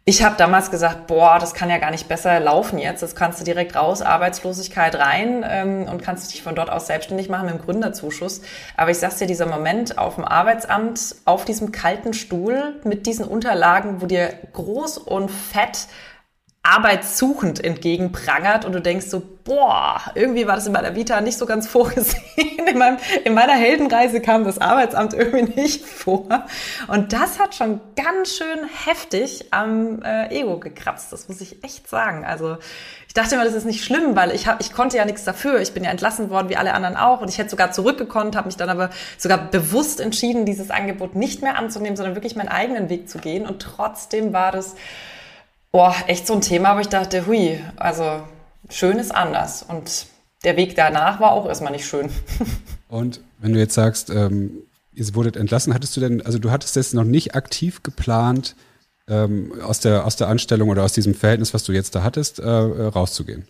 ich 0.07 0.23
habe 0.23 0.37
damals 0.37 0.71
gesagt, 0.71 1.07
boah, 1.07 1.39
das 1.39 1.55
kann 1.55 1.71
ja 1.71 1.79
gar 1.79 1.91
nicht 1.91 2.09
besser 2.09 2.39
laufen 2.39 2.79
jetzt. 2.79 3.03
Das 3.03 3.15
kannst 3.15 3.41
du 3.41 3.45
direkt 3.45 3.75
raus, 3.75 4.03
Arbeitslosigkeit 4.03 4.97
rein 4.97 5.43
ähm, 5.49 5.89
und 5.91 6.03
kannst 6.03 6.31
dich 6.31 6.43
von 6.43 6.55
dort 6.55 6.69
aus 6.69 6.89
selbstständig 6.89 7.31
machen 7.31 7.47
mit 7.47 7.55
dem 7.55 7.65
Gründerzuschuss. 7.65 8.43
Aber 8.77 8.91
ich 8.91 8.99
sag's 8.99 9.17
dir, 9.17 9.27
dieser 9.27 9.47
Moment 9.47 9.97
auf 9.97 10.17
dem 10.17 10.27
Arbeitsamt, 10.27 11.17
auf 11.25 11.47
diesem 11.47 11.73
kalten 11.73 12.13
Stuhl 12.13 12.79
mit 12.85 13.07
diesen 13.07 13.25
Unterlagen, 13.25 14.03
wo 14.03 14.07
dir 14.07 14.35
groß 14.53 14.99
und 14.99 15.31
fett 15.31 15.87
arbeitssuchend 16.65 17.63
entgegenprangert 17.63 18.65
und 18.65 18.73
du 18.73 18.81
denkst 18.81 19.07
so, 19.07 19.23
boah, 19.45 20.01
irgendwie 20.15 20.47
war 20.47 20.55
das 20.55 20.67
in 20.67 20.73
meiner 20.73 20.97
Vita 20.97 21.21
nicht 21.21 21.37
so 21.37 21.45
ganz 21.45 21.69
vorgesehen. 21.69 22.23
In, 22.67 22.79
meinem, 22.79 22.97
in 23.25 23.35
meiner 23.35 23.53
Heldenreise 23.53 24.23
kam 24.23 24.45
das 24.45 24.59
Arbeitsamt 24.59 25.13
irgendwie 25.13 25.61
nicht 25.61 25.85
vor. 25.85 26.47
Und 26.89 27.13
das 27.13 27.39
hat 27.39 27.55
schon 27.55 27.81
ganz 27.95 28.31
schön 28.37 28.67
heftig 28.87 29.53
am 29.53 30.03
äh, 30.03 30.35
Ego 30.35 30.59
gekratzt, 30.59 31.13
das 31.13 31.29
muss 31.29 31.43
ich 31.43 31.63
echt 31.63 31.87
sagen. 31.87 32.25
Also 32.25 32.57
ich 33.07 33.13
dachte 33.13 33.35
immer, 33.35 33.45
das 33.45 33.53
ist 33.53 33.67
nicht 33.67 33.85
schlimm, 33.85 34.17
weil 34.17 34.31
ich, 34.31 34.47
hab, 34.47 34.61
ich 34.63 34.73
konnte 34.73 34.97
ja 34.97 35.05
nichts 35.05 35.23
dafür. 35.23 35.61
Ich 35.61 35.75
bin 35.75 35.85
ja 35.85 35.91
entlassen 35.91 36.31
worden, 36.31 36.49
wie 36.49 36.57
alle 36.57 36.73
anderen 36.73 36.97
auch. 36.97 37.21
Und 37.21 37.29
ich 37.29 37.37
hätte 37.37 37.51
sogar 37.51 37.71
zurückgekonnt, 37.73 38.35
habe 38.37 38.47
mich 38.47 38.57
dann 38.57 38.71
aber 38.71 38.89
sogar 39.19 39.39
bewusst 39.51 40.01
entschieden, 40.01 40.47
dieses 40.47 40.71
Angebot 40.71 41.15
nicht 41.15 41.43
mehr 41.43 41.59
anzunehmen, 41.59 41.97
sondern 41.97 42.17
wirklich 42.17 42.35
meinen 42.35 42.49
eigenen 42.49 42.89
Weg 42.89 43.11
zu 43.11 43.19
gehen. 43.19 43.47
Und 43.47 43.61
trotzdem 43.61 44.33
war 44.33 44.51
das 44.51 44.75
Boah, 45.75 45.97
echt 46.07 46.29
so 46.29 46.35
ein 46.35 46.41
Thema, 46.41 46.77
wo 46.77 46.79
ich 46.79 46.89
dachte, 46.89 47.27
hui, 47.27 47.59
also 47.75 48.23
schön 48.71 49.01
ist 49.01 49.13
anders. 49.13 49.65
Und 49.65 50.07
der 50.45 50.57
Weg 50.57 50.77
danach 50.77 51.19
war 51.19 51.33
auch 51.33 51.47
erstmal 51.47 51.73
nicht 51.73 51.85
schön. 51.85 52.11
Und 52.89 53.21
wenn 53.39 53.55
du 53.55 53.59
jetzt 53.59 53.75
sagst, 53.75 54.09
ähm, 54.09 54.63
ihr 54.93 55.15
wurdet 55.17 55.35
entlassen, 55.35 55.75
hattest 55.75 55.97
du 55.97 56.01
denn, 56.01 56.25
also 56.25 56.39
du 56.39 56.53
hattest 56.53 56.77
jetzt 56.77 56.95
noch 56.95 57.03
nicht 57.03 57.35
aktiv 57.35 57.83
geplant, 57.83 58.55
ähm, 59.09 59.53
aus, 59.63 59.81
der, 59.81 60.07
aus 60.07 60.15
der 60.15 60.29
Anstellung 60.29 60.69
oder 60.69 60.85
aus 60.85 60.93
diesem 60.93 61.13
Verhältnis, 61.13 61.55
was 61.55 61.65
du 61.65 61.73
jetzt 61.73 61.97
da 61.97 62.05
hattest, 62.05 62.39
äh, 62.39 62.49
rauszugehen? 62.49 63.49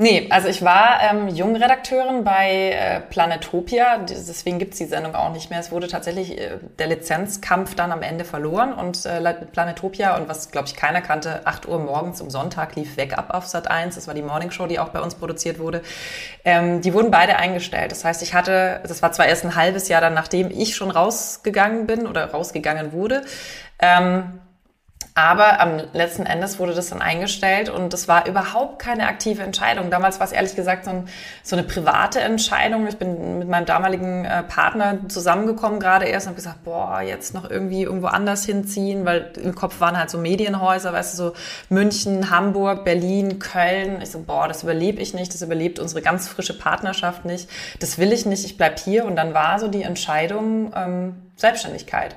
Nee, 0.00 0.28
also 0.30 0.46
ich 0.46 0.62
war 0.62 1.00
ähm, 1.02 1.26
Jungredakteurin 1.26 2.22
bei 2.22 2.70
äh, 2.70 3.00
Planetopia, 3.00 3.98
deswegen 3.98 4.60
gibt's 4.60 4.78
die 4.78 4.84
Sendung 4.84 5.16
auch 5.16 5.32
nicht 5.32 5.50
mehr. 5.50 5.58
Es 5.58 5.72
wurde 5.72 5.88
tatsächlich 5.88 6.38
äh, 6.38 6.58
der 6.78 6.86
Lizenzkampf 6.86 7.74
dann 7.74 7.90
am 7.90 8.02
Ende 8.02 8.24
verloren 8.24 8.72
und 8.72 9.04
äh, 9.06 9.34
Planetopia 9.50 10.16
und 10.16 10.28
was, 10.28 10.52
glaube 10.52 10.68
ich, 10.68 10.76
keiner 10.76 11.02
kannte, 11.02 11.44
8 11.48 11.66
Uhr 11.66 11.80
morgens 11.80 12.20
um 12.20 12.30
Sonntag 12.30 12.76
lief 12.76 12.96
weg 12.96 13.18
ab 13.18 13.30
auf 13.34 13.46
Sat 13.46 13.68
1. 13.68 13.96
Das 13.96 14.06
war 14.06 14.14
die 14.14 14.22
Morning 14.22 14.52
Show, 14.52 14.68
die 14.68 14.78
auch 14.78 14.90
bei 14.90 15.00
uns 15.00 15.16
produziert 15.16 15.58
wurde. 15.58 15.82
Ähm, 16.44 16.80
die 16.80 16.94
wurden 16.94 17.10
beide 17.10 17.34
eingestellt. 17.34 17.90
Das 17.90 18.04
heißt, 18.04 18.22
ich 18.22 18.34
hatte, 18.34 18.78
das 18.84 19.02
war 19.02 19.10
zwar 19.10 19.26
erst 19.26 19.44
ein 19.44 19.56
halbes 19.56 19.88
Jahr 19.88 20.00
dann, 20.00 20.14
nachdem 20.14 20.52
ich 20.52 20.76
schon 20.76 20.92
rausgegangen 20.92 21.88
bin 21.88 22.06
oder 22.06 22.30
rausgegangen 22.30 22.92
wurde. 22.92 23.22
Ähm, 23.80 24.38
aber 25.18 25.60
am 25.60 25.80
letzten 25.94 26.26
Endes 26.26 26.60
wurde 26.60 26.74
das 26.74 26.90
dann 26.90 27.02
eingestellt 27.02 27.70
und 27.70 27.92
das 27.92 28.06
war 28.06 28.28
überhaupt 28.28 28.78
keine 28.78 29.08
aktive 29.08 29.42
Entscheidung. 29.42 29.90
Damals 29.90 30.20
war 30.20 30.26
es 30.28 30.30
ehrlich 30.32 30.54
gesagt 30.54 30.84
so, 30.84 30.92
ein, 30.92 31.08
so 31.42 31.56
eine 31.56 31.64
private 31.64 32.20
Entscheidung. 32.20 32.86
Ich 32.86 32.98
bin 32.98 33.40
mit 33.40 33.48
meinem 33.48 33.66
damaligen 33.66 34.24
äh, 34.24 34.44
Partner 34.44 34.98
zusammengekommen 35.08 35.80
gerade 35.80 36.04
erst 36.04 36.28
und 36.28 36.30
habe 36.30 36.36
gesagt, 36.36 36.62
boah, 36.62 37.00
jetzt 37.00 37.34
noch 37.34 37.50
irgendwie 37.50 37.82
irgendwo 37.82 38.06
anders 38.06 38.44
hinziehen, 38.44 39.04
weil 39.04 39.32
im 39.42 39.56
Kopf 39.56 39.80
waren 39.80 39.98
halt 39.98 40.08
so 40.08 40.18
Medienhäuser, 40.18 40.92
weißt 40.92 41.14
du, 41.14 41.16
so 41.16 41.32
München, 41.68 42.30
Hamburg, 42.30 42.84
Berlin, 42.84 43.40
Köln. 43.40 44.00
Ich 44.00 44.12
so, 44.12 44.22
boah, 44.22 44.46
das 44.46 44.62
überlebe 44.62 45.02
ich 45.02 45.14
nicht, 45.14 45.34
das 45.34 45.42
überlebt 45.42 45.80
unsere 45.80 46.00
ganz 46.00 46.28
frische 46.28 46.56
Partnerschaft 46.56 47.24
nicht. 47.24 47.50
Das 47.80 47.98
will 47.98 48.12
ich 48.12 48.24
nicht, 48.24 48.44
ich 48.44 48.56
bleib 48.56 48.78
hier. 48.78 49.04
Und 49.04 49.16
dann 49.16 49.34
war 49.34 49.58
so 49.58 49.66
die 49.66 49.82
Entscheidung 49.82 50.72
ähm, 50.76 51.16
Selbstständigkeit. 51.34 52.14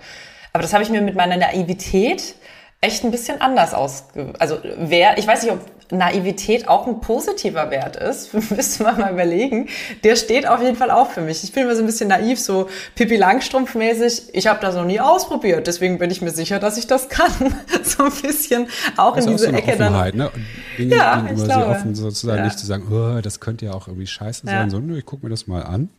Aber 0.54 0.62
das 0.62 0.74
habe 0.74 0.84
ich 0.84 0.90
mir 0.90 1.02
mit 1.02 1.16
meiner 1.16 1.38
Naivität 1.38 2.36
echt 2.82 3.04
ein 3.04 3.12
bisschen 3.12 3.40
anders 3.42 3.76
aus. 3.76 4.06
Also 4.40 4.58
wer, 4.78 5.20
ich 5.20 5.28
weiß 5.28 5.44
nicht, 5.44 5.52
ob 5.52 5.60
Naivität 5.92 6.68
auch 6.68 6.88
ein 6.88 7.00
positiver 7.00 7.70
Wert 7.70 7.96
ist, 7.96 8.34
müsste 8.52 8.84
man 8.84 9.00
mal 9.00 9.14
überlegen. 9.14 9.70
Der 10.04 10.16
steht 10.16 10.48
auf 10.48 10.62
jeden 10.62 10.76
Fall 10.76 10.90
auch 10.90 11.12
für 11.12 11.22
mich. 11.22 11.44
Ich 11.44 11.52
bin 11.52 11.64
immer 11.64 11.76
so 11.76 11.84
ein 11.84 11.86
bisschen 11.86 12.10
naiv, 12.10 12.40
so 12.40 12.70
Pippi 12.96 13.18
Langstrumpf-mäßig. 13.18 14.30
Ich 14.34 14.48
habe 14.48 14.60
das 14.62 14.76
noch 14.76 14.86
nie 14.86 15.00
ausprobiert, 15.00 15.68
deswegen 15.68 16.00
bin 16.00 16.10
ich 16.10 16.22
mir 16.22 16.32
sicher, 16.32 16.60
dass 16.60 16.78
ich 16.78 16.88
das 16.88 17.08
kann. 17.08 17.32
so 17.84 18.06
ein 18.06 18.12
bisschen 18.12 18.68
auch 18.98 19.16
das 19.16 19.26
in 19.26 19.34
diese 19.34 19.48
auch 19.48 19.52
so 19.52 19.58
Ecke 19.58 19.72
Offenheit, 19.74 20.14
dann. 20.14 20.18
Ne? 20.18 20.32
Dinge 20.78 20.96
ja, 20.96 21.22
gegenüber 21.22 21.46
sehr 21.46 21.68
offen 21.68 21.94
sozusagen, 21.94 22.40
ja. 22.40 22.46
nicht 22.46 22.58
zu 22.58 22.66
sagen, 22.66 22.88
oh, 22.92 23.22
das 23.22 23.40
könnte 23.40 23.66
ja 23.66 23.74
auch 23.74 23.88
irgendwie 23.88 24.08
scheiße 24.08 24.48
sein, 24.48 24.56
ja. 24.56 24.70
sondern 24.70 24.98
ich 24.98 25.06
gucke 25.06 25.26
mir 25.26 25.30
das 25.30 25.46
mal 25.46 25.62
an. 25.62 25.90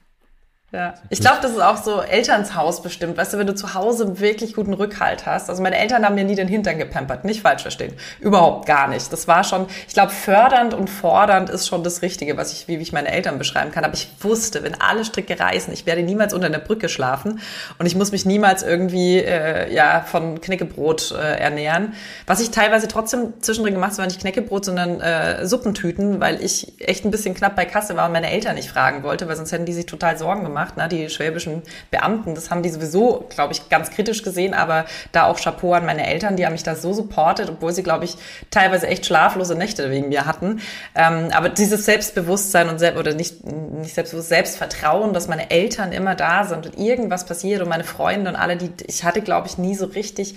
Ja, 0.75 0.95
ich 1.11 1.21
glaube, 1.21 1.37
das 1.43 1.51
ist 1.51 1.61
auch 1.61 1.77
so 1.77 2.01
Elternshaus 2.01 2.83
bestimmt. 2.83 3.19
Weißt 3.19 3.35
du, 3.35 3.37
wenn 3.37 3.47
du 3.47 3.55
zu 3.55 3.75
Hause 3.75 4.21
wirklich 4.21 4.55
guten 4.55 4.73
Rückhalt 4.73 5.27
hast. 5.27 5.51
Also 5.51 5.63
meine 5.63 5.77
Eltern 5.77 6.03
haben 6.03 6.15
mir 6.15 6.25
nie 6.25 6.35
den 6.35 6.49
Hintern 6.49 6.79
gepampert, 6.79 7.27
nicht 7.27 7.43
falsch 7.43 7.61
verstehen. 7.61 7.93
Überhaupt 8.21 8.65
gar 8.65 8.89
nicht. 8.89 9.13
Das 9.13 9.29
war 9.29 9.45
schon, 9.45 9.67
ich 9.87 9.93
glaube, 9.93 10.13
fördernd 10.13 10.73
und 10.73 10.89
fordernd 10.89 11.51
ist 11.51 11.69
schon 11.69 11.85
das 11.85 12.01
Richtige, 12.01 12.39
was 12.39 12.55
ich, 12.55 12.69
wie 12.69 12.77
ich 12.77 12.91
meine 12.91 13.13
Eltern 13.13 13.37
beschreiben 13.37 13.71
kann. 13.71 13.85
Aber 13.85 13.93
ich 13.93 14.09
wusste, 14.21 14.63
wenn 14.63 14.81
alle 14.81 15.05
Stricke 15.05 15.39
reißen, 15.39 15.75
ich 15.75 15.85
werde 15.85 16.03
niemals 16.03 16.33
unter 16.33 16.47
einer 16.47 16.59
Brücke 16.59 16.89
schlafen 16.89 17.41
und 17.79 17.85
ich 17.85 17.95
muss 17.95 18.11
mich 18.11 18.25
niemals 18.25 18.63
irgendwie 18.63 19.19
äh, 19.19 19.71
ja 19.75 20.01
von 20.01 20.41
Knäckebrot 20.41 21.13
äh, 21.13 21.37
ernähren. 21.39 21.93
Was 22.27 22.41
ich 22.41 22.51
teilweise 22.51 22.89
trotzdem 22.89 23.35
zwischendrin 23.43 23.75
gemacht 23.75 23.91
habe, 23.91 23.99
war 23.99 24.07
nicht 24.07 24.23
Knäckebrot, 24.23 24.65
sondern 24.65 25.03
äh, 25.03 25.47
Suppentüten, 25.47 26.19
weil 26.19 26.43
ich 26.43 26.73
echt 26.81 27.05
ein 27.05 27.11
bisschen 27.11 27.35
knapp 27.35 27.57
bei 27.57 27.67
Kasse 27.67 27.95
war 27.95 28.07
und 28.07 28.13
meine 28.13 28.31
Eltern 28.31 28.55
nicht 28.55 28.71
fragen 28.71 29.03
wollte, 29.03 29.29
weil 29.29 29.37
sonst 29.37 29.53
hätten 29.53 29.67
die 29.67 29.75
sich 29.75 29.85
total 29.85 30.17
Sorgen 30.17 30.45
gemacht 30.45 30.62
gemacht, 30.63 30.77
ne? 30.77 30.89
die 30.89 31.09
schwäbischen 31.11 31.63
Beamten. 31.91 32.35
Das 32.35 32.51
haben 32.51 32.63
die 32.63 32.69
sowieso, 32.69 33.27
glaube 33.35 33.53
ich, 33.53 33.69
ganz 33.69 33.91
kritisch 33.91 34.23
gesehen, 34.23 34.55
aber 34.55 34.85
da 35.13 35.27
auch 35.27 35.39
Chapeau 35.39 35.75
an 35.75 35.87
meine 35.87 36.07
Eltern, 36.07 36.37
die 36.37 36.45
haben 36.45 36.53
mich 36.53 36.63
da 36.63 36.75
so 36.75 36.93
supportet, 36.93 37.49
obwohl 37.49 37.73
sie, 37.73 37.83
glaube 37.83 38.05
ich, 38.05 38.17
teilweise 38.51 38.87
echt 38.87 39.07
schlaflose 39.07 39.55
Nächte 39.55 39.91
wegen 39.91 40.09
mir 40.09 40.27
hatten. 40.27 40.61
Ähm, 40.95 41.29
aber 41.33 41.49
dieses 41.49 41.85
Selbstbewusstsein 41.85 42.69
und 42.69 42.79
selbst 42.79 42.99
oder 42.99 43.15
nicht, 43.15 43.45
nicht 43.45 43.95
selbstbewusst, 43.95 44.29
Selbstvertrauen, 44.29 45.13
dass 45.13 45.29
meine 45.29 45.51
Eltern 45.51 45.93
immer 45.93 46.15
da 46.15 46.45
sind 46.45 46.67
und 46.67 46.79
irgendwas 46.79 47.27
passiert 47.27 47.63
und 47.63 47.69
meine 47.69 47.85
Freunde 47.85 48.31
und 48.31 48.37
alle, 48.37 48.57
die 48.57 48.71
ich 48.87 49.05
hatte, 49.05 49.23
glaube 49.23 49.49
ich, 49.49 49.59
nie 49.59 49.75
so 49.75 49.87
richtig 49.87 50.35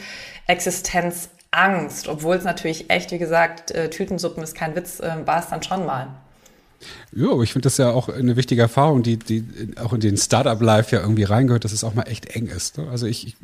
Existenzangst, 0.48 2.08
obwohl 2.08 2.36
es 2.36 2.44
natürlich 2.44 2.90
echt, 2.90 3.12
wie 3.12 3.18
gesagt, 3.18 3.72
äh, 3.72 3.90
Tütensuppen 3.90 4.44
ist 4.44 4.56
kein 4.56 4.76
Witz, 4.76 5.00
äh, 5.00 5.16
war 5.26 5.40
es 5.40 5.50
dann 5.50 5.64
schon 5.64 5.86
mal. 5.86 6.08
Ja, 7.14 7.40
ich 7.42 7.54
finde 7.54 7.66
das 7.66 7.78
ja 7.78 7.92
auch 7.92 8.10
eine 8.10 8.36
wichtige 8.36 8.62
Erfahrung, 8.62 9.04
die, 9.04 9.18
die 9.18 9.44
auch 9.78 9.94
in 9.94 10.00
den 10.00 10.18
Startup-Life 10.18 10.96
ja 10.96 11.02
irgendwie 11.02 11.24
reingehört, 11.24 11.64
dass 11.64 11.72
es 11.72 11.84
auch 11.84 11.94
mal 11.94 12.04
echt 12.04 12.36
eng 12.36 12.48
ist. 12.48 12.78
Ne? 12.78 12.88
Also 12.90 13.06
ich, 13.06 13.28
ich 13.28 13.36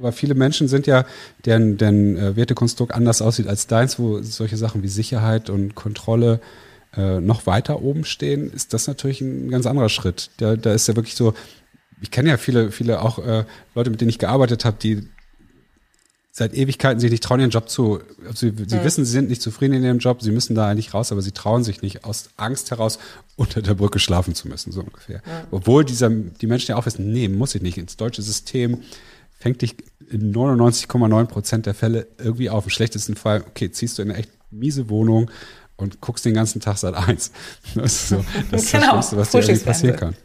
aber 0.00 0.12
viele 0.12 0.34
Menschen 0.34 0.66
sind 0.66 0.86
ja, 0.86 1.04
deren, 1.44 1.76
deren 1.76 2.16
äh, 2.16 2.34
Wertekonstrukt 2.34 2.94
anders 2.94 3.20
aussieht 3.20 3.46
als 3.46 3.66
deins, 3.66 3.98
wo 3.98 4.22
solche 4.22 4.56
Sachen 4.56 4.82
wie 4.82 4.88
Sicherheit 4.88 5.50
und 5.50 5.74
Kontrolle 5.74 6.40
äh, 6.96 7.20
noch 7.20 7.46
weiter 7.46 7.82
oben 7.82 8.04
stehen, 8.04 8.50
ist 8.50 8.72
das 8.72 8.86
natürlich 8.86 9.20
ein 9.20 9.50
ganz 9.50 9.66
anderer 9.66 9.90
Schritt. 9.90 10.30
Da, 10.38 10.56
da 10.56 10.72
ist 10.72 10.88
ja 10.88 10.96
wirklich 10.96 11.14
so, 11.14 11.34
ich 12.00 12.10
kenne 12.10 12.30
ja 12.30 12.36
viele, 12.38 12.72
viele 12.72 13.02
auch 13.02 13.18
äh, 13.18 13.44
Leute, 13.74 13.90
mit 13.90 14.00
denen 14.00 14.08
ich 14.08 14.18
gearbeitet 14.18 14.64
habe, 14.64 14.78
die 14.82 15.06
seit 16.32 16.54
Ewigkeiten 16.54 17.00
sich 17.00 17.10
nicht 17.10 17.24
trauen, 17.24 17.40
ihren 17.40 17.50
Job 17.50 17.68
zu. 17.68 18.00
Also 18.26 18.48
sie, 18.48 18.52
sie 18.66 18.76
mhm. 18.76 18.84
wissen, 18.84 19.04
sie 19.04 19.12
sind 19.12 19.28
nicht 19.28 19.42
zufrieden 19.42 19.74
in 19.74 19.82
ihrem 19.82 19.98
Job, 19.98 20.22
sie 20.22 20.30
müssen 20.30 20.54
da 20.54 20.68
eigentlich 20.68 20.94
raus, 20.94 21.12
aber 21.12 21.22
sie 21.22 21.32
trauen 21.32 21.64
sich 21.64 21.82
nicht, 21.82 22.04
aus 22.04 22.30
Angst 22.36 22.70
heraus 22.70 22.98
unter 23.36 23.62
der 23.62 23.74
Brücke 23.74 23.98
schlafen 23.98 24.34
zu 24.34 24.48
müssen, 24.48 24.72
so 24.72 24.80
ungefähr. 24.80 25.18
Mhm. 25.18 25.48
Obwohl 25.50 25.84
dieser, 25.84 26.08
die 26.08 26.46
Menschen 26.46 26.70
ja 26.70 26.76
auch 26.76 26.86
wissen, 26.86 27.12
nee, 27.12 27.28
muss 27.28 27.54
ich 27.54 27.62
nicht. 27.62 27.78
Ins 27.78 27.96
deutsche 27.96 28.22
System 28.22 28.82
fängt 29.38 29.62
dich 29.62 29.76
in 30.10 30.32
99,9 30.34 31.24
Prozent 31.26 31.66
der 31.66 31.74
Fälle 31.74 32.06
irgendwie 32.18 32.50
auf. 32.50 32.64
Im 32.64 32.70
schlechtesten 32.70 33.16
Fall, 33.16 33.42
okay, 33.46 33.70
ziehst 33.70 33.98
du 33.98 34.02
in 34.02 34.10
eine 34.10 34.18
echt 34.18 34.30
miese 34.50 34.88
Wohnung 34.88 35.30
und 35.76 36.00
guckst 36.00 36.24
den 36.24 36.34
ganzen 36.34 36.60
Tag 36.60 36.78
seit 36.78 36.94
eins. 36.94 37.32
Das 37.74 37.92
ist, 37.92 38.08
so, 38.08 38.24
das, 38.50 38.64
ist 38.64 38.72
genau. 38.72 38.96
das 38.96 39.08
Schlimmste, 39.08 39.16
was 39.16 39.30
dir 39.30 39.38
irgendwie 39.38 39.64
passieren 39.64 39.96
kann. 39.96 40.16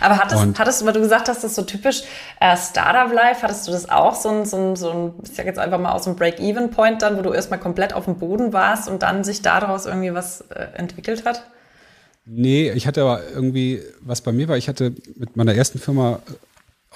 Aber 0.00 0.18
hattest, 0.18 0.42
und 0.42 0.58
hattest 0.58 0.80
du, 0.82 0.86
weil 0.86 0.92
du 0.92 1.00
gesagt 1.00 1.28
hast, 1.28 1.38
das 1.38 1.52
ist 1.52 1.56
so 1.56 1.62
typisch 1.62 2.02
äh, 2.40 2.56
Startup-Life, 2.56 3.42
hattest 3.42 3.66
du 3.66 3.72
das 3.72 3.88
auch 3.88 4.14
so 4.14 4.28
ein, 4.28 4.44
so 4.44 4.56
ein, 4.56 4.76
so 4.76 4.90
ein 4.90 5.14
ich 5.22 5.34
sag 5.34 5.46
jetzt 5.46 5.58
einfach 5.58 5.78
mal 5.78 5.92
aus 5.92 6.04
dem 6.04 6.16
Break-Even-Point 6.16 7.02
dann, 7.02 7.16
wo 7.16 7.22
du 7.22 7.32
erstmal 7.32 7.60
komplett 7.60 7.94
auf 7.94 8.04
dem 8.04 8.18
Boden 8.18 8.52
warst 8.52 8.88
und 8.88 9.02
dann 9.02 9.24
sich 9.24 9.42
daraus 9.42 9.86
irgendwie 9.86 10.12
was 10.12 10.42
äh, 10.42 10.66
entwickelt 10.74 11.24
hat? 11.24 11.44
Nee, 12.26 12.70
ich 12.72 12.86
hatte 12.86 13.02
aber 13.02 13.22
irgendwie, 13.32 13.82
was 14.00 14.22
bei 14.22 14.32
mir 14.32 14.48
war, 14.48 14.56
ich 14.56 14.68
hatte 14.68 14.94
mit 15.16 15.36
meiner 15.36 15.54
ersten 15.54 15.78
Firma 15.78 16.20
äh, 16.26 16.32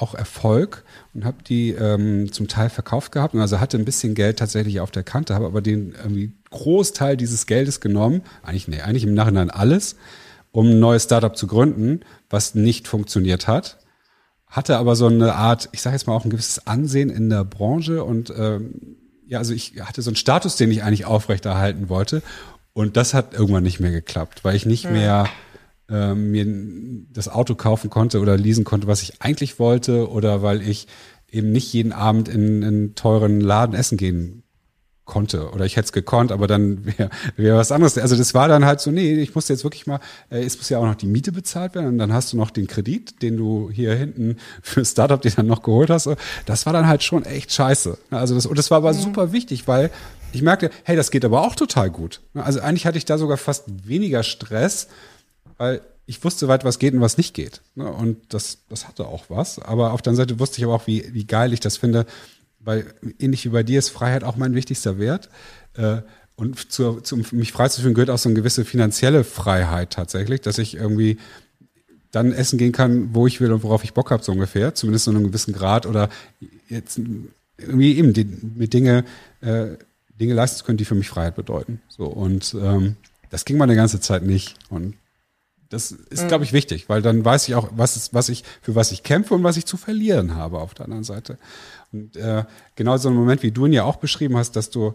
auch 0.02 0.14
Erfolg 0.14 0.84
und 1.14 1.24
habe 1.24 1.42
die 1.42 1.70
ähm, 1.70 2.32
zum 2.32 2.48
Teil 2.48 2.70
verkauft 2.70 3.12
gehabt. 3.12 3.34
Und 3.34 3.40
also 3.40 3.60
hatte 3.60 3.76
ein 3.76 3.84
bisschen 3.84 4.14
Geld 4.14 4.38
tatsächlich 4.38 4.80
auf 4.80 4.90
der 4.90 5.02
Kante, 5.02 5.34
habe 5.34 5.46
aber 5.46 5.60
den 5.60 5.94
irgendwie 6.02 6.32
Großteil 6.50 7.16
dieses 7.16 7.46
Geldes 7.46 7.80
genommen, 7.80 8.22
eigentlich 8.42 8.68
nee, 8.68 8.80
eigentlich 8.80 9.04
im 9.04 9.14
Nachhinein 9.14 9.50
alles 9.50 9.96
um 10.52 10.66
ein 10.70 10.80
neues 10.80 11.04
Startup 11.04 11.36
zu 11.36 11.46
gründen, 11.46 12.00
was 12.30 12.54
nicht 12.54 12.88
funktioniert 12.88 13.46
hat. 13.46 13.78
Hatte 14.46 14.78
aber 14.78 14.96
so 14.96 15.06
eine 15.06 15.34
Art, 15.34 15.68
ich 15.72 15.82
sage 15.82 15.94
jetzt 15.94 16.06
mal 16.06 16.14
auch 16.14 16.24
ein 16.24 16.30
gewisses 16.30 16.66
Ansehen 16.66 17.10
in 17.10 17.28
der 17.28 17.44
Branche 17.44 18.02
und 18.02 18.32
ähm, 18.36 18.96
ja, 19.26 19.38
also 19.38 19.52
ich 19.52 19.74
hatte 19.82 20.00
so 20.00 20.10
einen 20.10 20.16
Status, 20.16 20.56
den 20.56 20.70
ich 20.70 20.82
eigentlich 20.82 21.04
aufrechterhalten 21.04 21.90
wollte. 21.90 22.22
Und 22.72 22.96
das 22.96 23.12
hat 23.12 23.34
irgendwann 23.34 23.64
nicht 23.64 23.80
mehr 23.80 23.90
geklappt, 23.90 24.44
weil 24.44 24.56
ich 24.56 24.64
nicht 24.64 24.84
ja. 24.84 24.90
mehr 24.90 25.28
ähm, 25.90 26.30
mir 26.30 26.46
das 27.12 27.28
Auto 27.28 27.54
kaufen 27.54 27.90
konnte 27.90 28.20
oder 28.20 28.36
leasen 28.38 28.64
konnte, 28.64 28.86
was 28.86 29.02
ich 29.02 29.20
eigentlich 29.20 29.58
wollte, 29.58 30.08
oder 30.08 30.42
weil 30.42 30.62
ich 30.62 30.86
eben 31.30 31.52
nicht 31.52 31.72
jeden 31.72 31.92
Abend 31.92 32.28
in 32.28 32.64
einen 32.64 32.94
teuren 32.94 33.40
Laden 33.40 33.74
essen 33.74 33.98
gehen 33.98 34.44
konnte 35.08 35.50
oder 35.50 35.64
ich 35.64 35.74
hätte 35.74 35.86
es 35.86 35.92
gekonnt, 35.92 36.30
aber 36.30 36.46
dann 36.46 36.86
wäre 36.98 37.10
wär 37.36 37.56
was 37.56 37.72
anderes. 37.72 37.98
Also 37.98 38.14
das 38.14 38.34
war 38.34 38.46
dann 38.46 38.64
halt 38.64 38.80
so, 38.80 38.92
nee, 38.92 39.14
ich 39.14 39.34
musste 39.34 39.52
jetzt 39.52 39.64
wirklich 39.64 39.88
mal, 39.88 39.98
äh, 40.30 40.44
es 40.44 40.56
muss 40.56 40.68
ja 40.68 40.78
auch 40.78 40.84
noch 40.84 40.94
die 40.94 41.08
Miete 41.08 41.32
bezahlt 41.32 41.74
werden 41.74 41.88
und 41.88 41.98
dann 41.98 42.12
hast 42.12 42.32
du 42.32 42.36
noch 42.36 42.52
den 42.52 42.68
Kredit, 42.68 43.20
den 43.22 43.36
du 43.36 43.70
hier 43.72 43.94
hinten 43.96 44.36
für 44.62 44.84
Startup 44.84 45.20
dir 45.20 45.32
dann 45.32 45.48
noch 45.48 45.62
geholt 45.62 45.90
hast. 45.90 46.08
Das 46.46 46.66
war 46.66 46.72
dann 46.72 46.86
halt 46.86 47.02
schon 47.02 47.24
echt 47.24 47.52
scheiße. 47.52 47.98
Also 48.10 48.36
das, 48.36 48.46
und 48.46 48.56
das 48.56 48.70
war 48.70 48.78
aber 48.78 48.92
mhm. 48.92 49.00
super 49.00 49.32
wichtig, 49.32 49.66
weil 49.66 49.90
ich 50.32 50.42
merkte, 50.42 50.70
hey, 50.84 50.94
das 50.94 51.10
geht 51.10 51.24
aber 51.24 51.42
auch 51.42 51.56
total 51.56 51.90
gut. 51.90 52.20
Also 52.34 52.60
eigentlich 52.60 52.86
hatte 52.86 52.98
ich 52.98 53.06
da 53.06 53.18
sogar 53.18 53.38
fast 53.38 53.64
weniger 53.88 54.22
Stress, 54.22 54.88
weil 55.56 55.80
ich 56.06 56.22
wusste 56.24 56.48
weit, 56.48 56.64
was 56.64 56.78
geht 56.78 56.94
und 56.94 57.00
was 57.00 57.18
nicht 57.18 57.34
geht. 57.34 57.60
Und 57.74 58.16
das, 58.30 58.58
das 58.68 58.88
hatte 58.88 59.06
auch 59.06 59.24
was. 59.28 59.58
Aber 59.58 59.92
auf 59.92 60.00
der 60.00 60.12
anderen 60.12 60.28
Seite 60.28 60.40
wusste 60.40 60.58
ich 60.58 60.64
aber 60.64 60.74
auch, 60.74 60.86
wie, 60.86 61.12
wie 61.12 61.26
geil 61.26 61.52
ich 61.52 61.60
das 61.60 61.76
finde, 61.76 62.06
weil 62.60 62.94
ähnlich 63.18 63.44
wie 63.44 63.50
bei 63.50 63.62
dir 63.62 63.78
ist 63.78 63.90
Freiheit 63.90 64.24
auch 64.24 64.36
mein 64.36 64.54
wichtigster 64.54 64.98
Wert. 64.98 65.28
Äh, 65.74 66.02
und 66.36 66.70
zu, 66.70 67.00
zu, 67.00 67.16
mich 67.32 67.52
freizufühlen 67.52 67.94
gehört 67.94 68.10
auch 68.10 68.18
so 68.18 68.28
eine 68.28 68.36
gewisse 68.36 68.64
finanzielle 68.64 69.24
Freiheit 69.24 69.90
tatsächlich, 69.90 70.40
dass 70.40 70.58
ich 70.58 70.76
irgendwie 70.76 71.18
dann 72.12 72.32
essen 72.32 72.58
gehen 72.58 72.72
kann, 72.72 73.14
wo 73.14 73.26
ich 73.26 73.40
will 73.40 73.52
und 73.52 73.62
worauf 73.62 73.84
ich 73.84 73.92
Bock 73.92 74.10
habe, 74.10 74.22
so 74.22 74.32
ungefähr, 74.32 74.74
zumindest 74.74 75.06
so 75.06 75.10
einem 75.10 75.24
gewissen 75.24 75.52
Grad 75.52 75.84
oder 75.84 76.08
jetzt 76.68 77.00
irgendwie 77.58 77.98
eben 77.98 78.12
die, 78.12 78.24
mit 78.24 78.72
Dinge, 78.72 79.04
äh, 79.40 79.76
Dinge 80.18 80.34
leisten 80.34 80.58
zu 80.58 80.64
können, 80.64 80.78
die 80.78 80.84
für 80.84 80.94
mich 80.94 81.08
Freiheit 81.08 81.34
bedeuten. 81.34 81.80
So 81.88 82.06
und 82.06 82.54
ähm, 82.60 82.96
das 83.30 83.44
ging 83.44 83.56
mal 83.56 83.64
eine 83.64 83.76
ganze 83.76 84.00
Zeit 84.00 84.22
nicht. 84.22 84.54
Und 84.70 84.94
das 85.68 85.90
ist, 85.90 86.24
mhm. 86.24 86.28
glaube 86.28 86.44
ich, 86.44 86.52
wichtig, 86.52 86.88
weil 86.88 87.02
dann 87.02 87.24
weiß 87.24 87.48
ich 87.48 87.54
auch, 87.54 87.68
was 87.72 87.96
ist, 87.96 88.14
was 88.14 88.28
ich, 88.28 88.44
für 88.62 88.74
was 88.74 88.90
ich 88.90 89.02
kämpfe 89.02 89.34
und 89.34 89.42
was 89.42 89.56
ich 89.56 89.66
zu 89.66 89.76
verlieren 89.76 90.34
habe 90.34 90.60
auf 90.60 90.74
der 90.74 90.84
anderen 90.86 91.04
Seite. 91.04 91.38
Und 91.92 92.16
äh, 92.16 92.44
genau 92.74 92.96
so 92.96 93.08
ein 93.10 93.14
Moment, 93.14 93.42
wie 93.42 93.50
du 93.50 93.66
ihn 93.66 93.72
ja 93.72 93.84
auch 93.84 93.96
beschrieben 93.96 94.36
hast, 94.36 94.56
dass 94.56 94.70
du 94.70 94.94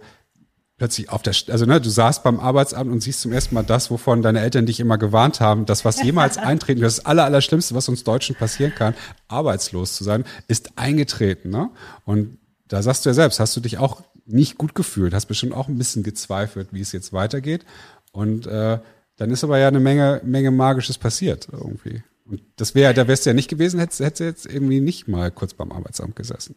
plötzlich 0.77 1.09
auf 1.09 1.21
der, 1.21 1.33
also 1.49 1.65
ne, 1.65 1.79
du 1.79 1.89
saßt 1.89 2.23
beim 2.23 2.39
Arbeitsamt 2.39 2.91
und 2.91 3.01
siehst 3.01 3.21
zum 3.21 3.31
ersten 3.31 3.53
Mal 3.53 3.63
das, 3.63 3.91
wovon 3.91 4.21
deine 4.21 4.41
Eltern 4.41 4.65
dich 4.65 4.79
immer 4.79 4.97
gewarnt 4.97 5.39
haben, 5.39 5.65
das, 5.65 5.85
was 5.85 6.01
jemals 6.01 6.37
eintreten, 6.39 6.81
das 6.81 7.05
aller, 7.05 7.25
aller 7.25 7.41
Schlimmste, 7.41 7.75
was 7.75 7.87
uns 7.87 8.03
Deutschen 8.03 8.35
passieren 8.35 8.73
kann, 8.75 8.95
arbeitslos 9.27 9.95
zu 9.95 10.03
sein, 10.03 10.25
ist 10.47 10.77
eingetreten. 10.77 11.49
Ne? 11.51 11.69
Und 12.05 12.39
da 12.67 12.81
sagst 12.81 13.05
du 13.05 13.09
ja 13.09 13.13
selbst, 13.13 13.39
hast 13.39 13.55
du 13.55 13.61
dich 13.61 13.77
auch 13.77 14.01
nicht 14.25 14.57
gut 14.57 14.73
gefühlt, 14.73 15.13
hast 15.13 15.27
bestimmt 15.27 15.53
auch 15.53 15.67
ein 15.67 15.77
bisschen 15.77 16.01
gezweifelt, 16.01 16.69
wie 16.71 16.81
es 16.81 16.91
jetzt 16.91 17.13
weitergeht. 17.13 17.65
Und 18.11 18.47
äh, 18.47 18.79
dann 19.17 19.31
ist 19.31 19.43
aber 19.43 19.57
ja 19.59 19.67
eine 19.67 19.79
Menge, 19.79 20.21
Menge 20.23 20.51
Magisches 20.51 20.97
passiert 20.97 21.47
irgendwie. 21.51 22.03
Und 22.25 22.41
das 22.55 22.73
wäre, 22.73 22.93
da 22.93 23.07
wärst 23.07 23.25
du 23.25 23.29
ja 23.29 23.33
nicht 23.33 23.49
gewesen, 23.49 23.79
hättest, 23.79 24.19
du 24.19 24.23
jetzt 24.23 24.45
irgendwie 24.45 24.79
nicht 24.79 25.07
mal 25.07 25.29
kurz 25.31 25.53
beim 25.53 25.71
Arbeitsamt 25.71 26.15
gesessen. 26.15 26.55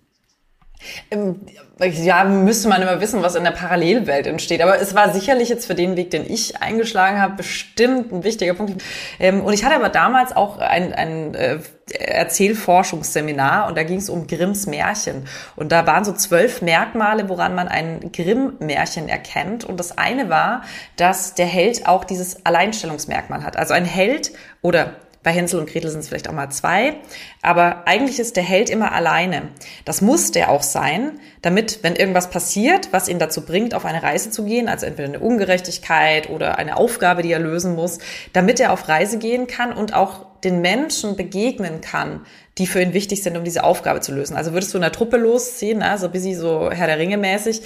Ja, 1.81 2.25
müsste 2.25 2.69
man 2.69 2.81
immer 2.81 3.01
wissen, 3.01 3.23
was 3.23 3.35
in 3.35 3.45
der 3.45 3.51
Parallelwelt 3.51 4.27
entsteht. 4.27 4.63
Aber 4.63 4.81
es 4.81 4.95
war 4.95 5.13
sicherlich 5.13 5.49
jetzt 5.49 5.67
für 5.67 5.75
den 5.75 5.97
Weg, 5.97 6.11
den 6.11 6.31
ich 6.31 6.63
eingeschlagen 6.63 7.21
habe, 7.21 7.37
bestimmt 7.37 8.13
ein 8.13 8.25
wichtiger 8.25 8.55
Punkt. 8.55 8.83
Ähm, 9.19 9.43
und 9.43 9.53
ich 9.53 9.65
hatte 9.65 9.75
aber 9.75 9.89
damals 9.89 10.35
auch 10.35 10.59
ein, 10.59 10.93
ein 10.93 11.35
äh, 11.35 11.59
Erzählforschungsseminar 11.93 13.69
und 13.69 13.77
da 13.77 13.85
ging 13.85 13.99
es 13.99 14.09
um 14.09 14.27
Grimms 14.27 14.67
Märchen. 14.67 15.27
Und 15.55 15.71
da 15.71 15.87
waren 15.87 16.05
so 16.05 16.13
zwölf 16.13 16.63
Merkmale, 16.63 17.29
woran 17.29 17.55
man 17.55 17.69
ein 17.69 18.11
Grimm-Märchen 18.13 19.09
erkennt. 19.09 19.65
Und 19.65 19.79
das 19.79 19.97
eine 19.97 20.29
war, 20.29 20.63
dass 20.97 21.35
der 21.35 21.47
Held 21.47 21.87
auch 21.87 22.05
dieses 22.05 22.45
Alleinstellungsmerkmal 22.45 23.45
hat. 23.45 23.57
Also 23.57 23.75
ein 23.75 23.85
Held 23.85 24.33
oder 24.63 24.95
bei 25.27 25.33
Hänsel 25.33 25.59
und 25.59 25.69
Gretel 25.69 25.91
sind 25.91 25.99
es 25.99 26.09
vielleicht 26.09 26.29
auch 26.29 26.33
mal 26.33 26.51
zwei. 26.51 26.99
Aber 27.43 27.89
eigentlich 27.89 28.21
ist 28.21 28.37
der 28.37 28.45
Held 28.45 28.71
immer 28.71 28.93
alleine. 28.93 29.49
Das 29.85 30.01
muss 30.01 30.31
der 30.31 30.51
auch 30.53 30.63
sein, 30.63 31.19
damit, 31.43 31.81
wenn 31.83 31.97
irgendwas 31.97 32.31
passiert, 32.31 32.93
was 32.93 33.09
ihn 33.09 33.19
dazu 33.19 33.45
bringt, 33.45 33.75
auf 33.75 33.85
eine 33.85 34.05
Reise 34.05 34.31
zu 34.31 34.45
gehen, 34.45 34.69
also 34.69 34.87
entweder 34.87 35.09
eine 35.09 35.19
Ungerechtigkeit 35.19 36.31
oder 36.31 36.59
eine 36.59 36.77
Aufgabe, 36.77 37.23
die 37.23 37.33
er 37.33 37.41
lösen 37.41 37.75
muss, 37.75 37.99
damit 38.35 38.61
er 38.61 38.73
auf 38.73 38.89
Reise 38.89 39.19
gehen 39.19 39.49
kann 39.49 39.73
und 39.73 39.95
auch 39.95 40.27
den 40.45 40.61
Menschen 40.61 41.17
begegnen 41.17 41.81
kann, 41.81 42.25
die 42.59 42.67
für 42.67 42.81
ihn 42.81 42.95
wichtig 42.95 43.23
sind, 43.23 43.37
um 43.37 43.45
diese 43.45 43.65
Aufgabe 43.65 44.01
zu 44.01 44.13
lösen. 44.13 44.37
Also 44.37 44.53
würdest 44.53 44.73
du 44.73 44.79
in 44.79 44.83
der 44.83 44.93
Truppe 44.93 45.19
losziehen, 45.19 45.81
ne, 45.81 45.99
so 45.99 46.09
busy, 46.09 46.35
so 46.35 46.71
Herr 46.71 46.87
der 46.87 46.99
Ringe 46.99 47.19
mäßig, 47.19 47.63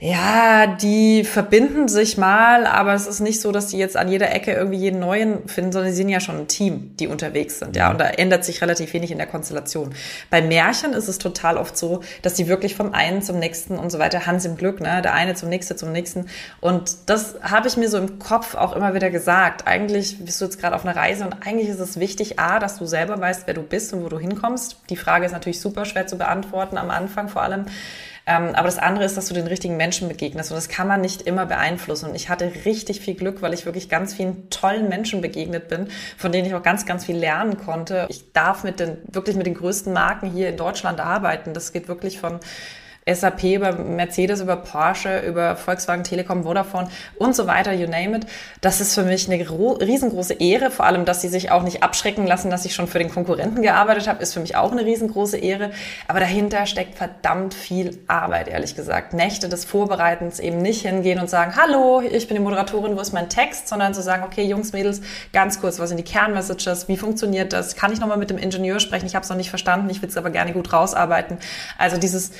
ja, 0.00 0.66
die 0.66 1.24
verbinden 1.24 1.88
sich 1.88 2.18
mal, 2.18 2.66
aber 2.66 2.92
es 2.92 3.06
ist 3.06 3.20
nicht 3.20 3.40
so, 3.40 3.52
dass 3.52 3.68
die 3.68 3.78
jetzt 3.78 3.96
an 3.96 4.08
jeder 4.08 4.32
Ecke 4.32 4.52
irgendwie 4.52 4.78
jeden 4.78 5.00
neuen 5.00 5.48
finden, 5.48 5.72
sondern 5.72 5.92
sie 5.92 5.96
sind 5.96 6.10
ja 6.10 6.20
schon 6.20 6.40
ein 6.40 6.48
Team, 6.48 6.94
die 6.98 7.06
unterwegs 7.06 7.58
sind, 7.58 7.74
ja, 7.74 7.90
und 7.90 7.98
da 7.98 8.08
ändert 8.08 8.44
sich 8.44 8.60
relativ 8.60 8.92
wenig 8.92 9.12
in 9.12 9.18
der 9.18 9.26
Konstellation. 9.26 9.94
Bei 10.28 10.42
Märchen 10.42 10.92
ist 10.92 11.08
es 11.08 11.16
total 11.16 11.56
oft 11.56 11.78
so, 11.78 12.00
dass 12.20 12.34
die 12.34 12.48
wirklich 12.48 12.74
vom 12.74 12.92
einen 12.92 13.22
zum 13.22 13.38
nächsten 13.38 13.78
und 13.78 13.90
so 13.90 13.98
weiter, 13.98 14.26
Hans 14.26 14.44
im 14.44 14.58
Glück, 14.58 14.80
ne, 14.80 15.00
der 15.00 15.14
eine 15.14 15.34
zum 15.34 15.48
nächsten 15.48 15.78
zum 15.78 15.90
nächsten. 15.90 16.26
Und 16.60 16.96
das 17.06 17.36
habe 17.40 17.68
ich 17.68 17.78
mir 17.78 17.88
so 17.88 17.96
im 17.96 18.18
Kopf 18.18 18.54
auch 18.56 18.76
immer 18.76 18.94
wieder 18.94 19.08
gesagt. 19.08 19.66
Eigentlich 19.66 20.22
bist 20.22 20.38
du 20.40 20.44
jetzt 20.44 20.60
gerade 20.60 20.76
auf 20.76 20.84
einer 20.84 20.96
Reise 20.96 21.24
und 21.24 21.46
eigentlich 21.46 21.68
ist 21.70 21.80
es 21.80 21.98
wichtig, 21.98 22.38
A, 22.38 22.58
dass 22.58 22.78
du 22.78 22.84
selber 22.84 23.18
weißt, 23.18 23.46
wer 23.46 23.54
du 23.54 23.62
bist 23.62 23.94
und 23.94 24.04
wo 24.04 24.08
du 24.08 24.18
hinkommst. 24.34 24.76
Die 24.90 24.96
Frage 24.96 25.26
ist 25.26 25.32
natürlich 25.32 25.60
super 25.60 25.84
schwer 25.84 26.06
zu 26.06 26.18
beantworten, 26.18 26.76
am 26.76 26.90
Anfang 26.90 27.28
vor 27.28 27.42
allem. 27.42 27.66
Ähm, 28.26 28.54
aber 28.54 28.68
das 28.68 28.78
andere 28.78 29.04
ist, 29.04 29.16
dass 29.16 29.28
du 29.28 29.34
den 29.34 29.46
richtigen 29.46 29.76
Menschen 29.76 30.08
begegnest 30.08 30.50
und 30.50 30.56
das 30.56 30.68
kann 30.68 30.88
man 30.88 31.02
nicht 31.02 31.22
immer 31.22 31.44
beeinflussen. 31.44 32.08
Und 32.08 32.14
ich 32.14 32.30
hatte 32.30 32.50
richtig 32.64 33.00
viel 33.00 33.14
Glück, 33.14 33.42
weil 33.42 33.52
ich 33.52 33.66
wirklich 33.66 33.90
ganz 33.90 34.14
vielen 34.14 34.48
tollen 34.48 34.88
Menschen 34.88 35.20
begegnet 35.20 35.68
bin, 35.68 35.88
von 36.16 36.32
denen 36.32 36.46
ich 36.46 36.54
auch 36.54 36.62
ganz, 36.62 36.86
ganz 36.86 37.04
viel 37.04 37.16
lernen 37.16 37.58
konnte. 37.58 38.06
Ich 38.08 38.32
darf 38.32 38.64
mit 38.64 38.80
den, 38.80 38.96
wirklich 39.08 39.36
mit 39.36 39.46
den 39.46 39.54
größten 39.54 39.92
Marken 39.92 40.30
hier 40.30 40.48
in 40.48 40.56
Deutschland 40.56 41.00
arbeiten. 41.00 41.52
Das 41.52 41.72
geht 41.72 41.86
wirklich 41.86 42.18
von 42.18 42.40
SAP, 43.06 43.44
über 43.44 43.72
Mercedes, 43.72 44.40
über 44.40 44.56
Porsche, 44.56 45.20
über 45.20 45.56
Volkswagen, 45.56 46.04
Telekom, 46.04 46.44
Vodafone 46.44 46.88
und 47.16 47.36
so 47.36 47.46
weiter, 47.46 47.72
you 47.72 47.86
name 47.86 48.16
it. 48.16 48.26
Das 48.62 48.80
ist 48.80 48.94
für 48.94 49.02
mich 49.02 49.30
eine 49.30 49.44
riesengroße 49.44 50.34
Ehre. 50.34 50.70
Vor 50.70 50.86
allem, 50.86 51.04
dass 51.04 51.20
sie 51.20 51.28
sich 51.28 51.50
auch 51.50 51.62
nicht 51.62 51.82
abschrecken 51.82 52.26
lassen, 52.26 52.50
dass 52.50 52.64
ich 52.64 52.74
schon 52.74 52.86
für 52.86 52.98
den 52.98 53.10
Konkurrenten 53.10 53.60
gearbeitet 53.60 54.08
habe, 54.08 54.22
ist 54.22 54.32
für 54.32 54.40
mich 54.40 54.56
auch 54.56 54.72
eine 54.72 54.84
riesengroße 54.86 55.36
Ehre. 55.36 55.70
Aber 56.08 56.20
dahinter 56.20 56.64
steckt 56.64 56.96
verdammt 56.96 57.52
viel 57.52 57.98
Arbeit, 58.06 58.48
ehrlich 58.48 58.74
gesagt. 58.74 59.12
Nächte 59.12 59.50
des 59.50 59.66
Vorbereitens 59.66 60.40
eben 60.40 60.58
nicht 60.58 60.82
hingehen 60.86 61.20
und 61.20 61.28
sagen, 61.28 61.56
hallo, 61.56 62.00
ich 62.00 62.26
bin 62.26 62.36
die 62.36 62.42
Moderatorin, 62.42 62.96
wo 62.96 63.00
ist 63.00 63.12
mein 63.12 63.28
Text, 63.28 63.68
sondern 63.68 63.92
zu 63.92 64.00
sagen, 64.00 64.22
okay, 64.24 64.44
Jungs, 64.44 64.72
Mädels, 64.72 65.02
ganz 65.32 65.60
kurz, 65.60 65.78
was 65.78 65.90
sind 65.90 65.98
die 65.98 66.04
Kernmessages, 66.04 66.88
wie 66.88 66.96
funktioniert 66.96 67.52
das? 67.52 67.76
Kann 67.76 67.92
ich 67.92 68.00
nochmal 68.00 68.16
mit 68.16 68.30
dem 68.30 68.38
Ingenieur 68.38 68.80
sprechen? 68.80 69.04
Ich 69.04 69.14
habe 69.14 69.24
es 69.24 69.28
noch 69.28 69.36
nicht 69.36 69.50
verstanden, 69.50 69.90
ich 69.90 70.00
will 70.00 70.08
es 70.08 70.16
aber 70.16 70.30
gerne 70.30 70.52
gut 70.52 70.72
rausarbeiten. 70.72 71.36
Also 71.76 71.98
dieses 71.98 72.32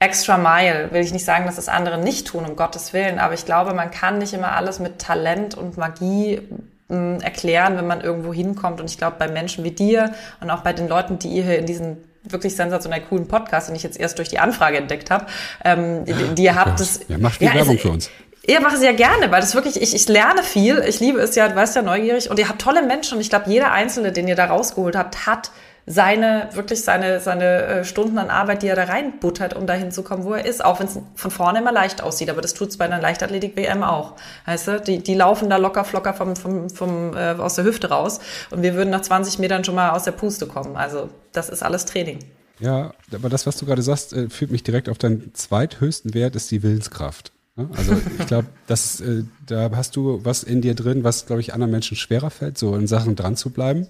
extra 0.00 0.38
mile, 0.38 0.88
will 0.92 1.02
ich 1.02 1.12
nicht 1.12 1.26
sagen, 1.26 1.46
dass 1.46 1.56
das 1.56 1.68
andere 1.68 1.98
nicht 1.98 2.26
tun, 2.26 2.44
um 2.46 2.56
Gottes 2.56 2.92
Willen, 2.92 3.18
aber 3.18 3.34
ich 3.34 3.44
glaube, 3.44 3.74
man 3.74 3.90
kann 3.90 4.18
nicht 4.18 4.32
immer 4.32 4.52
alles 4.52 4.80
mit 4.80 4.98
Talent 4.98 5.56
und 5.56 5.76
Magie 5.76 6.40
mh, 6.88 6.96
mm, 6.96 7.20
erklären, 7.20 7.76
wenn 7.76 7.86
man 7.86 8.00
irgendwo 8.00 8.32
hinkommt. 8.32 8.80
Und 8.80 8.90
ich 8.90 8.96
glaube, 8.96 9.16
bei 9.18 9.28
Menschen 9.28 9.62
wie 9.62 9.70
dir 9.70 10.12
und 10.40 10.50
auch 10.50 10.62
bei 10.62 10.72
den 10.72 10.88
Leuten, 10.88 11.18
die 11.18 11.28
ihr 11.28 11.44
hier 11.44 11.58
in 11.58 11.66
diesen 11.66 11.98
wirklich 12.22 12.56
sensationell 12.56 13.02
coolen 13.02 13.28
Podcast, 13.28 13.68
den 13.68 13.76
ich 13.76 13.82
jetzt 13.82 14.00
erst 14.00 14.18
durch 14.18 14.28
die 14.28 14.38
Anfrage 14.38 14.78
entdeckt 14.78 15.10
habe, 15.10 15.26
ähm, 15.64 16.04
die, 16.06 16.34
die 16.34 16.44
ihr 16.44 16.54
habt, 16.54 16.80
das... 16.80 17.00
Ja, 17.08 17.18
macht 17.18 17.36
viel 17.36 17.48
ja, 17.48 17.54
Werbung 17.54 17.76
es, 17.76 17.82
für 17.82 17.90
uns. 17.90 18.10
Ja, 18.46 18.60
mache 18.60 18.78
sehr 18.78 18.94
gerne, 18.94 19.30
weil 19.30 19.40
das 19.42 19.54
wirklich, 19.54 19.80
ich, 19.80 19.94
ich 19.94 20.08
lerne 20.08 20.42
viel, 20.42 20.82
ich 20.86 21.00
liebe 21.00 21.20
es 21.20 21.34
ja, 21.34 21.46
du 21.48 21.54
weißt 21.54 21.76
ja, 21.76 21.82
neugierig 21.82 22.30
und 22.30 22.38
ihr 22.38 22.48
habt 22.48 22.60
tolle 22.60 22.82
Menschen 22.82 23.16
und 23.16 23.20
ich 23.20 23.28
glaube, 23.28 23.50
jeder 23.50 23.72
Einzelne, 23.72 24.12
den 24.12 24.28
ihr 24.28 24.34
da 24.34 24.46
rausgeholt 24.46 24.96
habt, 24.96 25.26
hat 25.26 25.50
seine, 25.90 26.48
wirklich 26.52 26.82
seine, 26.82 27.18
seine 27.18 27.62
äh, 27.62 27.84
Stunden 27.84 28.16
an 28.18 28.30
Arbeit, 28.30 28.62
die 28.62 28.68
er 28.68 28.76
da 28.76 28.84
reinbuttert, 28.84 29.54
um 29.54 29.66
dahin 29.66 29.90
zu 29.90 30.04
kommen, 30.04 30.22
wo 30.22 30.34
er 30.34 30.44
ist. 30.44 30.64
Auch 30.64 30.78
wenn 30.78 30.86
es 30.86 30.98
von 31.16 31.30
vorne 31.32 31.58
immer 31.58 31.72
leicht 31.72 32.00
aussieht, 32.00 32.30
aber 32.30 32.40
das 32.40 32.54
tut 32.54 32.68
es 32.68 32.76
bei 32.76 32.84
einer 32.84 33.00
Leichtathletik-WM 33.00 33.82
auch. 33.82 34.14
Weißt 34.46 34.68
du, 34.68 34.80
die, 34.80 35.02
die 35.02 35.14
laufen 35.14 35.50
da 35.50 35.56
locker 35.56 35.84
flocker 35.84 36.14
vom, 36.14 36.36
vom, 36.36 36.70
vom, 36.70 37.16
äh, 37.16 37.32
aus 37.32 37.56
der 37.56 37.64
Hüfte 37.64 37.88
raus 37.88 38.20
und 38.50 38.62
wir 38.62 38.74
würden 38.74 38.90
nach 38.90 39.02
20 39.02 39.40
Metern 39.40 39.64
schon 39.64 39.74
mal 39.74 39.90
aus 39.90 40.04
der 40.04 40.12
Puste 40.12 40.46
kommen. 40.46 40.76
Also 40.76 41.10
das 41.32 41.48
ist 41.48 41.64
alles 41.64 41.86
Training. 41.86 42.20
Ja, 42.60 42.92
aber 43.12 43.28
das, 43.28 43.46
was 43.46 43.56
du 43.56 43.66
gerade 43.66 43.82
sagst, 43.82 44.12
äh, 44.12 44.30
führt 44.30 44.52
mich 44.52 44.62
direkt 44.62 44.88
auf 44.88 44.98
deinen 44.98 45.34
zweithöchsten 45.34 46.14
Wert, 46.14 46.36
ist 46.36 46.52
die 46.52 46.62
Willenskraft. 46.62 47.32
Also 47.56 47.96
ich 48.18 48.26
glaube, 48.28 48.46
das, 48.68 49.00
äh, 49.00 49.24
da 49.44 49.70
hast 49.74 49.96
du 49.96 50.24
was 50.24 50.44
in 50.44 50.60
dir 50.60 50.74
drin, 50.74 51.02
was, 51.02 51.26
glaube 51.26 51.40
ich, 51.40 51.52
anderen 51.52 51.72
Menschen 51.72 51.96
schwerer 51.96 52.30
fällt, 52.30 52.58
so 52.58 52.76
in 52.76 52.86
Sachen 52.86 53.16
dran 53.16 53.34
zu 53.34 53.50
bleiben. 53.50 53.88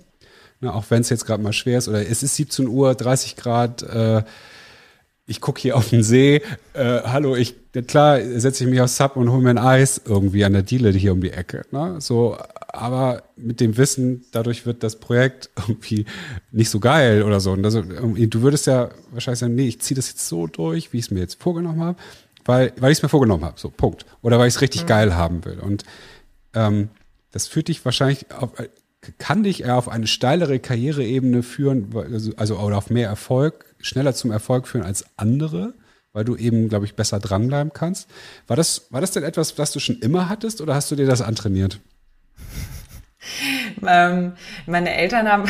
Ne, 0.61 0.75
auch 0.75 0.85
wenn 0.91 1.01
es 1.01 1.09
jetzt 1.09 1.25
gerade 1.25 1.43
mal 1.43 1.55
schwer 1.55 1.79
ist 1.79 1.89
oder 1.89 2.07
es 2.07 2.23
ist 2.23 2.37
17 2.37 2.69
Uhr, 2.69 2.95
30 2.95 3.37
Grad, 3.37 3.83
äh, 3.83 4.23
ich 5.31 5.41
gucke 5.41 5.61
hier 5.61 5.77
auf 5.77 5.89
den 5.89 6.03
See, 6.03 6.43
äh, 6.75 7.01
hallo, 7.05 7.37
ich, 7.37 7.55
klar, 7.87 8.21
setze 8.21 8.65
ich 8.65 8.71
mich 8.71 8.81
aufs 8.81 8.97
Sub 8.97 9.17
und 9.17 9.31
hole 9.31 9.43
mir 9.43 9.51
ein 9.51 9.59
Eis 9.59 10.03
irgendwie 10.05 10.45
an 10.45 10.53
der 10.53 10.63
Diele 10.63 10.91
hier 10.91 11.13
um 11.13 11.21
die 11.21 11.31
Ecke. 11.31 11.63
Ne? 11.71 11.97
So, 12.01 12.37
aber 12.69 13.23
mit 13.37 13.61
dem 13.61 13.77
Wissen, 13.77 14.25
dadurch 14.33 14.67
wird 14.67 14.83
das 14.83 14.97
Projekt 14.97 15.49
irgendwie 15.57 16.05
nicht 16.51 16.69
so 16.69 16.81
geil 16.81 17.23
oder 17.23 17.41
so. 17.41 17.53
Und 17.53 17.65
also, 17.65 17.81
du 17.81 18.43
würdest 18.43 18.67
ja 18.67 18.91
wahrscheinlich 19.13 19.39
sagen, 19.39 19.55
nee, 19.55 19.69
ich 19.69 19.81
ziehe 19.81 19.97
das 19.97 20.09
jetzt 20.09 20.27
so 20.27 20.47
durch, 20.47 20.93
wie 20.93 20.99
ich 20.99 21.05
es 21.07 21.11
mir 21.11 21.21
jetzt 21.21 21.41
vorgenommen 21.41 21.81
habe, 21.81 21.99
weil, 22.45 22.73
weil 22.79 22.91
ich 22.91 22.99
es 22.99 23.03
mir 23.03 23.09
vorgenommen 23.09 23.45
habe, 23.45 23.59
so, 23.59 23.71
Punkt. 23.71 24.05
Oder 24.23 24.39
weil 24.39 24.49
ich 24.49 24.55
es 24.57 24.61
richtig 24.61 24.83
mhm. 24.83 24.89
geil 24.89 25.15
haben 25.15 25.45
will. 25.45 25.61
Und 25.61 25.85
ähm, 26.55 26.91
das 27.31 27.47
führt 27.47 27.69
dich 27.69 27.85
wahrscheinlich 27.85 28.33
auf, 28.33 28.51
kann 29.19 29.43
dich 29.43 29.63
eher 29.63 29.77
auf 29.77 29.89
eine 29.89 30.07
steilere 30.07 30.59
Karriereebene 30.59 31.43
führen, 31.43 31.95
also, 31.97 32.33
also 32.37 32.59
oder 32.59 32.77
auf 32.77 32.91
mehr 32.91 33.09
Erfolg, 33.09 33.75
schneller 33.79 34.15
zum 34.15 34.31
Erfolg 34.31 34.69
führen 34.69 34.85
als 34.85 35.05
andere, 35.17 35.75
weil 36.13 36.25
du 36.25 36.37
eben, 36.37 36.69
glaube 36.69 36.85
ich, 36.85 36.97
besser 36.97 37.19
dranbleiben 37.19 37.73
kannst. 37.73 38.09
War 38.47 38.57
das, 38.57 38.87
war 38.91 39.01
das 39.01 39.13
denn 39.13 39.23
etwas, 39.23 39.59
was 39.59 39.73
du 39.73 39.81
schon 39.81 40.01
immer 40.01 40.29
hattest 40.29 40.61
oder 40.61 40.75
hast 40.75 40.91
du 40.91 40.97
dir 40.97 41.07
das 41.07 41.23
antrainiert? 41.23 41.81
Ähm, 43.87 44.33
meine 44.67 44.95
Eltern 44.95 45.31
haben, 45.31 45.45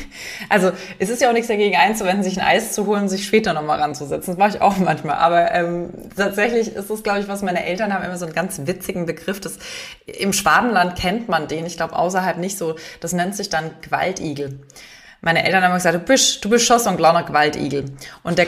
also 0.48 0.72
es 0.98 1.10
ist 1.10 1.20
ja 1.20 1.28
auch 1.28 1.32
nichts 1.32 1.48
dagegen 1.48 1.76
einzuwenden, 1.76 2.22
sich 2.22 2.40
ein 2.40 2.46
Eis 2.46 2.72
zu 2.72 2.86
holen, 2.86 3.08
sich 3.08 3.26
später 3.26 3.52
nochmal 3.52 3.80
ranzusetzen. 3.80 4.32
Das 4.32 4.38
mache 4.38 4.56
ich 4.56 4.62
auch 4.62 4.78
manchmal. 4.78 5.16
Aber 5.16 5.52
ähm, 5.52 5.90
tatsächlich 6.16 6.74
ist 6.74 6.90
es, 6.90 7.02
glaube 7.02 7.20
ich, 7.20 7.28
was 7.28 7.42
meine 7.42 7.64
Eltern 7.64 7.92
haben 7.92 8.04
immer 8.04 8.16
so 8.16 8.24
einen 8.24 8.34
ganz 8.34 8.60
witzigen 8.64 9.06
Begriff. 9.06 9.40
Das, 9.40 9.58
Im 10.06 10.32
Schwabenland 10.32 10.96
kennt 10.96 11.28
man 11.28 11.46
den, 11.46 11.66
ich 11.66 11.76
glaube 11.76 11.96
außerhalb 11.96 12.38
nicht 12.38 12.56
so. 12.56 12.76
Das 13.00 13.12
nennt 13.12 13.36
sich 13.36 13.50
dann 13.50 13.70
Gewaltigel. 13.82 14.60
Meine 15.22 15.44
Eltern 15.44 15.62
haben 15.62 15.74
gesagt, 15.74 15.94
du 15.94 15.98
bist, 15.98 16.44
du 16.44 16.48
bist 16.48 16.64
schon 16.64 16.78
so 16.78 16.88
ein 16.88 16.96
kleiner 16.96 17.22
Gewaltigel. 17.24 17.84
Und 18.22 18.38
der 18.38 18.46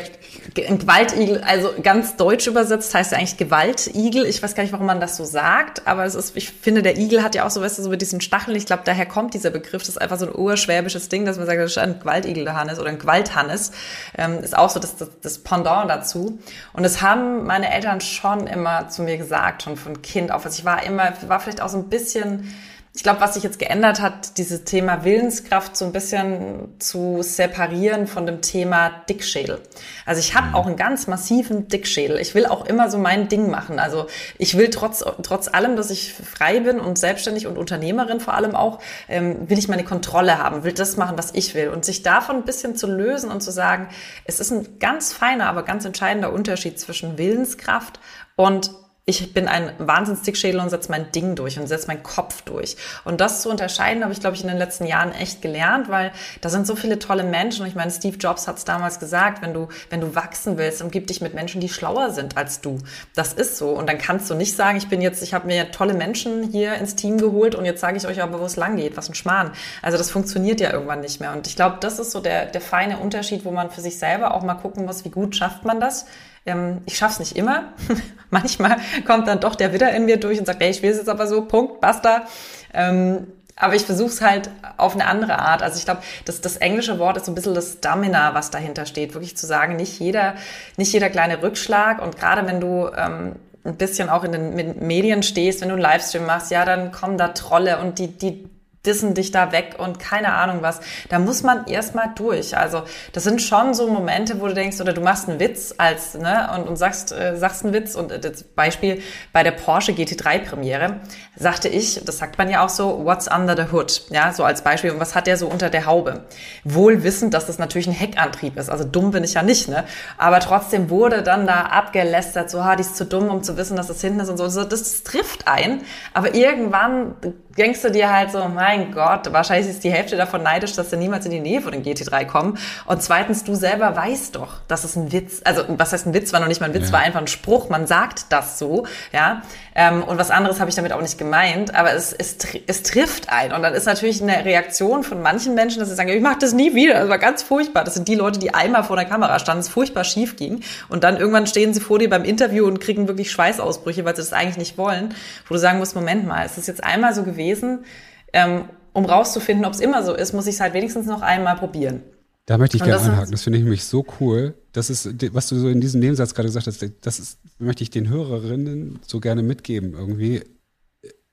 ein 0.69 0.79
Gewaltigel, 0.79 1.43
also 1.45 1.71
ganz 1.83 2.17
deutsch 2.17 2.47
übersetzt 2.47 2.95
heißt 2.95 3.13
er 3.13 3.19
eigentlich 3.19 3.37
Gewaltigel. 3.37 4.27
Ich 4.27 4.43
weiß 4.43 4.55
gar 4.55 4.63
nicht, 4.63 4.73
warum 4.73 4.87
man 4.87 5.01
das 5.01 5.17
so 5.17 5.25
sagt, 5.25 5.87
aber 5.87 6.05
es 6.05 6.15
ist, 6.15 6.37
ich 6.37 6.51
finde, 6.51 6.83
der 6.83 6.99
Igel 6.99 7.23
hat 7.23 7.35
ja 7.35 7.47
auch 7.47 7.51
so, 7.51 7.61
weißt 7.61 7.79
du, 7.79 7.83
so 7.83 7.91
mit 7.91 8.01
diesen 8.01 8.21
Stacheln. 8.21 8.57
Ich 8.57 8.67
glaube, 8.67 8.83
daher 8.85 9.07
kommt 9.07 9.35
dieser 9.35 9.51
Begriff. 9.51 9.83
Das 9.83 9.91
ist 9.91 9.99
einfach 9.99 10.19
so 10.19 10.27
ein 10.27 10.35
urschwäbisches 10.35 11.09
Ding, 11.09 11.25
dass 11.27 11.37
man 11.37 11.47
sagt, 11.47 11.59
das 11.61 11.73
ist 11.73 11.79
ein 11.79 12.01
Gewaltigel 12.01 12.45
der 12.45 12.57
Hannes 12.57 12.79
oder 12.79 12.89
ein 12.89 12.99
Gewalthannes. 12.99 13.73
Ähm, 14.17 14.39
ist 14.39 14.57
auch 14.57 14.71
so 14.71 14.81
das, 14.81 14.97
das, 14.97 15.11
das 15.21 15.39
Pendant 15.39 15.91
dazu. 15.91 16.39
Und 16.73 16.83
das 16.83 17.03
haben 17.03 17.45
meine 17.45 17.73
Eltern 17.73 18.01
schon 18.01 18.47
immer 18.47 18.89
zu 18.89 19.03
mir 19.03 19.19
gesagt, 19.19 19.63
schon 19.63 19.77
von 19.77 20.03
Kind 20.03 20.33
auf. 20.33 20.45
Also 20.45 20.59
ich 20.59 20.65
war 20.65 20.83
immer, 20.85 21.13
war 21.27 21.41
vielleicht 21.41 21.61
auch 21.61 21.69
so 21.69 21.79
ein 21.79 21.89
bisschen, 21.89 22.53
ich 22.95 23.03
glaube, 23.03 23.23
was 23.23 23.35
sich 23.35 23.43
jetzt 23.43 23.59
geändert 23.59 24.03
hat, 24.03 24.37
dieses 24.37 24.65
Thema 24.65 25.03
Willenskraft 25.03 25.79
so 25.79 25.87
ein 25.87 25.93
bisschen 25.93 26.79
zu 26.79 27.23
separieren 27.23 28.07
von 28.07 28.27
dem 28.27 28.43
Thema 28.43 28.91
Dickschädel. 29.09 29.63
Also 30.05 30.21
ich 30.21 30.35
habe 30.35 30.49
mhm. 30.49 30.55
auch 30.55 30.67
einen 30.67 30.77
ganz 30.77 31.07
massiven 31.07 31.69
Dickschädel. 31.69 32.19
Ich 32.19 32.35
will 32.35 32.45
auch 32.45 32.67
immer 32.67 32.91
so 32.91 32.99
mein 32.99 33.29
Ding 33.29 33.51
machen. 33.51 33.79
Also 33.79 34.09
ich 34.37 34.59
will 34.59 34.69
trotz, 34.69 35.03
trotz 35.23 35.49
allem, 35.49 35.75
dass 35.75 35.91
ich 35.91 36.13
frei 36.13 36.61
bin 36.61 36.81
und 36.81 36.99
selbstständig 36.99 37.47
und 37.47 37.57
Unternehmerin 37.57 38.21
vor 38.21 38.35
allem 38.35 38.55
auch, 38.55 38.79
ähm, 39.09 39.49
will 39.49 39.59
ich 39.59 39.69
meine 39.69 39.85
Kontrolle 39.85 40.37
haben, 40.37 40.63
will 40.63 40.75
das 40.75 40.99
machen, 40.99 41.17
was 41.17 41.33
ich 41.35 41.55
will. 41.55 41.71
Und 41.71 41.87
sich 41.87 42.03
davon 42.03 42.37
ein 42.37 42.45
bisschen 42.45 42.77
zu 42.77 42.87
lösen 42.87 43.31
und 43.31 43.43
zu 43.43 43.53
sagen, 43.53 43.89
es 44.27 44.39
ist 44.39 44.51
ein 44.51 44.79
ganz 44.81 45.15
feiner, 45.15 45.47
aber 45.47 45.63
ganz 45.63 45.87
entscheidender 45.87 46.31
Unterschied 46.31 46.79
zwischen 46.79 47.17
Willenskraft 47.17 48.01
und 48.37 48.71
ich 49.05 49.35
bin 49.35 49.49
ein 49.49 49.73
Wahnsinnsdickschädel 49.79 50.61
und 50.61 50.71
setze 50.71 50.88
mein 50.88 51.11
Ding 51.11 51.35
durch 51.35 51.59
und 51.59 51.67
setze 51.67 51.88
meinen 51.88 52.05
Kopf 52.05 52.43
durch. 52.43 52.77
Und 53.05 53.21
das 53.21 53.43
zu 53.43 53.51
unterscheiden, 53.51 54.05
habe 54.05 54.12
ich, 54.12 54.21
glaube 54.21 54.37
ich, 54.37 54.43
in 54.43 54.49
den 54.49 54.59
letzten 54.59 54.87
Jahren 54.87 55.11
echt 55.12 55.43
gelernt, 55.43 55.88
weil 55.88 56.12
da 56.41 56.49
sind 56.49 56.69
so 56.69 56.77
viele 56.77 57.01
tolle 57.01 57.25
Menschen. 57.25 57.67
Ich 57.67 57.75
meine, 57.75 57.91
Steve 57.91 58.17
Jobs 58.17 58.47
hat 58.47 58.59
es 58.59 58.65
damals 58.65 59.01
gesagt, 59.01 59.43
wenn 59.43 59.55
du, 59.55 59.67
wenn 59.91 60.01
du 60.01 60.15
wachsen 60.15 60.57
willst, 60.57 60.83
umgib 60.83 61.09
dich 61.09 61.21
mit 61.21 61.35
Menschen, 61.35 61.61
die 61.61 61.69
schlauer 61.69 62.11
sind 62.11 62.37
als 62.37 62.61
du. 62.61 62.79
Das 63.17 63.33
ist 63.33 63.57
so. 63.57 63.71
Und 63.71 63.88
dann 63.88 63.99
kannst 63.99 64.31
du 64.31 64.35
nicht 64.35 64.55
sagen, 64.55 64.79
ich 64.79 64.88
bin 64.88 65.01
jetzt, 65.01 65.21
ich 65.25 65.35
habe 65.35 65.49
mir 65.49 65.73
tolle 65.73 65.95
Menschen 65.95 66.45
hier 66.45 66.77
ins 66.77 66.95
Team 66.95 67.19
geholt 67.19 67.57
und 67.57 67.65
jetzt 67.65 67.81
sage 67.81 67.97
ich 67.97 68.07
euch 68.07 68.23
aber, 68.23 68.38
wo 68.38 68.45
es 68.45 68.55
lang 68.55 68.77
geht. 68.77 68.97
Was 68.97 69.09
ein 69.09 69.17
Schmarrn. 69.17 69.51
Also 69.83 69.99
das 69.99 70.12
funktioniert 70.12 70.61
ja 70.61 70.73
irgendwann 70.73 71.01
nicht 71.01 71.19
mehr. 71.19 71.33
Und 71.33 71.49
ich 71.49 71.57
glaube, 71.57 71.79
das 71.81 71.99
ist 71.99 72.12
so 72.12 72.21
der, 72.21 72.47
der 72.47 72.61
feine 72.61 72.99
Unterschied, 72.99 73.45
wo 73.45 73.51
man 73.51 73.73
für 73.73 73.81
sich 73.81 73.99
selber 73.99 74.33
auch 74.35 74.45
mal 74.45 74.55
gucken 74.55 74.85
muss, 74.85 75.05
wie 75.05 75.11
gut 75.11 75.35
schafft 75.35 75.65
man 75.65 75.81
das 75.81 76.07
ähm, 76.47 76.83
ich 76.87 76.97
schaff's 76.97 77.19
nicht 77.19 77.37
immer. 77.37 77.73
Manchmal 78.31 78.77
kommt 79.07 79.29
dann 79.29 79.41
doch 79.41 79.55
der 79.55 79.73
Widder 79.73 79.93
in 79.93 80.05
mir 80.07 80.19
durch 80.19 80.39
und 80.39 80.47
sagt, 80.47 80.63
hey, 80.63 80.71
ich 80.71 80.83
will 80.83 80.91
es 80.91 80.99
jetzt 80.99 81.09
aber 81.09 81.27
so, 81.27 81.43
Punkt, 81.43 81.81
basta. 81.81 82.27
Ähm, 82.73 83.27
aber 83.57 83.75
ich 83.75 83.83
versuche 83.83 84.09
es 84.09 84.21
halt 84.21 84.51
auf 84.77 84.95
eine 84.95 85.07
andere 85.07 85.39
Art. 85.39 85.63
Also 85.63 85.79
ich 85.79 85.85
glaube, 85.85 86.03
das, 86.25 86.41
das 86.41 86.57
englische 86.57 86.99
Wort 86.99 87.17
ist 87.17 87.27
so 87.27 87.33
ein 87.33 87.35
bisschen 87.35 87.55
das 87.55 87.75
Stamina, 87.75 88.35
was 88.35 88.51
dahinter 88.51 88.87
steht. 88.87 89.15
Wirklich 89.15 89.37
zu 89.37 89.47
sagen, 89.47 89.77
nicht 89.77 90.01
jeder, 90.01 90.35
nicht 90.77 90.93
jeder 90.93 91.11
kleine 91.11 91.43
Rückschlag 91.43 92.01
und 92.01 92.19
gerade 92.19 92.47
wenn 92.47 92.61
du 92.61 92.89
ähm, 92.97 93.37
ein 93.65 93.77
bisschen 93.77 94.09
auch 94.09 94.25
in 94.25 94.33
den 94.33 94.87
Medien 94.87 95.23
stehst, 95.23 95.61
wenn 95.61 95.69
du 95.69 95.75
einen 95.75 95.83
Livestream 95.83 96.27
machst, 96.27 96.51
ja, 96.51 96.65
dann 96.65 96.91
kommen 96.91 97.19
da 97.19 97.29
Trolle 97.29 97.79
und 97.79 97.99
die, 97.99 98.09
die 98.09 98.49
dissen 98.85 99.14
dich 99.14 99.31
da 99.31 99.53
weg 99.53 99.77
und 99.79 99.99
keine 100.01 100.35
Ahnung 100.35 100.59
was. 100.62 100.81
Da 101.09 101.18
muss 101.18 101.42
man 101.42 101.66
erstmal 101.66 102.11
durch. 102.16 102.57
Also 102.57 102.83
das 103.12 103.25
sind 103.25 103.40
schon 103.40 103.75
so 103.75 103.88
Momente, 103.88 104.40
wo 104.40 104.49
du 104.49 104.55
denkst, 104.55 104.81
oder 104.81 104.92
du 104.92 105.01
machst 105.01 105.29
einen 105.29 105.38
Witz 105.38 105.75
als, 105.79 106.14
ne, 106.14 106.51
und, 106.57 106.68
und 106.68 106.77
sagst, 106.77 107.12
äh, 107.12 107.37
sagst 107.37 107.64
einen 107.64 107.75
Witz. 107.75 107.95
Und 107.95 108.11
äh, 108.11 108.18
das 108.18 108.42
Beispiel 108.42 109.01
bei 109.33 109.42
der 109.42 109.53
Porsche 109.53 109.92
GT3 109.92 110.40
Premiere 110.40 111.01
sagte 111.37 111.68
ich, 111.68 112.05
das 112.05 112.18
sagt 112.18 112.38
man 112.38 112.51
ja 112.51 112.64
auch 112.64 112.68
so, 112.68 113.05
what's 113.05 113.29
under 113.29 113.57
the 113.57 113.73
hood? 113.73 114.03
Ja, 114.11 114.33
so 114.33 114.45
als 114.45 114.62
Beispiel. 114.62 114.90
Und 114.90 115.01
was 115.01 115.14
hat 115.14 115.27
der 115.27 115.37
so 115.37 115.47
unter 115.47 115.71
der 115.71 115.87
Haube? 115.87 116.25
Wohl 116.64 117.05
wissend, 117.05 117.35
dass 117.35 117.47
das 117.47 117.59
natürlich 117.59 117.87
ein 117.87 117.92
Heckantrieb 117.92 118.57
ist. 118.57 118.68
Also 118.68 118.85
dumm 118.85 119.12
bin 119.12 119.23
ich 119.23 119.35
ja 119.35 119.42
nicht, 119.42 119.68
ne? 119.68 119.85
Aber 120.18 120.40
trotzdem 120.40 120.90
wurde 120.90 121.23
dann 121.23 121.47
da 121.47 121.62
abgelästert, 121.66 122.51
so, 122.51 122.64
ha, 122.64 122.75
die 122.75 122.83
ist 122.83 122.97
zu 122.97 123.07
dumm, 123.07 123.29
um 123.29 123.42
zu 123.42 123.57
wissen, 123.57 123.77
dass 123.77 123.87
das 123.87 124.01
hinten 124.01 124.21
ist 124.21 124.29
und 124.29 124.38
so. 124.38 124.45
Das, 124.45 124.68
das 124.68 125.03
trifft 125.05 125.47
ein. 125.47 125.83
Aber 126.14 126.35
irgendwann 126.35 127.14
denkst 127.57 127.83
du 127.83 127.91
dir 127.91 128.12
halt 128.12 128.31
so, 128.31 128.49
mein 128.49 128.93
Gott, 128.93 129.33
wahrscheinlich 129.33 129.69
ist 129.69 129.85
die 129.85 129.91
Hälfte 129.91 130.17
davon 130.17 130.43
neidisch, 130.43 130.75
dass 130.75 130.91
sie 130.91 130.97
niemals 130.97 131.25
in 131.25 131.31
die 131.31 131.41
Nähe 131.41 131.61
von 131.61 131.73
den 131.73 131.83
GT3 131.83 132.25
kommen. 132.27 132.59
Und 132.87 133.03
zweitens, 133.03 133.45
du 133.45 133.55
selber 133.55 133.95
weißt 133.97 134.37
doch, 134.37 134.61
dass 134.69 134.85
es 134.85 134.97
ein 134.97 135.12
Witz, 135.12 135.41
also 135.45 135.65
was 135.69 135.93
heißt 135.93 136.07
ein 136.07 136.15
Witz, 136.15 136.33
war 136.33 136.41
noch 136.41 136.49
nicht 136.49 136.61
mal 136.61 136.69
ein 136.69 136.75
Witz, 136.75 136.87
ja. 136.87 136.93
war 136.93 137.01
einfach 137.01 137.21
ein 137.21 137.27
Spruch, 137.27 137.69
man 137.69 137.87
sagt 137.87 138.27
das 138.31 138.59
so, 138.59 138.87
ja. 139.12 139.43
Ähm, 139.75 140.03
und 140.03 140.19
was 140.19 140.31
anderes 140.31 140.61
habe 140.61 140.71
ich 140.71 140.77
damit 140.77 140.93
auch 140.93 141.01
nicht 141.01 141.19
gemeint, 141.19 141.75
aber 141.75 141.95
es, 141.95 142.13
es, 142.13 142.37
es 142.67 142.83
trifft 142.83 143.31
ein. 143.31 143.53
Und 143.53 143.63
dann 143.63 143.75
ist 143.75 143.87
natürlich 143.87 144.23
eine 144.23 144.45
Reaktion 144.45 145.03
von 145.03 145.23
manchen 145.23 145.55
Menschen, 145.55 145.81
dass 145.81 145.89
sie 145.89 145.95
sagen, 145.95 146.11
ich 146.11 146.21
mache 146.21 146.39
das 146.41 146.53
nie 146.53 146.75
wieder, 146.75 146.95
das 146.95 147.09
war 147.09 147.19
ganz 147.19 147.43
furchtbar. 147.43 147.85
Das 147.85 147.95
sind 147.95 148.09
die 148.09 148.15
Leute, 148.15 148.39
die 148.39 148.53
einmal 148.55 148.85
vor 148.85 148.97
der 148.97 149.05
Kamera 149.05 149.39
standen, 149.39 149.61
es 149.61 149.69
furchtbar 149.69 150.05
schief 150.05 150.37
ging. 150.37 150.63
Und 150.89 151.05
dann 151.05 151.17
irgendwann 151.17 151.47
stehen 151.47 151.73
sie 151.75 151.81
vor 151.81 151.99
dir 151.99 152.11
beim 152.11 152.25
Interview 152.25 152.67
und 152.67 152.81
kriegen 152.81 153.09
wirklich 153.09 153.31
Schweißausbrüche, 153.31 154.05
weil 154.05 154.15
sie 154.17 154.23
das 154.23 154.33
eigentlich 154.33 154.59
nicht 154.59 154.79
wollen. 154.79 155.15
Wo 155.47 155.55
du 155.55 155.61
sagen 155.61 155.79
musst, 155.79 155.95
Moment 155.95 156.27
mal, 156.27 156.45
es 156.45 156.59
ist 156.59 156.69
jetzt 156.69 156.83
einmal 156.83 157.15
so 157.15 157.23
gewesen, 157.23 157.43
gewesen. 157.43 157.85
Ähm, 158.33 158.65
um 158.95 159.07
rauszufinden, 159.07 159.65
ob 159.65 159.73
es 159.73 159.81
immer 159.81 160.03
so 160.03 160.15
ist, 160.15 160.35
muss 160.35 160.47
ich 160.47 160.57
es 160.57 160.61
halt 160.61 160.75
wenigstens 160.75 161.07
noch 161.07 161.23
einmal 161.23 161.57
probieren. 161.57 162.03
Da 162.47 162.59
möchte 162.59 162.77
ich 162.77 162.83
gerne 162.83 163.01
einhaken. 163.01 163.31
Das 163.31 163.43
finde 163.43 163.59
ich 163.59 163.65
nämlich 163.65 163.85
so 163.85 164.05
cool. 164.21 164.55
Das 164.73 164.91
ist, 164.91 165.09
was 165.33 165.49
du 165.49 165.59
so 165.59 165.69
in 165.69 165.81
diesem 165.81 166.01
Nebensatz 166.01 166.35
gerade 166.35 166.49
gesagt 166.49 166.67
hast, 166.67 166.85
das 167.01 167.19
ist, 167.19 167.39
möchte 167.59 167.85
ich 167.85 167.91
den 167.91 168.09
Hörerinnen 168.09 168.99
so 169.07 169.21
gerne 169.21 169.43
mitgeben 169.43 169.95
irgendwie. 169.95 170.43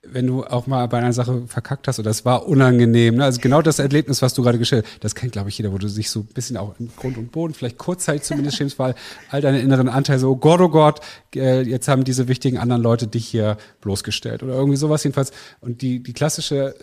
Wenn 0.02 0.28
du 0.28 0.46
auch 0.46 0.66
mal 0.66 0.88
bei 0.88 1.00
einer 1.00 1.12
Sache 1.12 1.46
verkackt 1.48 1.88
hast 1.88 2.00
oder 2.00 2.10
es 2.10 2.26
war 2.26 2.48
unangenehm, 2.48 3.16
ne? 3.16 3.26
also 3.26 3.42
genau 3.42 3.62
das 3.62 3.80
Erlebnis, 3.80 4.22
was 4.22 4.34
du 4.34 4.44
gerade 4.44 4.58
gestellt 4.58 4.86
hast, 4.86 5.04
das 5.04 5.14
kennt, 5.14 5.34
glaube 5.34 5.50
ich, 5.50 5.58
jeder, 5.58 5.74
wo 5.74 5.78
du 5.78 5.88
dich 5.88 6.10
so 6.10 6.22
ein 6.22 6.28
bisschen 6.28 6.58
auch 6.58 6.80
im 6.80 6.90
Grund 6.96 7.18
und 7.18 7.32
Boden, 7.32 7.54
vielleicht 7.54 7.78
kurzzeitig 7.78 8.24
zumindest 8.24 8.58
schämst, 8.58 8.80
weil 8.80 8.96
all 9.30 9.42
deine 9.42 9.60
inneren 9.60 9.90
Anteile 9.90 10.20
so, 10.20 10.32
oh 10.32 10.36
Gott, 10.36 10.62
oh 10.62 10.70
Gott, 10.70 11.02
äh, 11.36 11.62
jetzt 11.64 11.88
haben 11.88 12.06
diese 12.06 12.28
wichtigen 12.28 12.58
anderen 12.58 12.82
Leute 12.82 13.08
dich 13.08 13.28
hier 13.28 13.58
bloßgestellt 13.82 14.42
oder 14.42 14.54
irgendwie 14.54 14.78
sowas 14.78 15.04
jedenfalls. 15.04 15.32
Und 15.60 15.82
die, 15.82 16.02
die 16.02 16.14
klassische 16.14 16.76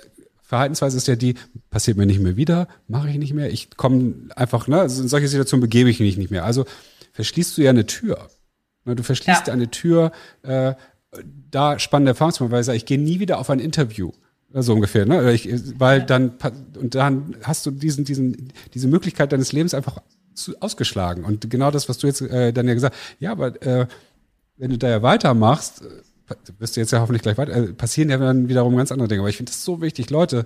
Verhaltensweise 0.46 0.96
ist 0.96 1.08
ja 1.08 1.16
die, 1.16 1.34
passiert 1.70 1.96
mir 1.96 2.06
nicht 2.06 2.20
mehr 2.20 2.36
wieder, 2.36 2.68
mache 2.86 3.10
ich 3.10 3.18
nicht 3.18 3.34
mehr, 3.34 3.50
ich 3.52 3.76
komme 3.76 4.14
einfach, 4.36 4.68
ne, 4.68 4.82
in 4.82 5.08
solche 5.08 5.26
Situationen 5.26 5.60
begebe 5.60 5.90
ich 5.90 5.98
mich 5.98 6.16
nicht 6.16 6.30
mehr. 6.30 6.44
Also 6.44 6.66
verschließt 7.14 7.58
du 7.58 7.62
ja 7.62 7.70
eine 7.70 7.84
Tür. 7.86 8.28
Ne, 8.84 8.94
du 8.94 9.02
verschließt 9.02 9.48
ja. 9.48 9.52
eine 9.52 9.72
Tür, 9.72 10.12
äh, 10.42 10.74
da 11.50 11.80
spannende 11.80 12.10
Erfahrungsweise, 12.10 12.76
ich 12.76 12.86
gehe 12.86 12.98
nie 12.98 13.18
wieder 13.18 13.38
auf 13.38 13.50
ein 13.50 13.58
Interview. 13.58 14.12
So 14.52 14.72
ungefähr, 14.72 15.04
ne? 15.04 15.32
Ich, 15.32 15.48
weil 15.78 16.02
dann 16.02 16.34
und 16.78 16.94
dann 16.94 17.36
hast 17.42 17.66
du 17.66 17.72
diesen, 17.72 18.04
diesen, 18.04 18.52
diese 18.72 18.86
Möglichkeit 18.86 19.32
deines 19.32 19.52
Lebens 19.52 19.74
einfach 19.74 20.00
zu, 20.34 20.54
ausgeschlagen. 20.60 21.24
Und 21.24 21.50
genau 21.50 21.72
das, 21.72 21.88
was 21.88 21.98
du 21.98 22.06
jetzt 22.06 22.20
äh, 22.22 22.52
dann 22.52 22.68
ja 22.68 22.74
gesagt, 22.74 22.94
ja, 23.18 23.32
aber 23.32 23.60
äh, 23.66 23.88
wenn 24.56 24.70
du 24.70 24.78
da 24.78 24.88
ja 24.88 25.02
weitermachst, 25.02 25.82
wirst 26.58 26.76
du 26.76 26.80
jetzt 26.80 26.92
ja 26.92 27.00
hoffentlich 27.00 27.22
gleich 27.22 27.38
weiter, 27.38 27.52
äh, 27.52 27.72
passieren 27.72 28.10
ja 28.10 28.18
dann 28.18 28.48
wiederum 28.48 28.76
ganz 28.76 28.92
andere 28.92 29.08
Dinge. 29.08 29.20
Aber 29.20 29.28
ich 29.28 29.36
finde 29.36 29.52
das 29.52 29.64
so 29.64 29.80
wichtig, 29.80 30.10
Leute, 30.10 30.44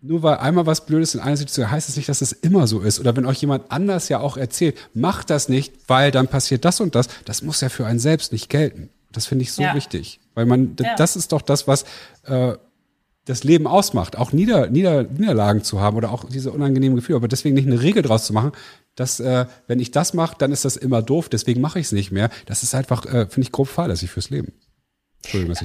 nur 0.00 0.22
weil 0.22 0.36
einmal 0.36 0.66
was 0.66 0.86
Blödes 0.86 1.14
in 1.14 1.20
einer 1.20 1.36
Situation 1.36 1.70
heißt 1.70 1.88
es 1.88 1.96
nicht, 1.96 2.08
dass 2.08 2.22
es 2.22 2.32
immer 2.32 2.66
so 2.66 2.80
ist. 2.80 3.00
Oder 3.00 3.16
wenn 3.16 3.26
euch 3.26 3.40
jemand 3.40 3.70
anders 3.70 4.08
ja 4.08 4.20
auch 4.20 4.36
erzählt, 4.36 4.76
macht 4.94 5.30
das 5.30 5.48
nicht, 5.48 5.74
weil 5.88 6.10
dann 6.10 6.28
passiert 6.28 6.64
das 6.64 6.80
und 6.80 6.94
das. 6.94 7.08
Das 7.24 7.42
muss 7.42 7.60
ja 7.60 7.68
für 7.68 7.86
einen 7.86 7.98
selbst 7.98 8.32
nicht 8.32 8.48
gelten. 8.48 8.90
Das 9.12 9.26
finde 9.26 9.42
ich 9.42 9.52
so 9.52 9.62
ja. 9.62 9.74
wichtig. 9.74 10.20
Weil 10.34 10.46
man, 10.46 10.76
ja. 10.80 10.94
das 10.94 11.16
ist 11.16 11.32
doch 11.32 11.42
das, 11.42 11.66
was 11.66 11.84
äh, 12.24 12.54
das 13.24 13.44
Leben 13.44 13.66
ausmacht. 13.66 14.16
Auch 14.16 14.32
Nieder, 14.32 14.68
Nieder, 14.70 15.02
Niederlagen 15.02 15.62
zu 15.62 15.80
haben 15.80 15.96
oder 15.96 16.12
auch 16.12 16.24
diese 16.24 16.52
unangenehmen 16.52 16.96
Gefühle. 16.96 17.16
Aber 17.16 17.28
deswegen 17.28 17.54
nicht 17.54 17.66
eine 17.66 17.82
Regel 17.82 18.02
draus 18.02 18.24
zu 18.24 18.32
machen, 18.32 18.52
dass 18.98 19.20
äh, 19.20 19.46
wenn 19.66 19.80
ich 19.80 19.90
das 19.90 20.14
mache, 20.14 20.36
dann 20.38 20.52
ist 20.52 20.64
das 20.64 20.76
immer 20.76 21.02
doof, 21.02 21.28
deswegen 21.28 21.60
mache 21.60 21.78
ich 21.78 21.86
es 21.86 21.92
nicht 21.92 22.10
mehr. 22.10 22.30
Das 22.46 22.62
ist 22.62 22.74
einfach, 22.74 23.04
äh, 23.06 23.26
finde 23.26 23.42
ich, 23.42 23.52
grob 23.52 23.68
fahrlässig 23.68 24.10
fürs 24.10 24.30
Leben. 24.30 24.52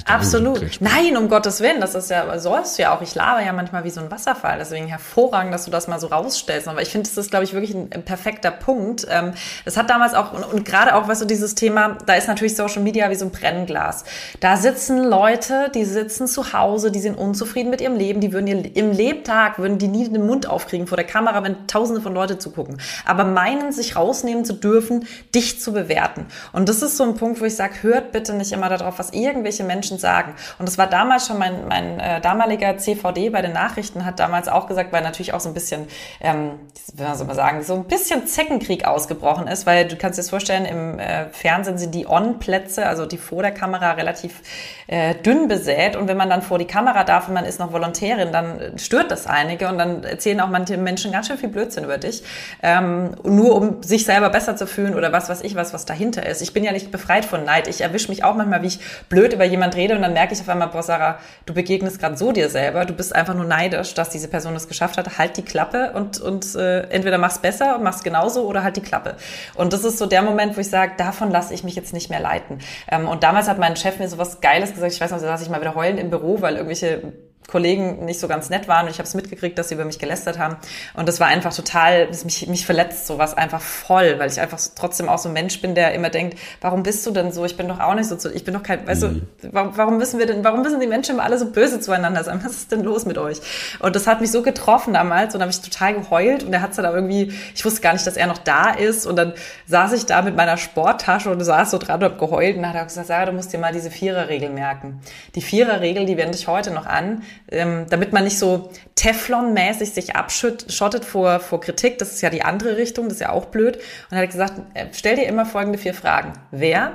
Absolut. 0.06 0.60
Nein, 0.80 1.16
um 1.16 1.28
Gottes 1.28 1.60
Willen, 1.60 1.80
das 1.80 1.94
ist 1.94 2.10
ja, 2.10 2.38
sollst 2.38 2.76
du 2.76 2.82
ja 2.82 2.94
auch. 2.94 3.00
Ich 3.00 3.14
laber 3.14 3.40
ja 3.40 3.52
manchmal 3.52 3.84
wie 3.84 3.90
so 3.90 4.00
ein 4.00 4.10
Wasserfall, 4.10 4.58
deswegen 4.58 4.88
hervorragend, 4.88 5.54
dass 5.54 5.64
du 5.64 5.70
das 5.70 5.88
mal 5.88 5.98
so 5.98 6.08
rausstellst. 6.08 6.68
Aber 6.68 6.82
ich 6.82 6.90
finde, 6.90 7.08
das 7.08 7.16
ist, 7.16 7.30
glaube 7.30 7.44
ich, 7.44 7.54
wirklich 7.54 7.74
ein, 7.74 7.88
ein 7.90 8.02
perfekter 8.04 8.50
Punkt. 8.50 9.06
Ähm, 9.08 9.32
das 9.64 9.76
hat 9.76 9.88
damals 9.88 10.12
auch, 10.12 10.32
und, 10.32 10.44
und 10.44 10.64
gerade 10.64 10.94
auch, 10.94 11.08
weißt 11.08 11.22
du, 11.22 11.26
dieses 11.26 11.54
Thema, 11.54 11.96
da 12.04 12.14
ist 12.14 12.28
natürlich 12.28 12.56
Social 12.56 12.82
Media 12.82 13.08
wie 13.10 13.14
so 13.14 13.24
ein 13.24 13.30
Brennglas. 13.30 14.04
Da 14.40 14.56
sitzen 14.56 15.02
Leute, 15.02 15.70
die 15.74 15.84
sitzen 15.84 16.26
zu 16.26 16.52
Hause, 16.52 16.90
die 16.90 17.00
sind 17.00 17.16
unzufrieden 17.16 17.70
mit 17.70 17.80
ihrem 17.80 17.96
Leben, 17.96 18.20
die 18.20 18.32
würden 18.32 18.48
ihr, 18.48 18.76
im 18.76 18.90
Lebtag, 18.90 19.58
würden 19.58 19.78
die 19.78 19.88
nie 19.88 20.06
den 20.08 20.26
Mund 20.26 20.46
aufkriegen 20.46 20.86
vor 20.86 20.96
der 20.96 21.06
Kamera, 21.06 21.42
wenn 21.42 21.66
tausende 21.68 22.02
von 22.02 22.12
Leute 22.12 22.38
zugucken. 22.38 22.78
Aber 23.06 23.24
meinen, 23.24 23.72
sich 23.72 23.96
rausnehmen 23.96 24.44
zu 24.44 24.52
dürfen, 24.52 25.06
dich 25.34 25.60
zu 25.60 25.72
bewerten. 25.72 26.26
Und 26.52 26.68
das 26.68 26.82
ist 26.82 26.98
so 26.98 27.04
ein 27.04 27.14
Punkt, 27.14 27.40
wo 27.40 27.46
ich 27.46 27.56
sage, 27.56 27.82
hört 27.82 28.12
bitte 28.12 28.34
nicht 28.34 28.52
immer 28.52 28.68
darauf, 28.68 28.98
was 28.98 29.10
irgend 29.10 29.43
irgendwelche 29.44 29.64
Menschen 29.64 29.98
sagen. 29.98 30.34
Und 30.58 30.66
das 30.66 30.78
war 30.78 30.86
damals 30.86 31.26
schon 31.26 31.38
mein, 31.38 31.68
mein 31.68 32.00
äh, 32.00 32.20
damaliger 32.20 32.78
CVD 32.78 33.30
bei 33.30 33.42
den 33.42 33.52
Nachrichten 33.52 34.04
hat 34.04 34.18
damals 34.18 34.48
auch 34.48 34.66
gesagt, 34.66 34.92
weil 34.92 35.02
natürlich 35.02 35.34
auch 35.34 35.40
so 35.40 35.48
ein 35.48 35.54
bisschen, 35.54 35.86
ähm, 36.20 36.52
soll 36.96 37.26
man 37.26 37.36
sagen, 37.36 37.62
so 37.62 37.74
ein 37.74 37.84
bisschen 37.84 38.26
Zeckenkrieg 38.26 38.86
ausgebrochen 38.86 39.46
ist, 39.46 39.66
weil 39.66 39.86
du 39.86 39.96
kannst 39.96 40.18
dir 40.18 40.22
das 40.22 40.30
vorstellen, 40.30 40.64
im 40.64 40.98
äh, 40.98 41.26
Fernsehen 41.30 41.76
sind 41.76 41.94
die 41.94 42.06
On-Plätze, 42.06 42.86
also 42.86 43.04
die 43.06 43.18
vor 43.18 43.42
der 43.42 43.52
Kamera 43.52 43.92
relativ 43.92 44.40
äh, 44.86 45.14
dünn 45.14 45.48
besät 45.48 45.96
und 45.96 46.08
wenn 46.08 46.16
man 46.16 46.30
dann 46.30 46.42
vor 46.42 46.58
die 46.58 46.66
Kamera 46.66 47.04
darf 47.04 47.28
und 47.28 47.34
man 47.34 47.44
ist 47.44 47.60
noch 47.60 47.72
Volontärin, 47.72 48.32
dann 48.32 48.78
stört 48.78 49.10
das 49.10 49.26
einige 49.26 49.68
und 49.68 49.78
dann 49.78 50.04
erzählen 50.04 50.40
auch 50.40 50.48
manche 50.48 50.76
Menschen 50.78 51.12
ganz 51.12 51.26
schön 51.26 51.36
viel 51.36 51.50
Blödsinn 51.50 51.84
über 51.84 51.98
dich, 51.98 52.22
ähm, 52.62 53.14
nur 53.24 53.54
um 53.56 53.82
sich 53.82 54.04
selber 54.04 54.30
besser 54.30 54.56
zu 54.56 54.66
fühlen 54.66 54.94
oder 54.94 55.12
was 55.12 55.28
weiß 55.28 55.42
ich 55.42 55.54
was, 55.54 55.74
was 55.74 55.84
dahinter 55.84 56.24
ist. 56.26 56.40
Ich 56.40 56.52
bin 56.52 56.64
ja 56.64 56.72
nicht 56.72 56.90
befreit 56.90 57.24
von 57.24 57.44
Neid. 57.44 57.68
Ich 57.68 57.80
erwische 57.82 58.08
mich 58.08 58.24
auch 58.24 58.34
manchmal, 58.34 58.62
wie 58.62 58.68
ich 58.68 58.80
blöd 59.08 59.33
über 59.34 59.44
jemand 59.44 59.76
rede 59.76 59.94
und 59.94 60.02
dann 60.02 60.12
merke 60.12 60.34
ich 60.34 60.40
auf 60.40 60.48
einmal, 60.48 60.68
boah 60.68 60.82
Sarah, 60.82 61.18
du 61.46 61.54
begegnest 61.54 61.98
gerade 61.98 62.16
so 62.16 62.32
dir 62.32 62.48
selber, 62.48 62.84
du 62.84 62.94
bist 62.94 63.14
einfach 63.14 63.34
nur 63.34 63.44
neidisch, 63.44 63.94
dass 63.94 64.10
diese 64.10 64.28
Person 64.28 64.54
das 64.54 64.68
geschafft 64.68 64.96
hat. 64.96 65.18
Halt 65.18 65.36
die 65.36 65.42
Klappe 65.42 65.92
und, 65.92 66.20
und 66.20 66.54
äh, 66.54 66.82
entweder 66.88 67.18
mach's 67.18 67.38
besser 67.38 67.76
und 67.76 67.82
mach's 67.82 68.02
genauso 68.02 68.46
oder 68.46 68.62
halt 68.62 68.76
die 68.76 68.82
Klappe. 68.82 69.16
Und 69.54 69.72
das 69.72 69.84
ist 69.84 69.98
so 69.98 70.06
der 70.06 70.22
Moment, 70.22 70.56
wo 70.56 70.60
ich 70.60 70.70
sage, 70.70 70.92
davon 70.96 71.30
lasse 71.30 71.52
ich 71.54 71.64
mich 71.64 71.74
jetzt 71.74 71.92
nicht 71.92 72.10
mehr 72.10 72.20
leiten. 72.20 72.58
Ähm, 72.90 73.08
und 73.08 73.22
damals 73.22 73.48
hat 73.48 73.58
mein 73.58 73.76
Chef 73.76 73.98
mir 73.98 74.08
so 74.08 74.18
was 74.18 74.40
Geiles 74.40 74.72
gesagt, 74.72 74.92
ich 74.92 75.00
weiß 75.00 75.10
noch, 75.10 75.20
da 75.20 75.26
saß 75.26 75.42
ich 75.42 75.50
mal 75.50 75.60
wieder 75.60 75.74
heulend 75.74 76.00
im 76.00 76.10
Büro, 76.10 76.40
weil 76.40 76.54
irgendwelche 76.54 77.12
Kollegen 77.48 78.04
nicht 78.04 78.20
so 78.20 78.28
ganz 78.28 78.50
nett 78.50 78.68
waren 78.68 78.86
und 78.86 78.90
ich 78.90 78.98
habe 78.98 79.06
es 79.06 79.14
mitgekriegt, 79.14 79.58
dass 79.58 79.68
sie 79.68 79.74
über 79.74 79.84
mich 79.84 79.98
gelästert 79.98 80.38
haben 80.38 80.56
und 80.94 81.08
das 81.08 81.20
war 81.20 81.26
einfach 81.26 81.54
total, 81.54 82.08
mich, 82.24 82.46
mich 82.46 82.66
verletzt 82.66 83.06
sowas 83.06 83.34
einfach 83.34 83.60
voll, 83.60 84.18
weil 84.18 84.30
ich 84.30 84.40
einfach 84.40 84.58
trotzdem 84.74 85.08
auch 85.08 85.18
so 85.18 85.28
ein 85.28 85.32
Mensch 85.32 85.60
bin, 85.60 85.74
der 85.74 85.94
immer 85.94 86.10
denkt, 86.10 86.38
warum 86.60 86.82
bist 86.82 87.06
du 87.06 87.10
denn 87.10 87.32
so? 87.32 87.44
Ich 87.44 87.56
bin 87.56 87.68
doch 87.68 87.80
auch 87.80 87.94
nicht 87.94 88.08
so, 88.08 88.30
ich 88.30 88.44
bin 88.44 88.54
doch 88.54 88.62
kein, 88.62 88.86
weißt 88.86 89.02
mhm. 89.02 89.26
du, 89.40 89.48
warum, 89.52 89.76
warum 89.76 89.98
müssen 89.98 90.18
wir 90.18 90.26
denn, 90.26 90.44
warum 90.44 90.62
müssen 90.62 90.80
die 90.80 90.86
Menschen 90.86 91.14
immer 91.14 91.24
alle 91.24 91.38
so 91.38 91.50
böse 91.50 91.80
zueinander 91.80 92.24
sein? 92.24 92.40
Was 92.44 92.52
ist 92.52 92.72
denn 92.72 92.82
los 92.82 93.04
mit 93.06 93.18
euch? 93.18 93.38
Und 93.80 93.94
das 93.94 94.06
hat 94.06 94.20
mich 94.20 94.30
so 94.30 94.42
getroffen 94.42 94.94
damals 94.94 95.34
und 95.34 95.40
da 95.40 95.44
habe 95.44 95.52
ich 95.52 95.60
total 95.60 95.94
geheult 95.94 96.44
und 96.44 96.52
er 96.52 96.62
hat 96.62 96.76
dann 96.76 96.94
irgendwie, 96.94 97.32
ich 97.54 97.64
wusste 97.64 97.80
gar 97.80 97.92
nicht, 97.92 98.06
dass 98.06 98.16
er 98.16 98.26
noch 98.26 98.38
da 98.38 98.70
ist 98.70 99.06
und 99.06 99.16
dann 99.16 99.34
saß 99.66 99.92
ich 99.92 100.06
da 100.06 100.22
mit 100.22 100.36
meiner 100.36 100.56
Sporttasche 100.56 101.30
und 101.30 101.40
saß 101.40 101.70
so 101.70 101.78
dran 101.78 102.02
und 102.02 102.04
habe 102.04 102.16
geheult 102.16 102.56
und 102.56 102.62
dann 102.62 102.70
hat 102.70 102.76
er 102.76 102.84
gesagt, 102.84 103.06
Sarah, 103.06 103.26
du 103.26 103.32
musst 103.32 103.52
dir 103.52 103.58
mal 103.58 103.72
diese 103.72 103.90
Viererregel 103.90 104.50
merken. 104.50 105.00
Die 105.34 105.42
Viererregel, 105.42 106.06
die 106.06 106.16
wende 106.16 106.36
ich 106.36 106.48
heute 106.48 106.70
noch 106.70 106.86
an 106.86 107.22
ähm, 107.50 107.86
damit 107.88 108.12
man 108.12 108.24
nicht 108.24 108.38
so 108.38 108.70
Teflon-mäßig 108.96 109.92
sich 109.92 110.16
abschottet 110.16 111.04
vor, 111.04 111.40
vor 111.40 111.60
Kritik. 111.60 111.98
Das 111.98 112.12
ist 112.12 112.22
ja 112.22 112.30
die 112.30 112.42
andere 112.42 112.76
Richtung, 112.76 113.04
das 113.04 113.14
ist 113.14 113.20
ja 113.20 113.30
auch 113.30 113.46
blöd. 113.46 113.78
Und 114.10 114.16
hat 114.16 114.30
gesagt, 114.30 114.60
äh, 114.74 114.86
stell 114.92 115.16
dir 115.16 115.26
immer 115.26 115.46
folgende 115.46 115.78
vier 115.78 115.94
Fragen. 115.94 116.32
Wer 116.50 116.92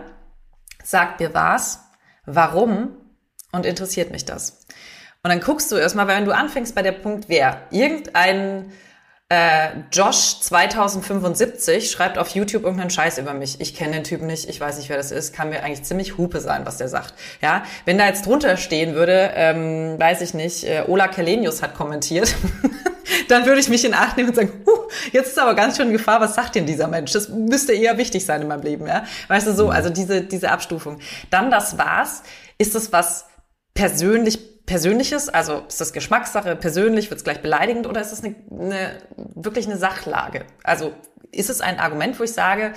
sagt 0.83 1.19
mir 1.19 1.33
was? 1.33 1.81
Warum? 2.25 2.95
Und 3.51 3.65
interessiert 3.65 4.11
mich 4.11 4.25
das? 4.25 4.65
Und 5.23 5.31
dann 5.31 5.41
guckst 5.41 5.71
du 5.71 5.75
erstmal, 5.75 6.07
wenn 6.07 6.25
du 6.25 6.31
anfängst 6.35 6.75
bei 6.75 6.81
der 6.81 6.93
Punkt 6.93 7.27
wer, 7.27 7.63
irgendein 7.71 8.71
äh, 9.31 9.69
Josh 9.91 10.39
2075 10.41 11.91
schreibt 11.91 12.17
auf 12.17 12.29
YouTube 12.29 12.63
irgendeinen 12.63 12.89
Scheiß 12.89 13.19
über 13.19 13.35
mich. 13.35 13.61
Ich 13.61 13.75
kenne 13.75 13.93
den 13.93 14.03
Typen 14.03 14.25
nicht, 14.25 14.49
ich 14.49 14.59
weiß 14.59 14.77
nicht, 14.77 14.89
wer 14.89 14.97
das 14.97 15.11
ist. 15.11 15.35
Kann 15.35 15.49
mir 15.49 15.63
eigentlich 15.63 15.83
ziemlich 15.83 16.17
Hupe 16.17 16.41
sein, 16.41 16.65
was 16.65 16.77
der 16.77 16.87
sagt. 16.87 17.13
Ja, 17.39 17.63
wenn 17.85 17.99
da 17.99 18.07
jetzt 18.07 18.25
drunter 18.25 18.57
stehen 18.57 18.95
würde, 18.95 19.31
ähm, 19.35 19.99
weiß 19.99 20.21
ich 20.21 20.33
nicht, 20.33 20.63
äh, 20.63 20.83
Ola 20.87 21.07
Kelenius 21.07 21.61
hat 21.61 21.75
kommentiert, 21.75 22.35
dann 23.27 23.45
würde 23.45 23.59
ich 23.59 23.69
mich 23.69 23.85
in 23.85 23.93
Acht 23.93 24.17
nehmen 24.17 24.29
und 24.29 24.35
sagen, 24.35 24.51
huh, 24.65 24.89
jetzt 25.11 25.27
ist 25.27 25.39
aber 25.39 25.53
ganz 25.53 25.77
schön 25.77 25.91
Gefahr, 25.91 26.19
was 26.19 26.33
sagt 26.33 26.55
denn 26.55 26.65
dieser 26.65 26.87
Mensch? 26.87 27.11
Das 27.11 27.29
müsste 27.29 27.73
eher 27.73 27.99
wichtig 27.99 28.25
sein 28.25 28.41
in 28.41 28.47
meinem 28.47 28.63
Leben, 28.63 28.87
ja. 28.87 29.03
Weißt 29.27 29.45
du 29.45 29.53
so, 29.53 29.65
mhm. 29.65 29.71
also 29.71 29.91
diese, 29.91 30.21
diese 30.21 30.49
Abstufung. 30.49 30.99
Dann 31.29 31.51
das 31.51 31.77
war's. 31.77 32.23
Ist 32.57 32.73
es 32.73 32.91
was 32.91 33.25
persönlich 33.75 34.58
Persönliches, 34.69 35.29
also 35.29 35.63
ist 35.67 35.81
das 35.81 35.93
Geschmackssache, 35.93 36.55
persönlich, 36.55 37.09
wird 37.09 37.17
es 37.17 37.23
gleich 37.23 37.41
beleidigend 37.41 37.87
oder 37.87 38.01
ist 38.01 38.11
es 38.11 38.23
eine, 38.23 38.35
eine, 38.51 38.97
wirklich 39.15 39.65
eine 39.65 39.77
Sachlage? 39.77 40.45
Also 40.63 40.93
ist 41.31 41.49
es 41.49 41.59
ein 41.59 41.79
Argument, 41.79 42.19
wo 42.19 42.23
ich 42.23 42.33
sage, 42.33 42.73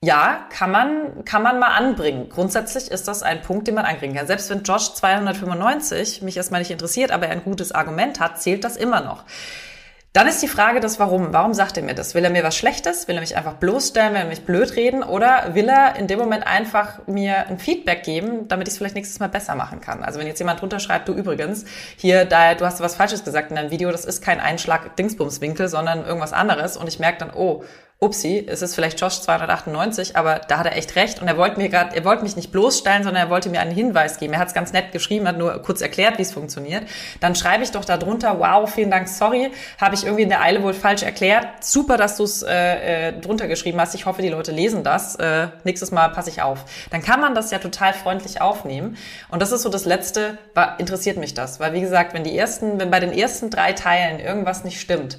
ja, 0.00 0.46
kann 0.50 0.70
man, 0.70 1.24
kann 1.24 1.42
man 1.42 1.58
mal 1.58 1.74
anbringen. 1.74 2.28
Grundsätzlich 2.28 2.92
ist 2.92 3.08
das 3.08 3.24
ein 3.24 3.42
Punkt, 3.42 3.66
den 3.66 3.74
man 3.74 3.86
anbringen 3.86 4.14
kann. 4.14 4.28
Selbst 4.28 4.48
wenn 4.50 4.62
Josh 4.62 4.94
295 4.94 6.22
mich 6.22 6.36
erstmal 6.36 6.60
nicht 6.60 6.70
interessiert, 6.70 7.10
aber 7.10 7.26
er 7.26 7.32
ein 7.32 7.42
gutes 7.42 7.72
Argument 7.72 8.20
hat, 8.20 8.40
zählt 8.40 8.62
das 8.62 8.76
immer 8.76 9.00
noch. 9.00 9.24
Dann 10.16 10.28
ist 10.28 10.40
die 10.40 10.48
Frage 10.48 10.80
das 10.80 10.98
Warum. 10.98 11.34
Warum 11.34 11.52
sagt 11.52 11.76
er 11.76 11.82
mir 11.82 11.94
das? 11.94 12.14
Will 12.14 12.24
er 12.24 12.30
mir 12.30 12.42
was 12.42 12.56
Schlechtes? 12.56 13.06
Will 13.06 13.16
er 13.16 13.20
mich 13.20 13.36
einfach 13.36 13.52
bloßstellen? 13.56 14.14
Will 14.14 14.22
er 14.22 14.26
mich 14.26 14.46
blöd 14.46 14.74
reden? 14.74 15.02
Oder 15.02 15.54
will 15.54 15.68
er 15.68 15.96
in 15.96 16.06
dem 16.06 16.18
Moment 16.18 16.46
einfach 16.46 17.06
mir 17.06 17.46
ein 17.48 17.58
Feedback 17.58 18.02
geben, 18.02 18.48
damit 18.48 18.66
ich 18.66 18.72
es 18.72 18.78
vielleicht 18.78 18.94
nächstes 18.94 19.20
Mal 19.20 19.28
besser 19.28 19.54
machen 19.56 19.82
kann? 19.82 20.02
Also 20.02 20.18
wenn 20.18 20.26
jetzt 20.26 20.38
jemand 20.38 20.62
drunter 20.62 20.80
schreibt, 20.80 21.06
du 21.08 21.12
übrigens, 21.12 21.66
hier, 21.98 22.24
da, 22.24 22.54
du 22.54 22.64
hast 22.64 22.80
was 22.80 22.94
Falsches 22.94 23.24
gesagt 23.24 23.50
in 23.50 23.56
deinem 23.56 23.70
Video, 23.70 23.92
das 23.92 24.06
ist 24.06 24.22
kein 24.22 24.40
Einschlag 24.40 24.96
Dingsbumswinkel, 24.96 25.68
sondern 25.68 26.06
irgendwas 26.06 26.32
anderes. 26.32 26.78
Und 26.78 26.88
ich 26.88 26.98
merke 26.98 27.18
dann, 27.18 27.30
oh, 27.34 27.62
upsi, 27.98 28.44
es 28.46 28.60
ist 28.60 28.74
vielleicht 28.74 29.00
Josh 29.00 29.20
298, 29.22 30.16
aber 30.16 30.40
da 30.48 30.58
hat 30.58 30.66
er 30.66 30.76
echt 30.76 30.96
recht 30.96 31.22
und 31.22 31.28
er 31.28 31.38
wollte 31.38 31.58
mir 31.58 31.70
gerade, 31.70 31.96
er 31.96 32.04
wollte 32.04 32.24
mich 32.24 32.36
nicht 32.36 32.52
bloßstellen, 32.52 33.04
sondern 33.04 33.24
er 33.24 33.30
wollte 33.30 33.48
mir 33.48 33.60
einen 33.60 33.70
Hinweis 33.70 34.18
geben. 34.18 34.34
Er 34.34 34.38
hat 34.38 34.48
es 34.48 34.54
ganz 34.54 34.74
nett 34.74 34.92
geschrieben, 34.92 35.26
hat 35.26 35.38
nur 35.38 35.62
kurz 35.62 35.80
erklärt, 35.80 36.18
wie 36.18 36.22
es 36.22 36.30
funktioniert. 36.30 36.84
Dann 37.20 37.34
schreibe 37.34 37.64
ich 37.64 37.70
doch 37.70 37.86
da 37.86 37.96
drunter, 37.96 38.38
wow, 38.38 38.70
vielen 38.70 38.90
Dank, 38.90 39.08
sorry, 39.08 39.50
habe 39.80 39.94
ich 39.94 40.04
irgendwie 40.04 40.24
in 40.24 40.28
der 40.28 40.42
Eile 40.42 40.62
wohl 40.62 40.74
falsch 40.74 41.04
erklärt. 41.04 41.64
Super, 41.64 41.96
dass 41.96 42.18
du 42.18 42.24
es 42.24 42.42
äh, 42.42 43.08
äh, 43.08 43.12
drunter 43.18 43.48
geschrieben 43.48 43.80
hast. 43.80 43.94
Ich 43.94 44.04
hoffe, 44.04 44.20
die 44.20 44.28
Leute 44.28 44.52
lesen 44.52 44.84
das. 44.84 45.16
Äh, 45.16 45.48
nächstes 45.64 45.90
Mal 45.90 46.08
passe 46.10 46.28
ich 46.28 46.42
auf. 46.42 46.66
Dann 46.90 47.00
kann 47.02 47.20
man 47.20 47.34
das 47.34 47.50
ja 47.50 47.58
total 47.58 47.94
freundlich 47.94 48.42
aufnehmen. 48.42 48.98
Und 49.30 49.40
das 49.40 49.52
ist 49.52 49.62
so 49.62 49.70
das 49.70 49.86
Letzte, 49.86 50.36
war, 50.52 50.78
interessiert 50.78 51.16
mich 51.16 51.32
das. 51.32 51.60
Weil 51.60 51.72
wie 51.72 51.80
gesagt, 51.80 52.12
wenn 52.12 52.24
die 52.24 52.36
ersten, 52.36 52.78
wenn 52.78 52.90
bei 52.90 53.00
den 53.00 53.12
ersten 53.12 53.48
drei 53.48 53.72
Teilen 53.72 54.20
irgendwas 54.20 54.64
nicht 54.64 54.80
stimmt, 54.80 55.18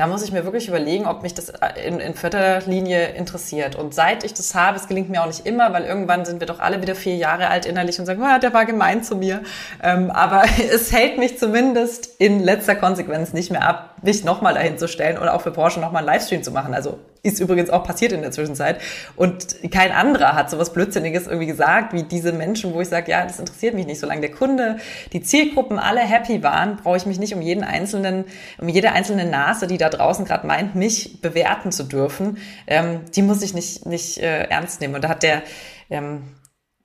da 0.00 0.06
muss 0.06 0.22
ich 0.22 0.32
mir 0.32 0.46
wirklich 0.46 0.66
überlegen, 0.66 1.04
ob 1.04 1.22
mich 1.22 1.34
das 1.34 1.50
äh, 1.50 1.86
in, 1.86 2.00
in 2.00 2.14
vierter 2.14 2.60
Linie 2.62 3.08
interessiert. 3.08 3.76
Und 3.76 3.92
seit 3.92 4.24
ich 4.24 4.32
das 4.32 4.54
habe, 4.54 4.78
es 4.78 4.88
gelingt 4.88 5.10
mir 5.10 5.20
auch 5.20 5.26
nicht 5.26 5.44
immer, 5.44 5.74
weil 5.74 5.84
irgendwann 5.84 6.24
sind 6.24 6.40
wir 6.40 6.46
doch 6.46 6.58
alle 6.58 6.80
wieder 6.80 6.94
vier 6.94 7.16
Jahre 7.16 7.48
alt 7.48 7.66
innerlich 7.66 8.00
und 8.00 8.06
sagen, 8.06 8.22
oh, 8.22 8.38
der 8.40 8.54
war 8.54 8.64
gemein 8.64 9.02
zu 9.02 9.14
mir. 9.14 9.42
Ähm, 9.82 10.10
aber 10.10 10.44
es 10.72 10.90
hält 10.90 11.18
mich 11.18 11.38
zumindest 11.38 12.14
in 12.16 12.40
letzter 12.40 12.76
Konsequenz 12.76 13.34
nicht 13.34 13.50
mehr 13.50 13.68
ab, 13.68 13.89
mich 14.02 14.24
nochmal 14.24 14.54
dahin 14.54 14.78
zu 14.78 14.88
stellen 14.88 15.18
oder 15.18 15.34
auch 15.34 15.42
für 15.42 15.50
Porsche 15.50 15.80
nochmal 15.80 16.00
einen 16.00 16.06
Livestream 16.06 16.42
zu 16.42 16.50
machen. 16.50 16.74
Also 16.74 16.98
ist 17.22 17.40
übrigens 17.40 17.70
auch 17.70 17.84
passiert 17.84 18.12
in 18.12 18.22
der 18.22 18.30
Zwischenzeit. 18.30 18.80
Und 19.16 19.56
kein 19.70 19.92
anderer 19.92 20.34
hat 20.34 20.50
sowas 20.50 20.72
Blödsinniges 20.72 21.26
irgendwie 21.26 21.46
gesagt, 21.46 21.92
wie 21.92 22.02
diese 22.02 22.32
Menschen, 22.32 22.72
wo 22.72 22.80
ich 22.80 22.88
sage, 22.88 23.10
ja, 23.10 23.24
das 23.24 23.38
interessiert 23.38 23.74
mich 23.74 23.86
nicht. 23.86 24.00
Solange 24.00 24.22
der 24.22 24.30
Kunde, 24.30 24.78
die 25.12 25.22
Zielgruppen 25.22 25.78
alle 25.78 26.00
happy 26.00 26.42
waren, 26.42 26.76
brauche 26.76 26.96
ich 26.96 27.06
mich 27.06 27.18
nicht 27.18 27.34
um 27.34 27.42
jeden 27.42 27.64
einzelnen, 27.64 28.24
um 28.58 28.68
jede 28.68 28.92
einzelne 28.92 29.26
Nase, 29.26 29.66
die 29.66 29.78
da 29.78 29.90
draußen 29.90 30.24
gerade 30.24 30.46
meint, 30.46 30.74
mich 30.74 31.20
bewerten 31.20 31.72
zu 31.72 31.84
dürfen. 31.84 32.38
Ähm, 32.66 33.00
die 33.14 33.22
muss 33.22 33.42
ich 33.42 33.54
nicht, 33.54 33.86
nicht 33.86 34.18
äh, 34.18 34.44
ernst 34.44 34.80
nehmen. 34.80 34.94
Und 34.94 35.04
da 35.04 35.10
hat 35.10 35.22
der, 35.22 35.42
ähm, 35.90 36.22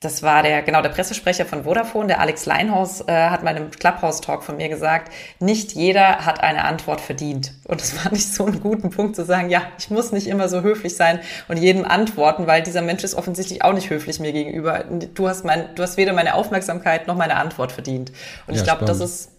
das 0.05 0.21
war 0.21 0.43
der, 0.43 0.61
genau, 0.61 0.83
der 0.83 0.89
Pressesprecher 0.89 1.45
von 1.45 1.63
Vodafone, 1.63 2.07
der 2.07 2.19
Alex 2.19 2.45
Leinhaus, 2.45 3.01
äh, 3.01 3.11
hat 3.11 3.43
mal 3.43 3.57
im 3.57 3.71
Clubhouse-Talk 3.71 4.43
von 4.43 4.55
mir 4.55 4.69
gesagt, 4.69 5.11
nicht 5.39 5.73
jeder 5.73 6.25
hat 6.25 6.41
eine 6.41 6.63
Antwort 6.63 7.01
verdient. 7.01 7.53
Und 7.65 7.81
das 7.81 7.95
war 8.05 8.11
nicht 8.11 8.31
so 8.31 8.45
ein 8.45 8.61
guten 8.61 8.91
Punkt 8.91 9.15
zu 9.15 9.25
sagen, 9.25 9.49
ja, 9.49 9.63
ich 9.79 9.89
muss 9.89 10.11
nicht 10.11 10.27
immer 10.27 10.47
so 10.47 10.61
höflich 10.61 10.95
sein 10.95 11.19
und 11.47 11.57
jedem 11.57 11.85
antworten, 11.85 12.45
weil 12.45 12.61
dieser 12.61 12.83
Mensch 12.83 13.03
ist 13.03 13.15
offensichtlich 13.15 13.63
auch 13.63 13.73
nicht 13.73 13.89
höflich 13.89 14.19
mir 14.19 14.31
gegenüber. 14.31 14.85
Du 15.13 15.27
hast 15.27 15.43
mein, 15.43 15.73
du 15.73 15.81
hast 15.81 15.97
weder 15.97 16.13
meine 16.13 16.35
Aufmerksamkeit 16.35 17.07
noch 17.07 17.15
meine 17.15 17.35
Antwort 17.35 17.71
verdient. 17.71 18.11
Und 18.45 18.53
ja, 18.53 18.61
ich 18.61 18.63
glaube, 18.63 18.85
das 18.85 18.99
ist 18.99 19.31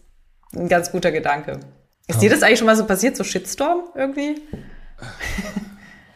ein 0.53 0.69
ganz 0.69 0.91
guter 0.91 1.13
Gedanke. 1.13 1.61
Ist 2.09 2.21
dir 2.21 2.31
das 2.31 2.43
eigentlich 2.43 2.59
schon 2.59 2.67
mal 2.67 2.77
so 2.77 2.87
passiert, 2.87 3.17
so 3.17 3.23
Shitstorm 3.23 3.85
irgendwie? 3.95 4.37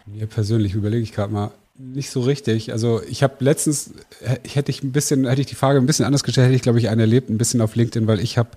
Mir 0.07 0.27
persönlich 0.27 0.75
überlege 0.75 1.03
ich 1.03 1.13
gerade 1.13 1.33
mal, 1.33 1.51
nicht 1.81 2.11
so 2.11 2.21
richtig. 2.21 2.73
Also 2.73 3.01
ich 3.09 3.23
habe 3.23 3.37
letztens, 3.41 3.93
ich 4.43 4.57
hätte 4.57 4.71
ich 4.71 4.83
ein 4.83 4.93
bisschen, 4.93 5.27
hätte 5.27 5.41
ich 5.41 5.47
die 5.47 5.55
Frage 5.55 5.79
ein 5.79 5.87
bisschen 5.87 6.05
anders 6.05 6.25
gestellt, 6.25 6.47
hätte 6.47 6.57
ich, 6.57 6.63
glaube 6.63 6.79
ich, 6.79 6.89
einen 6.89 7.01
erlebt, 7.01 7.31
ein 7.31 7.39
bisschen 7.39 7.61
auf 7.61 7.75
LinkedIn, 7.75 8.07
weil 8.07 8.21
ich 8.21 8.39
habe, 8.39 8.51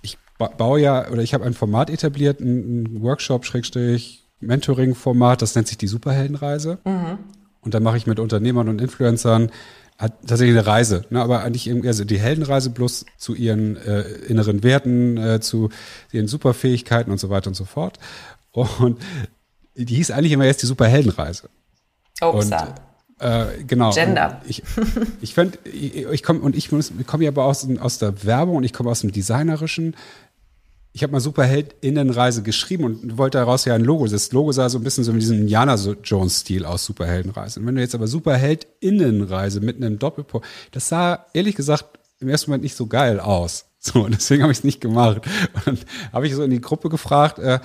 ich 0.00 0.18
baue 0.38 0.80
ja, 0.80 1.10
oder 1.10 1.22
ich 1.22 1.34
habe 1.34 1.44
ein 1.44 1.54
Format 1.54 1.90
etabliert, 1.90 2.40
ein, 2.40 3.02
Workshop, 3.02 3.44
Schrägstrich, 3.44 4.24
Mentoring-Format, 4.40 5.42
das 5.42 5.54
nennt 5.54 5.68
sich 5.68 5.78
die 5.78 5.86
Superheldenreise. 5.86 6.78
Mhm. 6.84 7.18
Und 7.60 7.74
da 7.74 7.80
mache 7.80 7.96
ich 7.96 8.06
mit 8.06 8.18
Unternehmern 8.18 8.68
und 8.68 8.80
Influencern 8.80 9.50
hat 9.98 10.14
tatsächlich 10.26 10.56
eine 10.56 10.66
Reise, 10.66 11.04
ne, 11.10 11.22
aber 11.22 11.44
eigentlich 11.44 11.68
irgendwie 11.68 11.86
also 11.86 12.04
die 12.04 12.18
Heldenreise 12.18 12.70
bloß 12.70 13.06
zu 13.18 13.34
ihren 13.36 13.76
äh, 13.76 14.02
inneren 14.26 14.64
Werten, 14.64 15.16
äh, 15.16 15.40
zu 15.40 15.68
ihren 16.10 16.26
Superfähigkeiten 16.26 17.12
und 17.12 17.18
so 17.18 17.30
weiter 17.30 17.48
und 17.48 17.54
so 17.54 17.64
fort. 17.64 17.98
Und 18.50 18.98
die 19.74 19.94
hieß 19.94 20.10
eigentlich 20.10 20.32
immer 20.32 20.44
jetzt 20.44 20.62
die 20.62 20.66
Superheldenreise. 20.66 21.48
Upsa. 22.22 22.62
Und, 22.62 22.74
äh, 23.22 23.62
genau. 23.66 23.92
Gender. 23.92 24.40
Und 24.42 24.50
ich 24.50 24.62
ich 25.20 25.34
finde, 25.34 25.58
ich, 25.64 25.96
ich 26.06 26.22
komme 26.22 26.40
und 26.40 26.56
ich, 26.56 26.72
ich 26.72 27.06
komme 27.06 27.24
ja 27.24 27.30
aber 27.30 27.44
aus, 27.44 27.66
aus 27.80 27.98
der 27.98 28.24
Werbung 28.24 28.56
und 28.56 28.64
ich 28.64 28.72
komme 28.72 28.90
aus 28.90 29.00
dem 29.00 29.12
Designerischen. 29.12 29.94
ich 30.92 31.02
habe 31.02 31.12
mal 31.12 31.20
Superheldinnenreise 31.20 32.42
geschrieben 32.42 32.84
und 32.84 33.18
wollte 33.18 33.38
daraus 33.38 33.64
ja 33.64 33.74
ein 33.74 33.84
Logo. 33.84 34.06
Das 34.06 34.32
Logo 34.32 34.52
sah 34.52 34.68
so 34.68 34.78
ein 34.78 34.84
bisschen 34.84 35.04
so 35.04 35.12
in 35.12 35.20
diesem 35.20 35.38
Indiana 35.38 35.74
Jones-Stil 35.74 36.64
aus, 36.64 36.84
Superheldenreise. 36.84 37.60
Und 37.60 37.66
wenn 37.66 37.76
du 37.76 37.80
jetzt 37.80 37.94
aber 37.94 38.08
Superheldinnenreise 38.08 39.60
mit 39.60 39.76
einem 39.76 39.98
Doppelpunkt, 39.98 40.46
das 40.72 40.88
sah 40.88 41.26
ehrlich 41.32 41.54
gesagt 41.54 41.98
im 42.18 42.28
ersten 42.28 42.50
Moment 42.50 42.64
nicht 42.64 42.76
so 42.76 42.86
geil 42.86 43.20
aus. 43.20 43.66
So, 43.78 44.04
und 44.04 44.14
deswegen 44.14 44.42
habe 44.42 44.52
ich 44.52 44.58
es 44.58 44.64
nicht 44.64 44.80
gemacht. 44.80 45.22
Und 45.66 45.84
habe 46.12 46.26
ich 46.26 46.34
so 46.34 46.42
in 46.42 46.50
die 46.50 46.60
Gruppe 46.60 46.88
gefragt, 46.88 47.38
äh, 47.38 47.60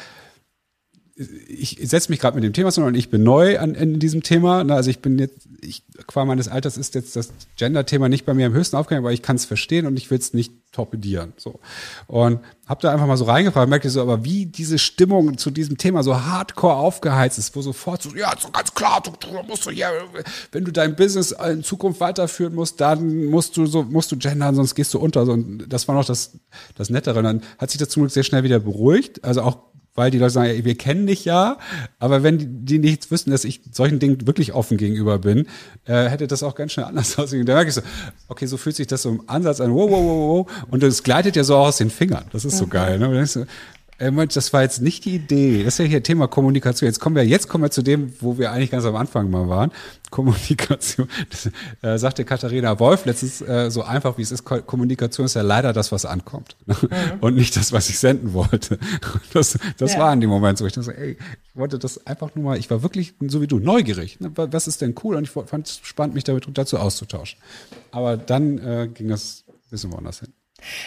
ich 1.47 1.79
setze 1.81 2.11
mich 2.11 2.19
gerade 2.19 2.35
mit 2.35 2.43
dem 2.43 2.53
Thema 2.53 2.69
sondern 2.69 2.93
ich 2.93 3.09
bin 3.09 3.23
neu 3.23 3.57
an, 3.57 3.73
in 3.73 3.99
diesem 3.99 4.21
Thema. 4.21 4.63
Also 4.69 4.91
ich 4.91 4.99
bin 4.99 5.17
jetzt, 5.17 5.47
ich, 5.61 5.83
qua 6.05 6.25
meines 6.25 6.47
Alters 6.47 6.77
ist 6.77 6.93
jetzt 6.93 7.15
das 7.15 7.33
Gender-Thema 7.55 8.07
nicht 8.07 8.25
bei 8.25 8.35
mir 8.35 8.45
am 8.45 8.53
höchsten 8.53 8.75
aufgegangen, 8.75 9.03
aber 9.03 9.13
ich 9.13 9.23
kann 9.23 9.35
es 9.35 9.45
verstehen 9.45 9.87
und 9.87 9.97
ich 9.97 10.11
will 10.11 10.19
es 10.19 10.35
nicht 10.35 10.53
torpedieren. 10.71 11.33
So. 11.37 11.59
Und 12.05 12.39
habe 12.67 12.81
da 12.81 12.93
einfach 12.93 13.07
mal 13.07 13.17
so 13.17 13.25
reingefragt, 13.25 13.67
merkte 13.67 13.89
so, 13.89 13.99
aber 13.99 14.25
wie 14.25 14.45
diese 14.45 14.77
Stimmung 14.77 15.39
zu 15.39 15.49
diesem 15.49 15.77
Thema 15.77 16.03
so 16.03 16.21
hardcore 16.21 16.75
aufgeheizt 16.75 17.39
ist, 17.39 17.55
wo 17.55 17.63
sofort 17.63 18.03
so, 18.03 18.15
ja, 18.15 18.31
so 18.39 18.51
ganz 18.51 18.71
klar, 18.75 19.01
du, 19.01 19.11
du 19.19 19.41
musst 19.47 19.65
du 19.65 19.71
hier, 19.71 19.89
wenn 20.51 20.65
du 20.65 20.71
dein 20.71 20.95
Business 20.95 21.31
in 21.31 21.63
Zukunft 21.63 21.99
weiterführen 21.99 22.53
musst, 22.53 22.79
dann 22.79 23.25
musst 23.25 23.57
du 23.57 23.65
so, 23.65 23.81
musst 23.81 24.11
du 24.11 24.17
gendern, 24.17 24.53
sonst 24.53 24.75
gehst 24.75 24.93
du 24.93 24.99
unter. 24.99 25.23
Und 25.23 25.65
das 25.67 25.87
war 25.87 25.95
noch 25.95 26.05
das, 26.05 26.33
das 26.75 26.91
Nettere. 26.91 27.17
Und 27.17 27.25
dann 27.25 27.41
hat 27.57 27.71
sich 27.71 27.79
das 27.79 27.89
zum 27.89 28.03
Glück 28.03 28.11
sehr 28.11 28.23
schnell 28.23 28.43
wieder 28.43 28.59
beruhigt. 28.59 29.23
Also 29.23 29.41
auch 29.41 29.57
weil 29.97 30.11
die 30.11 30.19
Leute 30.19 30.29
sagen, 30.29 30.49
ey, 30.51 30.63
wir 30.63 30.75
kennen 30.75 31.07
dich 31.07 31.25
ja, 31.25 31.57
aber 31.97 32.21
wenn 32.21 32.65
die, 32.65 32.77
nichts 32.77 33.09
wüssten, 33.09 33.31
dass 33.31 33.43
ich 33.43 33.61
solchen 33.71 33.97
Dingen 33.97 34.27
wirklich 34.27 34.53
offen 34.53 34.77
gegenüber 34.77 35.17
bin, 35.17 35.47
äh, 35.85 36.07
hätte 36.07 36.27
das 36.27 36.43
auch 36.43 36.53
ganz 36.53 36.73
schnell 36.73 36.85
anders 36.85 37.17
aussehen. 37.19 37.45
Da 37.47 37.55
merke 37.55 37.69
ich 37.69 37.75
so, 37.75 37.81
okay, 38.27 38.45
so 38.45 38.57
fühlt 38.57 38.75
sich 38.75 38.85
das 38.85 39.01
so 39.01 39.09
im 39.09 39.23
Ansatz 39.27 39.59
an, 39.59 39.73
wow, 39.73 39.89
wow, 39.89 40.03
wow, 40.03 40.45
wow, 40.47 40.65
und 40.69 40.83
es 40.83 41.01
gleitet 41.01 41.35
ja 41.35 41.43
so 41.43 41.57
aus 41.57 41.77
den 41.77 41.89
Fingern. 41.89 42.25
Das 42.31 42.45
ist 42.45 42.57
so 42.57 42.67
geil. 42.67 42.99
Ne? 42.99 43.47
Äh, 43.97 44.27
das 44.27 44.53
war 44.53 44.61
jetzt 44.61 44.81
nicht 44.81 45.05
die 45.05 45.15
Idee. 45.15 45.63
Das 45.63 45.75
ist 45.75 45.79
ja 45.79 45.85
hier 45.85 46.03
Thema 46.03 46.27
Kommunikation. 46.27 46.87
Jetzt 46.87 46.99
kommen 46.99 47.15
wir, 47.15 47.25
jetzt 47.25 47.47
kommen 47.47 47.63
wir 47.63 47.71
zu 47.71 47.81
dem, 47.81 48.13
wo 48.19 48.37
wir 48.37 48.51
eigentlich 48.51 48.71
ganz 48.71 48.85
am 48.85 48.95
Anfang 48.95 49.29
mal 49.29 49.49
waren. 49.49 49.71
Kommunikation. 50.09 51.09
Das 51.29 51.49
äh, 51.81 51.97
sagte 51.97 52.23
Katharina 52.23 52.79
Wolf 52.79 53.05
letztens 53.05 53.41
äh, 53.41 53.69
so 53.69 53.83
einfach, 53.83 54.17
wie 54.17 54.21
es 54.21 54.31
ist. 54.31 54.45
Kommunikation 54.45 55.25
ist 55.25 55.33
ja 55.33 55.41
leider 55.41 55.73
das, 55.73 55.91
was 55.91 56.05
ankommt. 56.05 56.55
Mhm. 56.87 57.19
Und 57.21 57.35
nicht 57.35 57.55
das, 57.57 57.71
was 57.71 57.89
ich 57.89 57.99
senden 57.99 58.33
wollte. 58.33 58.77
Das, 59.33 59.57
das 59.77 59.93
ja. 59.93 59.99
war 59.99 60.13
in 60.13 60.21
dem 60.21 60.29
Moment 60.29 60.57
so. 60.57 60.65
Ich 60.65 60.73
dachte, 60.73 60.95
ey, 60.97 61.11
ich 61.11 61.55
wollte 61.55 61.77
das 61.79 62.05
einfach 62.05 62.33
nur 62.35 62.45
mal, 62.45 62.57
ich 62.57 62.69
war 62.69 62.81
wirklich 62.81 63.13
so 63.27 63.41
wie 63.41 63.47
du, 63.47 63.59
neugierig. 63.59 64.19
Ne? 64.19 64.31
Was 64.35 64.67
ist 64.67 64.81
denn 64.81 64.95
cool? 65.03 65.15
Und 65.15 65.23
ich 65.23 65.29
fand 65.29 65.67
es 65.67 65.79
spannend, 65.83 66.15
mich 66.15 66.23
damit 66.23 66.47
dazu 66.53 66.77
auszutauschen. 66.77 67.39
Aber 67.91 68.15
dann 68.15 68.57
äh, 68.59 68.89
ging 68.93 69.09
das 69.09 69.43
ein 69.47 69.69
bisschen 69.69 69.91
woanders 69.91 70.19
hin. 70.19 70.33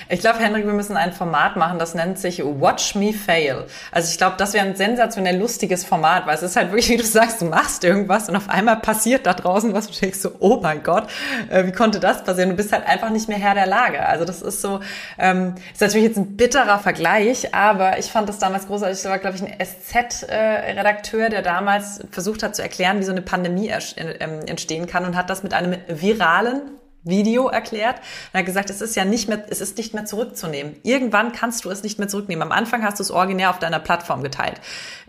Ich 0.09 0.21
glaube, 0.21 0.41
Henrik, 0.41 0.66
wir 0.66 0.73
müssen 0.73 0.97
ein 0.97 1.12
Format 1.12 1.57
machen, 1.57 1.79
das 1.79 1.95
nennt 1.95 2.18
sich 2.18 2.43
Watch 2.45 2.97
Me 2.97 3.12
Fail. 3.12 3.66
Also 3.93 4.11
ich 4.11 4.18
glaube, 4.18 4.35
das 4.37 4.53
wäre 4.53 4.66
ein 4.66 4.75
sensationell 4.75 5.39
lustiges 5.39 5.85
Format, 5.85 6.27
weil 6.27 6.35
es 6.35 6.43
ist 6.43 6.57
halt 6.57 6.71
wirklich, 6.71 6.89
wie 6.89 6.97
du 6.97 7.05
sagst, 7.05 7.41
du 7.41 7.45
machst 7.45 7.85
irgendwas 7.85 8.29
und 8.29 8.37
auf 8.37 8.49
einmal 8.49 8.77
passiert 8.77 9.27
da 9.27 9.35
draußen 9.35 9.73
was, 9.73 9.87
du 9.87 9.93
denkst 9.99 10.18
so, 10.18 10.33
oh 10.41 10.59
mein 10.61 10.83
Gott, 10.83 11.09
äh, 11.49 11.64
wie 11.66 11.73
konnte 11.73 12.01
das 12.01 12.25
passieren? 12.25 12.51
Du 12.51 12.57
bist 12.57 12.73
halt 12.73 12.87
einfach 12.87 13.11
nicht 13.11 13.29
mehr 13.29 13.39
Herr 13.39 13.55
der 13.55 13.66
Lage. 13.66 14.05
Also 14.05 14.25
das 14.25 14.43
ist 14.43 14.61
so, 14.61 14.81
ähm, 15.18 15.55
ist 15.73 15.81
natürlich 15.81 16.09
jetzt 16.09 16.18
ein 16.18 16.37
bitterer 16.37 16.81
Vergleich, 16.81 17.55
aber 17.55 17.99
ich 17.99 18.07
fand 18.07 18.29
das 18.29 18.39
damals 18.39 18.66
großartig. 18.66 19.01
Das 19.01 19.11
war, 19.11 19.18
glaube 19.18 19.37
ich, 19.37 19.43
ein 19.43 19.55
SZ-Redakteur, 19.64 21.29
der 21.29 21.43
damals 21.43 22.01
versucht 22.11 22.43
hat 22.43 22.57
zu 22.57 22.62
erklären, 22.62 22.99
wie 22.99 23.05
so 23.05 23.12
eine 23.12 23.23
Pandemie 23.23 23.73
ähm, 23.97 24.41
entstehen 24.47 24.87
kann 24.87 25.05
und 25.05 25.16
hat 25.16 25.31
das 25.31 25.43
mit 25.43 25.55
einem 25.55 25.77
viralen 25.87 26.80
Video 27.03 27.48
erklärt 27.48 27.96
und 28.32 28.38
hat 28.38 28.46
gesagt, 28.46 28.68
es 28.68 28.80
ist 28.80 28.94
ja 28.94 29.05
nicht 29.05 29.28
mehr, 29.28 29.42
es 29.48 29.61
ist 29.61 29.78
nicht 29.78 29.94
mehr 29.94 30.05
zurückzunehmen. 30.05 30.76
Irgendwann 30.82 31.32
kannst 31.32 31.64
du 31.64 31.70
es 31.70 31.82
nicht 31.82 31.98
mehr 31.98 32.09
zurücknehmen. 32.09 32.42
Am 32.42 32.53
Anfang 32.53 32.84
hast 32.84 32.98
du 32.98 33.03
es 33.03 33.11
originär 33.11 33.51
auf 33.51 33.59
deiner 33.59 33.78
Plattform 33.78 34.22
geteilt. 34.22 34.61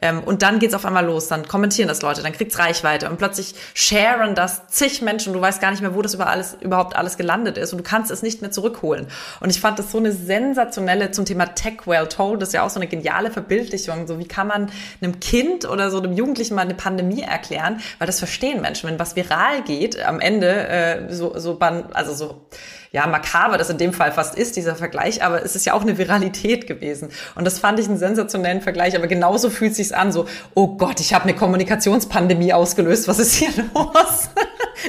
Ähm, 0.01 0.23
und 0.23 0.41
dann 0.41 0.59
geht's 0.59 0.73
auf 0.73 0.85
einmal 0.85 1.05
los, 1.05 1.27
dann 1.27 1.47
kommentieren 1.47 1.89
das 1.89 2.01
Leute, 2.01 2.23
dann 2.23 2.31
kriegt's 2.31 2.57
Reichweite 2.57 3.09
und 3.09 3.17
plötzlich 3.17 3.55
sharen 3.73 4.35
das 4.35 4.67
zig 4.67 5.01
Menschen. 5.01 5.33
Du 5.33 5.41
weißt 5.41 5.59
gar 5.59 5.71
nicht 5.71 5.81
mehr, 5.81 5.93
wo 5.93 6.01
das 6.01 6.13
über 6.13 6.27
alles, 6.27 6.57
überhaupt 6.61 6.95
alles 6.95 7.17
gelandet 7.17 7.57
ist 7.57 7.73
und 7.73 7.79
du 7.79 7.83
kannst 7.83 8.09
es 8.09 8.21
nicht 8.21 8.41
mehr 8.41 8.51
zurückholen. 8.51 9.07
Und 9.41 9.49
ich 9.49 9.59
fand 9.59 9.77
das 9.77 9.91
so 9.91 9.97
eine 9.97 10.13
sensationelle 10.13 11.11
zum 11.11 11.25
Thema 11.25 11.47
Tech 11.47 11.85
Well 11.87 12.07
Told, 12.07 12.41
das 12.41 12.49
ist 12.49 12.53
ja 12.53 12.63
auch 12.63 12.69
so 12.69 12.79
eine 12.79 12.87
geniale 12.87 13.31
Verbildlichung. 13.31 14.07
So 14.07 14.17
wie 14.17 14.27
kann 14.27 14.47
man 14.47 14.71
einem 15.01 15.19
Kind 15.19 15.67
oder 15.67 15.91
so 15.91 15.97
einem 15.97 16.13
Jugendlichen 16.13 16.55
mal 16.55 16.61
eine 16.61 16.73
Pandemie 16.73 17.21
erklären, 17.21 17.81
weil 17.99 18.07
das 18.07 18.19
verstehen 18.19 18.61
Menschen. 18.61 18.89
Wenn 18.89 18.99
was 18.99 19.15
viral 19.15 19.61
geht, 19.63 20.01
am 20.01 20.21
Ende 20.21 20.67
äh, 20.67 21.13
so, 21.13 21.37
so 21.37 21.55
ban 21.55 21.80
also 21.93 22.13
so, 22.13 22.45
ja, 22.91 23.07
makaber 23.07 23.57
das 23.57 23.69
in 23.69 23.77
dem 23.77 23.93
Fall 23.93 24.11
fast 24.11 24.35
ist, 24.35 24.55
dieser 24.55 24.75
Vergleich, 24.75 25.23
aber 25.23 25.43
es 25.43 25.55
ist 25.55 25.65
ja 25.65 25.73
auch 25.73 25.81
eine 25.81 25.97
Viralität 25.97 26.67
gewesen. 26.67 27.09
Und 27.35 27.45
das 27.45 27.59
fand 27.59 27.79
ich 27.79 27.87
einen 27.87 27.97
sensationellen 27.97 28.61
Vergleich, 28.61 28.95
aber 28.95 29.07
genauso 29.07 29.49
fühlt 29.49 29.75
sich's 29.75 29.91
an, 29.91 30.11
so, 30.11 30.27
oh 30.53 30.75
Gott, 30.77 30.99
ich 30.99 31.13
habe 31.13 31.23
eine 31.23 31.35
Kommunikationspandemie 31.35 32.53
ausgelöst, 32.53 33.07
was 33.07 33.19
ist 33.19 33.33
hier 33.33 33.49
los? 33.73 34.29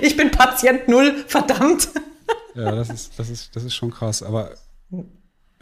ich 0.00 0.16
bin 0.16 0.30
Patient 0.30 0.88
Null, 0.88 1.24
verdammt. 1.26 1.88
ja, 2.54 2.72
das 2.72 2.90
ist, 2.90 3.18
das 3.18 3.30
ist, 3.30 3.54
das 3.54 3.64
ist 3.64 3.74
schon 3.74 3.90
krass, 3.90 4.22
aber 4.22 4.50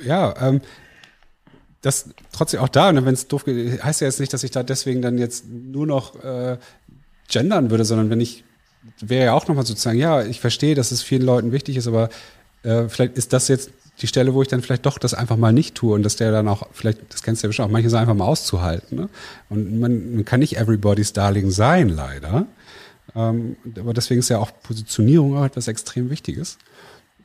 ja, 0.03 0.35
ähm, 0.41 0.61
das 1.83 2.11
trotzdem 2.33 2.61
auch 2.61 2.69
da, 2.69 2.95
wenn 2.95 3.15
es 3.15 3.29
doof 3.29 3.45
geht, 3.45 3.83
heißt 3.83 4.01
ja 4.01 4.07
jetzt 4.07 4.21
nicht, 4.21 4.33
dass 4.33 4.45
ich 4.45 4.51
da 4.51 4.63
deswegen 4.63 5.03
dann 5.03 5.19
jetzt 5.19 5.47
nur 5.49 5.87
noch 5.87 6.23
äh, 6.23 6.59
gendern 7.29 7.71
würde, 7.71 7.85
sondern 7.85 8.11
wenn 8.11 8.21
ich 8.21 8.45
wäre 9.01 9.27
ja 9.27 9.33
auch 9.35 9.47
nochmal 9.49 9.67
sozusagen, 9.67 9.99
ja, 9.99 10.23
ich 10.25 10.41
verstehe, 10.41 10.75
dass 10.75 10.91
es 10.91 11.03
vielen 11.03 11.23
Leuten 11.23 11.53
wichtig 11.53 11.77
ist, 11.77 11.87
aber 11.87 12.09
äh, 12.63 12.89
vielleicht 12.89 13.17
ist 13.17 13.33
das 13.33 13.49
jetzt 13.49 13.71
die 14.01 14.07
Stelle, 14.07 14.35
wo 14.35 14.43
ich 14.43 14.49
dann 14.49 14.63
vielleicht 14.63 14.87
doch 14.87 14.99
das 14.99 15.15
einfach 15.15 15.37
mal 15.37 15.53
nicht 15.53 15.75
tue 15.75 15.95
und 15.95 16.03
dass 16.03 16.17
der 16.17 16.33
dann 16.33 16.49
auch, 16.49 16.67
vielleicht, 16.73 17.13
das 17.13 17.23
kennst 17.23 17.43
du 17.43 17.47
ja 17.47 17.49
bestimmt 17.49 17.69
auch, 17.69 17.73
manche 17.73 17.91
sind 17.91 17.99
einfach 17.99 18.15
mal 18.15 18.25
auszuhalten. 18.25 18.97
Ne? 18.97 19.09
Und 19.49 19.79
man, 19.79 20.15
man 20.15 20.25
kann 20.25 20.41
nicht 20.41 20.57
everybody's 20.57 21.13
darling 21.13 21.51
sein, 21.51 21.89
leider. 21.89 22.47
Ähm, 23.15 23.57
aber 23.79 23.93
deswegen 23.93 24.21
ist 24.21 24.29
ja 24.29 24.39
auch 24.39 24.51
Positionierung 24.63 25.37
auch 25.37 25.45
etwas 25.45 25.69
extrem 25.69 26.11
Wichtiges, 26.11 26.59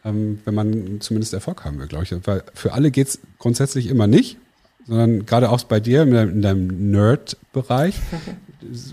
ähm, 0.03 0.39
wenn 0.43 0.55
man 0.55 0.99
zumindest 0.99 1.33
Erfolg 1.33 1.63
haben 1.63 1.79
will, 1.79 1.87
glaube 1.87 2.03
ich. 2.03 2.27
Weil 2.27 2.43
für 2.53 2.73
alle 2.73 2.91
geht's 2.91 3.19
grundsätzlich 3.39 3.87
immer 3.87 4.07
nicht, 4.07 4.37
sondern 4.87 5.25
gerade 5.25 5.49
auch 5.49 5.63
bei 5.63 5.79
dir 5.79 6.03
in 6.03 6.41
deinem 6.41 6.91
Nerd-Bereich 6.91 7.95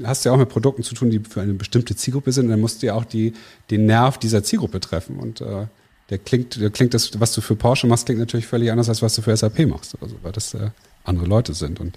hast 0.04 0.24
ja 0.24 0.32
auch 0.32 0.36
mit 0.36 0.48
Produkten 0.48 0.82
zu 0.82 0.94
tun, 0.94 1.10
die 1.10 1.20
für 1.20 1.40
eine 1.40 1.54
bestimmte 1.54 1.96
Zielgruppe 1.96 2.32
sind. 2.32 2.44
Und 2.46 2.50
dann 2.50 2.60
musst 2.60 2.82
du 2.82 2.86
ja 2.86 2.94
auch 2.94 3.04
die, 3.04 3.32
den 3.70 3.86
Nerv 3.86 4.18
dieser 4.18 4.42
Zielgruppe 4.42 4.80
treffen. 4.80 5.16
Und 5.16 5.40
äh, 5.40 5.66
der 6.10 6.18
klingt, 6.18 6.60
der 6.60 6.70
klingt 6.70 6.94
das, 6.94 7.18
was 7.20 7.32
du 7.32 7.40
für 7.40 7.56
Porsche 7.56 7.86
machst, 7.86 8.06
klingt 8.06 8.20
natürlich 8.20 8.46
völlig 8.46 8.70
anders, 8.70 8.88
als 8.88 9.02
was 9.02 9.14
du 9.14 9.22
für 9.22 9.36
SAP 9.36 9.66
machst. 9.66 9.96
Also, 10.00 10.16
weil 10.22 10.32
das 10.32 10.54
äh, 10.54 10.70
andere 11.04 11.26
Leute 11.26 11.54
sind. 11.54 11.80
Und 11.80 11.96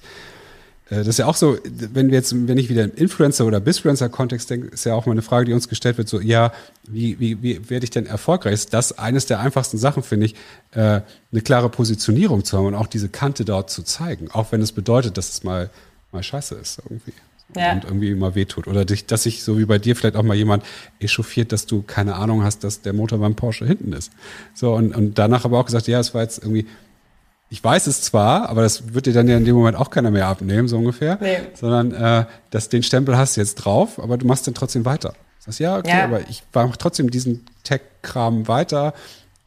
äh, 0.90 0.98
das 0.98 1.08
ist 1.08 1.20
ja 1.20 1.26
auch 1.26 1.36
so, 1.36 1.58
wenn 1.64 2.08
wir 2.08 2.16
jetzt, 2.16 2.48
wenn 2.48 2.58
ich 2.58 2.70
wieder 2.70 2.84
im 2.84 2.92
Influencer- 2.92 3.46
oder 3.46 3.60
Bisfluencer-Kontext 3.60 4.50
denke, 4.50 4.68
ist 4.68 4.86
ja 4.86 4.94
auch 4.94 5.06
mal 5.06 5.14
eine 5.14 5.22
Frage, 5.22 5.46
die 5.46 5.54
uns 5.54 5.68
gestellt 5.68 5.98
wird, 5.98 6.08
so, 6.08 6.20
ja, 6.20 6.52
wie, 6.88 7.20
wie, 7.20 7.42
wie 7.42 7.70
werde 7.70 7.84
ich 7.84 7.90
denn 7.90 8.06
erfolgreich? 8.06 8.54
Ist 8.54 8.74
das 8.74 8.98
eines 8.98 9.26
der 9.26 9.40
einfachsten 9.40 9.78
Sachen, 9.78 10.04
finde 10.04 10.28
ich, 10.28 10.36
äh, 10.72 11.02
eine 11.32 11.42
klare 11.44 11.70
Positionierung 11.70 12.44
zu 12.44 12.58
haben 12.58 12.68
und 12.68 12.76
auch 12.76 12.88
diese 12.88 13.10
Kante 13.10 13.46
dort 13.46 13.70
zu 13.70 13.84
zeigen, 13.84 14.30
auch 14.32 14.52
wenn 14.52 14.62
es 14.62 14.72
bedeutet, 14.72 15.18
dass 15.18 15.30
es 15.30 15.44
mal, 15.44 15.70
mal 16.12 16.24
scheiße 16.24 16.56
ist 16.56 16.80
irgendwie 16.90 17.14
ja. 17.56 17.74
und 17.74 17.86
irgendwie 17.86 18.12
immer 18.12 18.36
wehtut. 18.36 18.68
Oder 18.68 18.86
dich, 18.86 19.06
dass 19.06 19.24
sich 19.24 19.44
so 19.44 19.58
wie 19.60 19.66
bei 19.66 19.78
dir 19.78 19.96
vielleicht 19.96 20.16
auch 20.16 20.24
mal 20.24 20.36
jemand 20.36 20.64
echauffiert, 21.00 21.52
dass 21.52 21.66
du 21.66 21.82
keine 21.82 22.16
Ahnung 22.16 22.44
hast, 22.44 22.64
dass 22.64 22.82
der 22.82 22.94
Motor 22.94 23.20
beim 23.20 23.36
Porsche 23.36 23.66
hinten 23.66 23.94
ist. 23.94 24.12
So, 24.54 24.74
und, 24.74 24.96
und 24.96 25.18
danach 25.18 25.46
aber 25.46 25.60
auch 25.60 25.66
gesagt, 25.66 25.88
ja, 25.88 26.00
es 26.00 26.14
war 26.14 26.22
jetzt 26.22 26.40
irgendwie, 26.40 26.66
ich 27.50 27.64
weiß 27.64 27.88
es 27.88 28.02
zwar, 28.02 28.50
aber 28.50 28.64
das 28.64 28.94
wird 28.94 29.06
dir 29.06 29.14
dann 29.14 29.28
ja 29.28 29.38
in 29.38 29.46
dem 29.46 29.56
Moment 29.56 29.78
auch 29.78 29.90
keiner 29.90 30.12
mehr 30.12 30.28
abnehmen, 30.28 30.68
so 30.68 30.78
ungefähr. 30.78 31.18
Nee. 31.22 31.38
Sondern 31.54 31.92
äh, 31.92 32.26
dass 32.50 32.70
den 32.70 32.84
Stempel 32.84 33.18
hast 33.18 33.38
du 33.38 33.42
jetzt 33.42 33.56
drauf, 33.56 34.00
aber 34.00 34.18
du 34.18 34.26
machst 34.26 34.48
dann 34.48 34.54
trotzdem 34.54 34.86
weiter. 34.86 35.14
Das 35.46 35.60
ja, 35.60 35.78
okay, 35.78 35.90
ja. 35.90 36.06
aber 36.06 36.22
ich 36.28 36.42
mache 36.54 36.78
trotzdem 36.78 37.12
diesen 37.12 37.46
Tech-Kram 37.64 38.48
weiter 38.48 38.96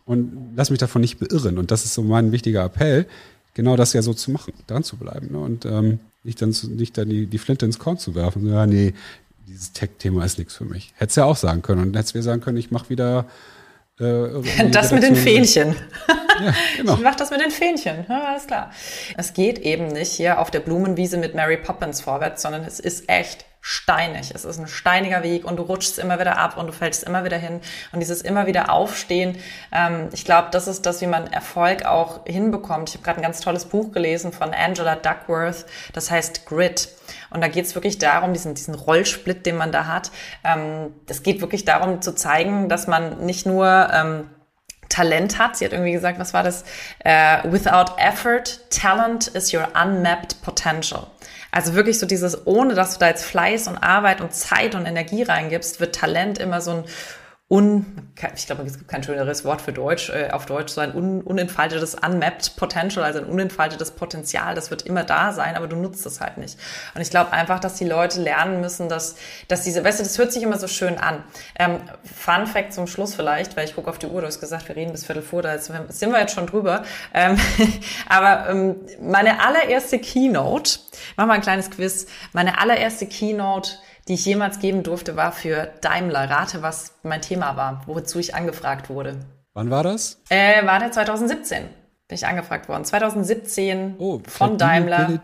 und 0.05 0.53
lass 0.55 0.71
mich 0.71 0.79
davon 0.79 1.01
nicht 1.01 1.19
beirren. 1.19 1.59
Und 1.59 1.73
das 1.73 1.85
ist 1.85 1.95
so 1.95 2.03
mein 2.03 2.31
wichtiger 2.31 2.65
Appell, 2.65 3.07
genau 3.55 3.75
das 3.75 3.93
ja 3.93 4.03
so 4.03 4.15
zu 4.15 4.31
machen, 4.31 4.55
dran 4.69 4.85
zu 4.85 4.97
bleiben. 4.97 5.33
Ne? 5.33 5.39
Und 5.39 5.67
ähm, 5.67 5.99
nicht 6.29 6.43
dann, 6.43 6.55
nicht 6.77 6.97
dann 6.99 7.09
die, 7.09 7.27
die 7.27 7.39
Flinte 7.39 7.65
ins 7.65 7.79
Korn 7.79 7.99
zu 7.99 8.15
werfen. 8.15 8.47
Ja, 8.47 8.67
nee, 8.67 8.93
dieses 9.49 9.73
Tech-Thema 9.73 10.25
ist 10.25 10.39
nichts 10.39 10.55
für 10.55 10.67
mich. 10.67 10.93
Hättest 10.97 11.17
ja 11.17 11.25
auch 11.25 11.37
sagen 11.37 11.63
können. 11.63 11.83
Und 11.83 11.97
hättest 11.97 12.15
mir 12.15 12.23
sagen 12.23 12.43
können, 12.43 12.59
ich 12.59 12.71
mache 12.71 12.91
wieder 12.91 13.25
äh, 13.99 14.69
das 14.71 14.93
mit 14.93 15.03
den 15.03 15.17
Fähnchen. 15.17 15.75
Ja, 16.41 16.55
genau. 16.77 16.95
Ich 16.95 17.01
mach 17.01 17.17
das 17.17 17.33
mit 17.33 17.41
den 17.41 17.51
Fähnchen. 17.51 18.07
Ja, 18.09 18.29
alles 18.29 18.47
klar. 18.47 18.71
Es 19.17 19.35
geht 19.35 19.59
eben 19.59 19.89
nicht 19.89 20.13
hier 20.13 20.39
auf 20.39 20.53
der 20.53 20.61
Blumenwiese 20.61 21.17
mit 21.17 21.35
Mary 21.35 21.57
Poppins 21.57 22.01
vorwärts, 22.01 22.43
sondern 22.43 22.63
es 22.63 22.79
ist 22.79 23.09
echt 23.09 23.45
steinig. 23.61 24.33
Es 24.35 24.45
ist 24.45 24.59
ein 24.59 24.67
steiniger 24.67 25.23
Weg 25.23 25.45
und 25.45 25.57
du 25.57 25.63
rutschst 25.63 25.99
immer 25.99 26.19
wieder 26.19 26.39
ab 26.39 26.57
und 26.57 26.67
du 26.67 26.73
fällst 26.73 27.05
immer 27.05 27.25
wieder 27.25 27.37
hin. 27.37 27.61
Und 27.93 28.01
dieses 28.01 28.23
immer 28.23 28.47
wieder 28.47 28.71
Aufstehen, 28.71 29.39
ähm, 29.73 30.09
ich 30.13 30.25
glaube, 30.25 30.49
das 30.53 30.69
ist 30.69 30.87
das, 30.87 31.01
wie 31.01 31.07
man 31.07 31.27
Erfolg 31.27 31.85
auch 31.85 32.25
hinbekommt. 32.25 32.91
Ich 32.91 32.95
habe 32.95 33.05
gerade 33.05 33.21
ein 33.21 33.23
ganz 33.23 33.41
tolles 33.41 33.65
Buch 33.65 33.93
gelesen 33.93 34.33
von 34.33 34.55
Angela 34.55 34.97
Duckworth, 34.97 35.67
das 35.93 36.11
heißt 36.11 36.47
Grit. 36.47 36.89
Und 37.31 37.41
da 37.43 37.49
geht 37.49 37.67
es 37.67 37.75
wirklich 37.75 37.99
darum, 37.99 38.33
diesen, 38.33 38.55
diesen 38.55 38.75
Rollsplit, 38.75 39.45
den 39.45 39.57
man 39.57 39.73
da 39.73 39.87
hat. 39.87 40.11
Ähm, 40.45 40.95
es 41.07 41.23
geht 41.23 41.41
wirklich 41.41 41.65
darum 41.65 42.01
zu 42.01 42.15
zeigen, 42.15 42.69
dass 42.69 42.87
man 42.87 43.25
nicht 43.25 43.47
nur 43.47 43.89
ähm, 43.93 44.31
Talent 44.89 45.39
hat. 45.39 45.57
Sie 45.57 45.65
hat 45.65 45.73
irgendwie 45.73 45.93
gesagt, 45.93 46.19
was 46.19 46.33
war 46.35 46.43
das? 46.43 46.65
Uh, 47.05 47.53
without 47.53 47.93
effort, 47.99 48.61
talent 48.71 49.29
is 49.29 49.53
your 49.53 49.69
unmapped 49.75 50.41
potential. 50.43 51.09
Also 51.51 51.75
wirklich 51.75 51.99
so 51.99 52.07
dieses, 52.07 52.47
ohne 52.47 52.75
dass 52.75 52.95
du 52.95 52.99
da 52.99 53.09
jetzt 53.09 53.25
Fleiß 53.25 53.69
und 53.69 53.79
Arbeit 53.79 54.21
und 54.21 54.35
Zeit 54.35 54.75
und 54.75 54.87
Energie 54.87 55.23
reingibst, 55.23 55.81
wird 55.81 55.95
Talent 55.95 56.39
immer 56.39 56.61
so 56.61 56.71
ein 56.73 56.85
un, 57.51 57.87
ich 58.37 58.45
glaube, 58.45 58.63
es 58.65 58.77
gibt 58.77 58.89
kein 58.89 59.03
schöneres 59.03 59.43
Wort 59.43 59.63
für 59.63 59.73
Deutsch, 59.73 60.11
äh, 60.11 60.31
auf 60.33 60.45
Deutsch 60.45 60.71
so 60.71 60.83
ein 60.83 60.95
un, 60.95 61.23
unentfaltetes 61.23 61.95
unmapped 61.95 62.57
Potential, 62.57 63.03
also 63.03 63.21
ein 63.21 63.25
unentfaltetes 63.25 63.93
Potenzial, 63.93 64.55
das 64.55 64.71
wird 64.71 64.83
immer 64.83 65.03
da 65.03 65.33
sein, 65.33 65.57
aber 65.57 65.67
du 65.67 65.77
nutzt 65.77 66.05
es 66.05 66.21
halt 66.21 66.37
nicht. 66.37 66.59
Und 66.95 67.01
ich 67.01 67.09
glaube 67.09 67.33
einfach, 67.33 67.59
dass 67.59 67.77
die 67.77 67.87
Leute 67.87 68.21
lernen 68.21 68.61
müssen, 68.61 68.91
dass, 68.91 69.17
dass 69.49 69.63
diese, 69.63 69.83
weißt 69.83 69.99
du, 69.99 70.05
das 70.05 70.19
hört 70.19 70.31
sich 70.31 70.43
immer 70.43 70.59
so 70.59 70.69
schön 70.69 70.99
an. 70.99 71.25
Ähm, 71.59 71.81
Fun 72.05 72.47
Fact 72.47 72.75
zum 72.75 72.87
Schluss 72.87 73.15
vielleicht, 73.15 73.57
weil 73.57 73.65
ich 73.65 73.75
gucke 73.75 73.89
auf 73.89 73.99
die 73.99 74.09
Uhr, 74.09 74.21
du 74.21 74.27
hast 74.27 74.41
gesagt, 74.41 74.69
wir 74.69 74.77
reden 74.77 74.93
bis 74.93 75.07
Viertel 75.07 75.23
vor, 75.23 75.41
da 75.41 75.57
sind 75.57 76.13
wir 76.13 76.21
jetzt 76.21 76.35
schon 76.35 76.47
drüber. 76.47 76.83
Ähm, 77.15 77.39
aber 78.11 78.51
ähm, 78.51 78.77
meine 79.01 79.43
allererste 79.43 79.99
Keynote, 79.99 80.81
mach 81.17 81.25
mal 81.25 81.35
ein 81.35 81.41
kleines 81.41 81.71
Quiz, 81.71 82.09
meine 82.35 82.61
allererste 82.61 83.07
Keynote, 83.07 83.71
die 84.09 84.15
ich 84.15 84.25
jemals 84.25 84.59
geben 84.59 84.83
durfte, 84.83 85.17
war 85.17 85.33
für 85.33 85.71
Daimler. 85.83 86.31
Rate, 86.31 86.63
was 86.63 86.95
mein 87.03 87.23
Thema 87.23 87.57
war, 87.57 87.83
wozu 87.87 88.19
ich 88.19 88.35
angefragt 88.35 88.89
wurde. 88.89 89.17
Wann 89.53 89.71
war 89.71 89.83
das? 89.83 90.21
Äh, 90.31 90.65
war 90.67 90.79
der 90.79 90.91
2017. 90.91 91.65
Bin 92.09 92.15
ich 92.15 92.27
angefragt 92.27 92.69
worden. 92.69 92.85
2017 92.85 93.97
oh, 93.99 94.21
von 94.27 94.57
Daimler. 94.57 95.21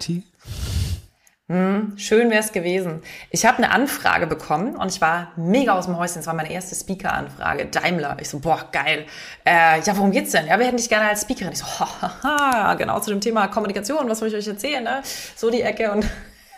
Hm, 1.46 1.92
schön 1.96 2.30
wäre 2.30 2.40
es 2.40 2.52
gewesen. 2.52 3.02
Ich 3.30 3.44
habe 3.44 3.58
eine 3.58 3.70
Anfrage 3.70 4.26
bekommen 4.26 4.76
und 4.76 4.90
ich 4.90 5.00
war 5.00 5.32
mega 5.36 5.72
aus 5.72 5.86
dem 5.86 5.98
Häuschen. 5.98 6.20
Es 6.20 6.26
war 6.26 6.34
meine 6.34 6.50
erste 6.50 6.74
Speaker-Anfrage. 6.74 7.66
Daimler. 7.66 8.16
Ich 8.20 8.28
so, 8.30 8.38
boah, 8.38 8.68
geil. 8.72 9.04
Äh, 9.46 9.80
ja, 9.80 9.96
worum 9.96 10.10
geht's 10.10 10.32
denn? 10.32 10.46
Ja, 10.46 10.58
wir 10.58 10.66
hätten 10.66 10.78
dich 10.78 10.88
gerne 10.88 11.08
als 11.08 11.22
Speakerin. 11.22 11.52
Ich 11.52 11.58
so, 11.58 11.66
haha, 11.78 12.74
genau 12.74 13.00
zu 13.00 13.10
dem 13.10 13.20
Thema 13.20 13.48
Kommunikation. 13.48 14.08
Was 14.08 14.18
soll 14.18 14.28
ich 14.28 14.34
euch 14.34 14.48
erzählen? 14.48 14.84
Ne? 14.84 15.02
So 15.36 15.50
die 15.50 15.62
Ecke 15.62 15.92
und 15.92 16.06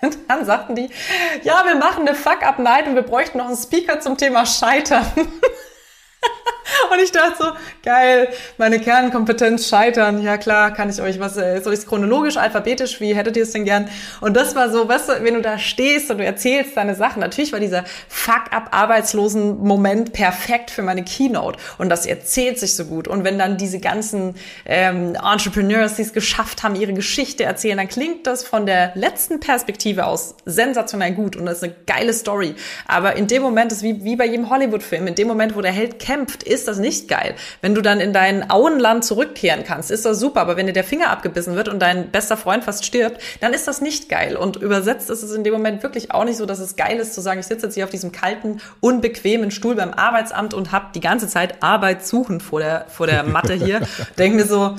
und 0.03 0.19
dann 0.29 0.45
sagten 0.45 0.75
die, 0.75 0.91
ja, 1.43 1.65
wir 1.65 1.77
machen 1.77 2.07
eine 2.07 2.17
Fuck-Up-Night 2.17 2.87
und 2.87 2.95
wir 2.95 3.03
bräuchten 3.03 3.39
noch 3.39 3.47
einen 3.47 3.57
Speaker 3.57 4.01
zum 4.01 4.17
Thema 4.17 4.47
Scheitern. 4.47 5.07
Und 6.93 6.99
ich 7.03 7.13
dachte 7.13 7.35
so, 7.39 7.47
geil, 7.85 8.29
meine 8.59 8.81
Kernkompetenz 8.81 9.69
scheitern. 9.69 10.23
Ja 10.23 10.39
klar, 10.39 10.73
kann 10.73 10.91
ich 10.91 11.01
euch 11.01 11.21
was, 11.21 11.37
äh, 11.37 11.61
soll 11.63 11.75
ich 11.75 11.81
es 11.81 11.87
chronologisch, 11.87 12.37
alphabetisch, 12.37 13.01
wie 13.01 13.15
hättet 13.15 13.37
ihr 13.37 13.45
es 13.45 13.53
denn 13.53 13.65
gern? 13.65 13.89
Und 14.21 14.37
das 14.37 14.57
war 14.57 14.71
so, 14.71 14.89
weißt 14.89 15.09
du, 15.09 15.25
wenn 15.25 15.35
du 15.35 15.43
da 15.43 15.59
stehst 15.59 16.11
und 16.11 16.19
du 16.19 16.25
erzählst 16.25 16.77
deine 16.77 16.95
Sachen, 16.95 17.21
natürlich 17.21 17.53
war 17.53 17.61
dieser 17.61 17.85
Fuck-up-Arbeitslosen-Moment 18.09 20.13
perfekt 20.13 20.71
für 20.71 20.83
meine 20.83 21.05
Keynote. 21.05 21.59
Und 21.79 21.89
das 21.89 22.07
erzählt 22.07 22.59
sich 22.59 22.75
so 22.75 22.87
gut. 22.87 23.09
Und 23.09 23.25
wenn 23.25 23.39
dann 23.39 23.57
diese 23.57 23.79
ganzen 23.79 24.35
ähm, 24.65 25.15
Entrepreneurs, 25.15 25.95
die 25.95 26.03
es 26.03 26.13
geschafft 26.13 26.63
haben, 26.63 26.75
ihre 26.75 26.93
Geschichte 26.93 27.45
erzählen, 27.45 27.79
dann 27.79 27.89
klingt 27.89 28.27
das 28.27 28.45
von 28.45 28.67
der 28.67 28.93
letzten 28.95 29.41
Perspektive 29.41 30.07
aus 30.07 30.35
sensationell 30.45 31.13
gut. 31.13 31.37
Und 31.37 31.47
das 31.47 31.59
ist 31.59 31.65
eine 31.65 31.75
geile 31.87 32.13
Story. 32.13 32.55
Aber 32.87 33.17
in 33.17 33.27
dem 33.27 33.43
Moment 33.43 33.73
ist 33.73 33.83
wie, 33.83 34.05
wie 34.05 34.17
bei 34.17 34.27
jedem 34.27 34.51
Hollywood-Film, 34.51 35.07
in 35.07 35.15
dem 35.15 35.29
Moment, 35.29 35.57
wo 35.57 35.61
der 35.61 35.73
Held 35.73 35.99
kämpft, 35.99 36.43
ist 36.43 36.56
das 36.65 36.79
nicht 36.79 37.09
geil. 37.09 37.35
Wenn 37.61 37.75
du 37.75 37.83
dann 37.83 38.01
in 38.01 38.13
dein 38.13 38.51
Auenland 38.51 39.05
zurückkehren 39.05 39.65
kannst, 39.65 39.91
ist 39.91 40.05
das 40.05 40.19
super. 40.19 40.41
Aber 40.41 40.57
wenn 40.57 40.67
dir 40.67 40.73
der 40.73 40.85
Finger 40.85 41.11
abgebissen 41.11 41.55
wird 41.55 41.69
und 41.69 41.81
dein 41.81 42.11
bester 42.11 42.37
Freund 42.37 42.65
fast 42.65 42.85
stirbt, 42.85 43.21
dann 43.41 43.53
ist 43.53 43.69
das 43.69 43.81
nicht 43.81 44.09
geil. 44.09 44.37
Und 44.37 44.57
übersetzt 44.57 45.11
ist 45.11 45.23
es 45.23 45.33
in 45.33 45.45
dem 45.45 45.53
Moment 45.53 45.83
wirklich 45.83 46.11
auch 46.11 46.25
nicht 46.25 46.37
so, 46.37 46.47
dass 46.47 46.59
es 46.59 46.77
geil 46.77 46.99
ist 46.99 47.15
zu 47.15 47.21
sagen, 47.21 47.41
ich 47.41 47.47
sitze 47.47 47.67
jetzt 47.67 47.75
hier 47.75 47.85
auf 47.85 47.91
diesem 47.91 48.13
kalten, 48.13 48.61
unbequemen 48.81 49.51
Stuhl 49.51 49.75
beim 49.75 49.93
Arbeitsamt 49.93 50.55
und 50.55 50.73
habe 50.73 50.87
die 50.95 51.01
ganze 51.01 51.29
Zeit 51.29 51.63
Arbeit 51.63 52.07
suchen 52.07 52.41
vor 52.41 52.61
der, 52.61 52.87
vor 52.89 53.07
der 53.07 53.23
Matte 53.23 53.55
hier. 53.55 53.81
Denke 54.19 54.39
mir 54.39 54.47
so, 54.47 54.77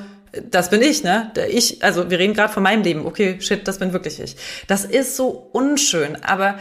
das 0.50 0.70
bin 0.70 0.82
ich, 0.82 1.04
ne? 1.04 1.32
Ich, 1.50 1.84
also 1.84 2.10
wir 2.10 2.20
reden 2.20 2.34
gerade 2.34 2.52
von 2.52 2.64
meinem 2.64 2.84
Leben. 2.84 3.06
Okay, 3.06 3.38
shit, 3.40 3.68
das 3.68 3.80
bin 3.80 3.94
wirklich 3.94 4.20
ich. 4.20 4.36
Das 4.68 4.86
ist 4.86 5.16
so 5.16 5.50
unschön, 5.52 6.18
aber 6.24 6.56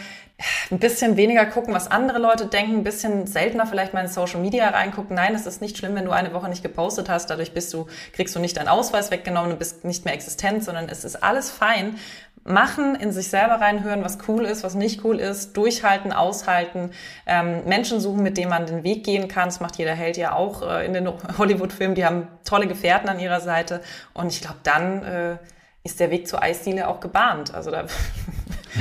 ein 0.71 0.79
bisschen 0.79 1.17
weniger 1.17 1.47
gucken, 1.47 1.73
was 1.73 1.91
andere 1.91 2.19
Leute 2.19 2.47
denken, 2.47 2.77
ein 2.77 2.85
bisschen 2.85 3.27
seltener 3.27 3.67
vielleicht 3.67 3.95
mal 3.95 4.03
in 4.03 4.09
Social 4.09 4.41
Media 4.41 4.69
reingucken. 4.69 5.17
Nein, 5.17 5.35
es 5.35 5.47
ist 5.47 5.63
nicht 5.63 5.79
schlimm, 5.79 5.95
wenn 5.95 6.05
du 6.05 6.11
eine 6.11 6.35
Woche 6.35 6.49
nicht 6.49 6.63
gepostet 6.63 7.09
hast. 7.09 7.31
Dadurch 7.31 7.55
bist 7.55 7.73
du, 7.73 7.87
kriegst 8.13 8.35
du 8.37 8.41
nicht 8.41 8.57
deinen 8.57 8.69
Ausweis 8.69 9.11
weggenommen 9.11 9.53
und 9.53 9.59
bist 9.59 9.85
nicht 9.85 10.05
mehr 10.05 10.15
existent, 10.15 10.63
sondern 10.63 10.89
es 10.89 11.05
ist 11.05 11.23
alles 11.23 11.51
fein. 11.51 11.97
Machen, 12.45 12.95
in 12.95 13.11
sich 13.11 13.29
selber 13.29 13.55
reinhören, 13.55 14.05
was 14.05 14.19
cool 14.29 14.45
ist, 14.45 14.63
was 14.63 14.75
nicht 14.75 15.05
cool 15.05 15.19
ist, 15.19 15.57
durchhalten, 15.57 16.13
aushalten, 16.13 16.93
ähm, 17.27 17.65
Menschen 17.65 17.99
suchen, 17.99 18.23
mit 18.23 18.37
denen 18.37 18.51
man 18.51 18.67
den 18.67 18.85
Weg 18.85 19.05
gehen 19.05 19.27
kann. 19.27 19.49
Das 19.49 19.59
macht 19.59 19.77
jeder 19.79 19.95
Held 19.95 20.17
ja 20.17 20.33
auch 20.33 20.63
äh, 20.63 20.87
in 20.87 20.93
den 20.93 21.09
Hollywood-Filmen. 21.39 21.97
Die 21.97 22.05
haben 22.05 22.29
tolle 22.45 22.69
Gefährten 22.69 23.09
an 23.09 23.19
ihrer 23.19 23.41
Seite. 23.41 23.81
Und 24.15 24.29
ich 24.29 24.43
glaube, 24.43 24.59
dann 24.63 25.03
äh, 25.03 25.39
ist 25.83 25.99
der 25.99 26.11
Weg 26.11 26.29
zur 26.29 26.41
Eisdiele 26.43 26.87
auch 26.87 27.01
gebahnt. 27.01 27.53
Also 27.53 27.71
da 27.71 27.87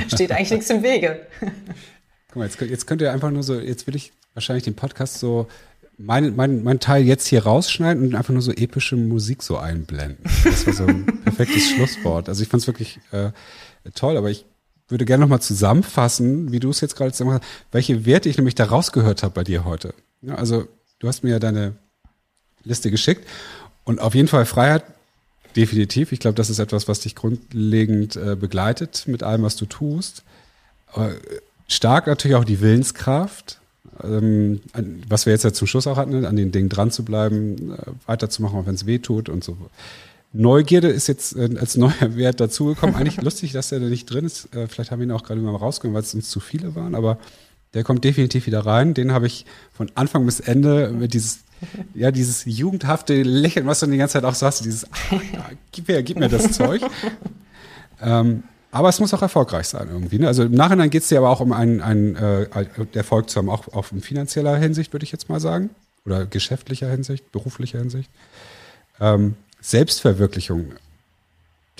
steht 0.08 0.32
eigentlich 0.32 0.50
nichts 0.50 0.70
im 0.70 0.82
Wege. 0.82 1.26
Guck 2.28 2.36
mal, 2.36 2.44
jetzt, 2.44 2.60
jetzt 2.60 2.86
könnt 2.86 3.00
ihr 3.02 3.12
einfach 3.12 3.30
nur 3.30 3.42
so, 3.42 3.58
jetzt 3.58 3.86
will 3.86 3.96
ich 3.96 4.12
wahrscheinlich 4.34 4.64
den 4.64 4.74
Podcast 4.74 5.18
so 5.18 5.48
mein, 5.98 6.36
mein, 6.36 6.62
mein 6.62 6.80
Teil 6.80 7.04
jetzt 7.04 7.26
hier 7.26 7.44
rausschneiden 7.44 8.06
und 8.06 8.14
einfach 8.14 8.32
nur 8.32 8.42
so 8.42 8.52
epische 8.52 8.96
Musik 8.96 9.42
so 9.42 9.56
einblenden. 9.56 10.18
Das 10.44 10.66
war 10.66 10.74
so 10.74 10.86
ein 10.86 11.06
perfektes 11.24 11.70
Schlusswort. 11.70 12.28
Also 12.28 12.42
ich 12.42 12.48
fand 12.48 12.62
es 12.62 12.66
wirklich 12.66 13.00
äh, 13.12 13.30
toll, 13.94 14.16
aber 14.16 14.30
ich 14.30 14.44
würde 14.88 15.04
gerne 15.04 15.22
nochmal 15.22 15.40
zusammenfassen, 15.40 16.52
wie 16.52 16.60
du 16.60 16.70
es 16.70 16.80
jetzt 16.80 16.96
gerade 16.96 17.10
gesagt 17.10 17.30
hast, 17.30 17.42
welche 17.72 18.06
Werte 18.06 18.28
ich 18.28 18.36
nämlich 18.36 18.54
da 18.54 18.64
rausgehört 18.64 19.22
habe 19.22 19.34
bei 19.34 19.44
dir 19.44 19.64
heute. 19.64 19.94
Ja, 20.22 20.34
also 20.34 20.68
du 20.98 21.08
hast 21.08 21.24
mir 21.24 21.30
ja 21.30 21.38
deine 21.38 21.76
Liste 22.62 22.90
geschickt 22.90 23.26
und 23.84 24.00
auf 24.00 24.14
jeden 24.14 24.28
Fall 24.28 24.44
Freiheit 24.44 24.84
Definitiv. 25.56 26.12
Ich 26.12 26.20
glaube, 26.20 26.34
das 26.34 26.50
ist 26.50 26.58
etwas, 26.58 26.86
was 26.86 27.00
dich 27.00 27.14
grundlegend 27.14 28.16
äh, 28.16 28.36
begleitet 28.36 29.04
mit 29.06 29.22
allem, 29.22 29.42
was 29.42 29.56
du 29.56 29.64
tust. 29.64 30.22
Aber 30.92 31.12
stark 31.66 32.06
natürlich 32.06 32.36
auch 32.36 32.44
die 32.44 32.60
Willenskraft, 32.60 33.58
ähm, 34.04 34.60
was 35.08 35.26
wir 35.26 35.32
jetzt 35.32 35.44
ja 35.44 35.52
zum 35.52 35.66
Schluss 35.66 35.86
auch 35.86 35.96
hatten, 35.96 36.24
an 36.24 36.36
den 36.36 36.52
Dingen 36.52 36.68
dran 36.68 36.90
zu 36.90 37.04
bleiben, 37.04 37.72
äh, 37.72 37.76
weiterzumachen, 38.06 38.58
auch 38.58 38.66
wenn 38.66 38.74
es 38.74 38.86
weh 38.86 38.98
tut 38.98 39.28
und 39.28 39.42
so. 39.42 39.56
Neugierde 40.32 40.88
ist 40.88 41.06
jetzt 41.06 41.34
äh, 41.34 41.48
als 41.58 41.76
neuer 41.76 42.16
Wert 42.16 42.40
dazugekommen. 42.40 42.94
Eigentlich 42.96 43.22
lustig, 43.22 43.52
dass 43.52 43.70
der 43.70 43.80
da 43.80 43.86
nicht 43.86 44.06
drin 44.06 44.26
ist. 44.26 44.54
Äh, 44.54 44.68
vielleicht 44.68 44.90
haben 44.90 45.00
wir 45.00 45.06
ihn 45.06 45.12
auch 45.12 45.22
gerade 45.22 45.40
mal 45.40 45.56
rausgenommen, 45.56 45.94
weil 45.94 46.02
es 46.02 46.14
uns 46.14 46.28
zu 46.28 46.40
viele 46.40 46.74
waren, 46.74 46.94
aber 46.94 47.18
der 47.74 47.84
kommt 47.84 48.04
definitiv 48.04 48.46
wieder 48.46 48.64
rein. 48.64 48.94
Den 48.94 49.12
habe 49.12 49.26
ich 49.26 49.46
von 49.72 49.90
Anfang 49.94 50.24
bis 50.26 50.40
Ende 50.40 50.90
mit 50.90 51.14
dieses 51.14 51.40
ja, 51.94 52.10
dieses 52.10 52.44
jugendhafte 52.44 53.22
Lächeln, 53.22 53.66
was 53.66 53.80
du 53.80 53.86
die 53.86 53.96
ganze 53.96 54.14
Zeit 54.14 54.24
auch 54.24 54.34
so 54.34 54.46
hast, 54.46 54.64
dieses, 54.64 54.86
ach, 54.90 55.12
ja, 55.12 55.50
gib 55.72 55.88
mir, 55.88 56.02
gib 56.02 56.18
mir 56.18 56.28
das 56.28 56.52
Zeug. 56.52 56.82
Ähm, 57.98 58.42
aber 58.70 58.90
es 58.90 59.00
muss 59.00 59.14
auch 59.14 59.22
erfolgreich 59.22 59.68
sein 59.68 59.88
irgendwie. 59.90 60.18
Ne? 60.18 60.26
Also 60.26 60.44
im 60.44 60.52
Nachhinein 60.52 60.90
geht 60.90 61.02
es 61.02 61.08
dir 61.08 61.16
aber 61.16 61.30
auch 61.30 61.40
um 61.40 61.52
einen, 61.52 61.80
einen 61.80 62.14
äh, 62.14 62.46
Erfolg 62.92 63.30
zu 63.30 63.38
haben, 63.38 63.48
auch, 63.48 63.68
auch 63.72 63.90
in 63.90 64.02
finanzieller 64.02 64.54
Hinsicht, 64.58 64.92
würde 64.92 65.04
ich 65.04 65.12
jetzt 65.12 65.30
mal 65.30 65.40
sagen. 65.40 65.70
Oder 66.04 66.26
geschäftlicher 66.26 66.90
Hinsicht, 66.90 67.32
beruflicher 67.32 67.78
Hinsicht. 67.78 68.10
Ähm, 69.00 69.34
Selbstverwirklichung, 69.62 70.72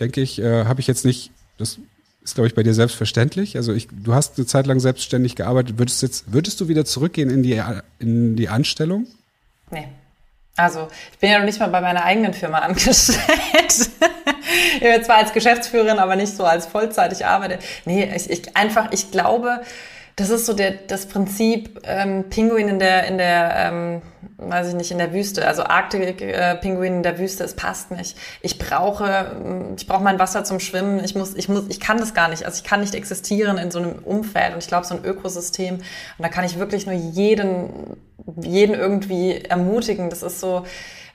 denke 0.01 0.22
ich, 0.22 0.39
äh, 0.39 0.64
habe 0.64 0.81
ich 0.81 0.87
jetzt 0.87 1.05
nicht, 1.05 1.33
das 1.59 1.79
ist, 2.24 2.35
glaube 2.35 2.49
ich, 2.49 2.55
bei 2.55 2.62
dir 2.62 2.74
selbstverständlich. 2.74 3.57
Also 3.57 3.72
ich, 3.72 3.89
du 3.89 4.14
hast 4.14 4.39
eine 4.39 4.47
Zeit 4.47 4.66
lang 4.66 4.81
selbstständig 4.81 5.37
gearbeitet. 5.37 5.79
Würdest, 5.79 6.03
jetzt, 6.03 6.33
würdest 6.33 6.61
du 6.61 6.68
wieder 6.68 6.85
zurückgehen 6.85 7.31
in 7.31 7.43
die, 7.43 7.62
in 7.99 8.37
die 8.37 8.49
Anstellung? 8.49 9.07
Nee. 9.71 9.89
Also, 10.57 10.89
ich 11.12 11.19
bin 11.19 11.31
ja 11.31 11.39
noch 11.39 11.45
nicht 11.45 11.61
mal 11.61 11.69
bei 11.69 11.81
meiner 11.81 12.05
eigenen 12.05 12.33
Firma 12.33 12.59
angestellt. 12.61 13.91
ich 14.75 14.81
bin 14.81 15.05
zwar 15.05 15.17
als 15.17 15.33
Geschäftsführerin, 15.33 15.99
aber 15.99 16.17
nicht 16.17 16.35
so 16.35 16.45
als 16.45 16.67
Vollzeit. 16.67 17.12
Ich 17.12 17.27
arbeite. 17.27 17.59
Nee, 17.85 18.11
ich, 18.14 18.31
ich 18.31 18.57
einfach, 18.57 18.89
ich 18.93 19.11
glaube, 19.11 19.61
das 20.17 20.31
ist 20.31 20.47
so 20.47 20.55
der, 20.55 20.73
das 20.73 21.07
Prinzip 21.07 21.81
ähm, 21.85 22.25
Pinguin 22.31 22.69
in 22.69 22.79
der, 22.79 23.07
in 23.07 23.19
der, 23.19 23.55
ähm, 23.55 24.03
weiß 24.39 24.69
ich 24.69 24.75
nicht, 24.75 24.91
in 24.91 24.97
der 24.97 25.12
Wüste. 25.12 25.47
Also 25.47 25.64
Arktik-Pinguin 25.64 26.93
äh, 26.93 26.97
in 26.97 27.03
der 27.03 27.19
Wüste, 27.19 27.45
es 27.45 27.55
passt 27.55 27.91
nicht. 27.91 28.17
Ich 28.41 28.59
brauche, 28.59 29.75
ich 29.77 29.87
brauche 29.87 30.03
mein 30.03 30.19
Wasser 30.19 30.43
zum 30.43 30.59
Schwimmen. 30.59 31.05
Ich 31.05 31.14
muss, 31.14 31.35
ich 31.35 31.51
muss, 31.51 31.64
ich 31.69 31.81
kann 31.81 31.99
das 31.99 32.14
gar 32.14 32.29
nicht. 32.29 32.47
Also 32.47 32.57
ich 32.57 32.64
kann 32.64 32.81
nicht 32.81 32.95
existieren 32.95 33.59
in 33.59 33.71
so 33.71 33.79
einem 33.79 33.99
Umfeld. 34.05 34.55
Und 34.55 34.62
ich 34.62 34.69
glaube, 34.69 34.87
so 34.87 34.95
ein 34.95 35.05
Ökosystem. 35.05 35.75
Und 35.75 35.85
da 36.19 36.31
kann 36.31 36.47
ich 36.47 36.59
wirklich 36.59 36.87
nur 36.87 36.95
jeden, 36.95 37.99
jeden 38.41 38.75
irgendwie 38.75 39.43
ermutigen. 39.43 40.09
Das 40.09 40.23
ist 40.23 40.41
so, 40.41 40.64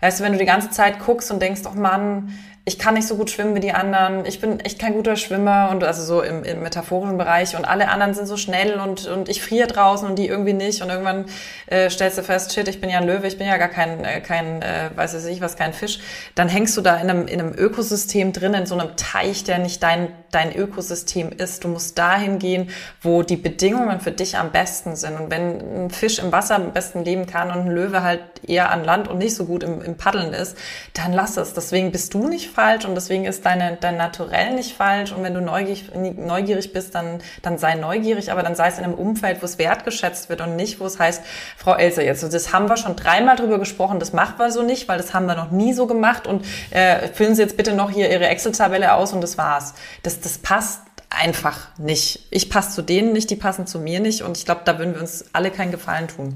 weißt 0.01 0.19
du, 0.19 0.23
wenn 0.23 0.33
du 0.33 0.37
die 0.37 0.45
ganze 0.45 0.69
Zeit 0.69 0.99
guckst 0.99 1.31
und 1.31 1.41
denkst, 1.41 1.61
oh 1.65 1.75
Mann, 1.75 2.37
ich 2.63 2.77
kann 2.77 2.93
nicht 2.93 3.07
so 3.07 3.15
gut 3.15 3.31
schwimmen 3.31 3.55
wie 3.55 3.59
die 3.59 3.71
anderen, 3.71 4.23
ich 4.27 4.39
bin 4.39 4.59
echt 4.59 4.77
kein 4.77 4.93
guter 4.93 5.15
Schwimmer 5.15 5.69
und 5.71 5.83
also 5.83 6.03
so 6.03 6.21
im, 6.21 6.43
im 6.43 6.61
metaphorischen 6.61 7.17
Bereich. 7.17 7.55
Und 7.55 7.65
alle 7.65 7.89
anderen 7.89 8.13
sind 8.13 8.27
so 8.27 8.37
schnell 8.37 8.79
und, 8.79 9.07
und 9.07 9.29
ich 9.29 9.41
friere 9.41 9.65
draußen 9.67 10.07
und 10.07 10.15
die 10.19 10.27
irgendwie 10.27 10.53
nicht. 10.53 10.83
Und 10.83 10.89
irgendwann 10.89 11.25
äh, 11.65 11.89
stellst 11.89 12.19
du 12.19 12.23
fest, 12.23 12.53
shit, 12.53 12.67
ich 12.67 12.79
bin 12.79 12.91
ja 12.91 12.99
ein 12.99 13.07
Löwe, 13.07 13.25
ich 13.25 13.39
bin 13.39 13.47
ja 13.47 13.57
gar 13.57 13.67
kein, 13.67 14.05
äh, 14.05 14.21
kein 14.21 14.61
äh, 14.61 14.91
weiß 14.95 15.25
ich 15.25 15.41
was, 15.41 15.55
kein 15.55 15.73
Fisch, 15.73 15.99
dann 16.35 16.49
hängst 16.49 16.77
du 16.77 16.81
da 16.81 16.97
in 16.97 17.09
einem, 17.09 17.27
in 17.27 17.41
einem 17.41 17.53
Ökosystem 17.55 18.31
drin, 18.31 18.53
in 18.53 18.67
so 18.67 18.77
einem 18.77 18.95
Teich, 18.95 19.43
der 19.43 19.57
nicht 19.57 19.81
dein, 19.81 20.09
dein 20.29 20.55
Ökosystem 20.55 21.31
ist. 21.31 21.63
Du 21.63 21.67
musst 21.67 21.97
dahin 21.97 22.37
gehen, 22.37 22.69
wo 23.01 23.23
die 23.23 23.37
Bedingungen 23.37 24.01
für 24.01 24.11
dich 24.11 24.37
am 24.37 24.51
besten 24.51 24.95
sind. 24.95 25.19
Und 25.19 25.31
wenn 25.31 25.85
ein 25.85 25.89
Fisch 25.89 26.19
im 26.19 26.31
Wasser 26.31 26.57
am 26.57 26.73
besten 26.73 27.03
leben 27.03 27.25
kann 27.25 27.49
und 27.49 27.65
ein 27.65 27.71
Löwe 27.71 28.03
halt 28.03 28.21
eher 28.45 28.71
an 28.71 28.83
Land 28.83 29.07
und 29.07 29.17
nicht 29.17 29.33
so 29.33 29.45
gut 29.45 29.63
im, 29.63 29.81
im 29.81 29.97
Paddeln 29.97 30.31
ist, 30.33 30.55
dann 30.93 31.11
lass 31.11 31.37
es. 31.37 31.53
Deswegen 31.53 31.91
bist 31.91 32.13
du 32.13 32.27
nicht 32.27 32.50
falsch 32.51 32.85
und 32.85 32.95
deswegen 32.95 33.25
ist 33.25 33.45
deine, 33.45 33.77
dein 33.79 33.97
Naturell 33.97 34.53
nicht 34.53 34.75
falsch. 34.75 35.11
Und 35.11 35.23
wenn 35.23 35.33
du 35.33 35.41
neugierig, 35.41 35.91
neugierig 35.93 36.73
bist, 36.73 36.93
dann, 36.95 37.19
dann 37.41 37.57
sei 37.57 37.75
neugierig, 37.75 38.31
aber 38.31 38.43
dann 38.43 38.55
sei 38.55 38.67
es 38.67 38.77
in 38.77 38.83
einem 38.83 38.93
Umfeld, 38.93 39.41
wo 39.41 39.45
es 39.45 39.57
wertgeschätzt 39.57 40.29
wird 40.29 40.41
und 40.41 40.55
nicht, 40.55 40.79
wo 40.79 40.85
es 40.85 40.99
heißt, 40.99 41.23
Frau 41.57 41.75
Elsa, 41.75 42.01
jetzt, 42.01 42.23
das 42.23 42.53
haben 42.53 42.69
wir 42.69 42.77
schon 42.77 42.95
dreimal 42.95 43.35
drüber 43.35 43.59
gesprochen, 43.59 43.99
das 43.99 44.13
machen 44.13 44.35
wir 44.37 44.51
so 44.51 44.61
nicht, 44.61 44.87
weil 44.87 44.97
das 44.97 45.13
haben 45.13 45.25
wir 45.25 45.35
noch 45.35 45.51
nie 45.51 45.73
so 45.73 45.87
gemacht 45.87 46.27
und 46.27 46.45
äh, 46.71 47.07
füllen 47.07 47.35
Sie 47.35 47.41
jetzt 47.41 47.57
bitte 47.57 47.73
noch 47.73 47.89
hier 47.89 48.11
Ihre 48.11 48.27
Excel-Tabelle 48.27 48.93
aus 48.93 49.13
und 49.13 49.21
das 49.21 49.37
war's. 49.37 49.73
Das, 50.03 50.19
das 50.19 50.37
passt 50.37 50.81
einfach 51.09 51.67
nicht. 51.77 52.27
Ich 52.31 52.49
passe 52.49 52.75
zu 52.75 52.81
denen 52.81 53.13
nicht, 53.13 53.29
die 53.29 53.35
passen 53.35 53.67
zu 53.67 53.79
mir 53.79 53.99
nicht 53.99 54.21
und 54.21 54.37
ich 54.37 54.45
glaube, 54.45 54.61
da 54.65 54.79
würden 54.79 54.93
wir 54.93 55.01
uns 55.01 55.25
alle 55.33 55.51
keinen 55.51 55.71
Gefallen 55.71 56.07
tun. 56.07 56.35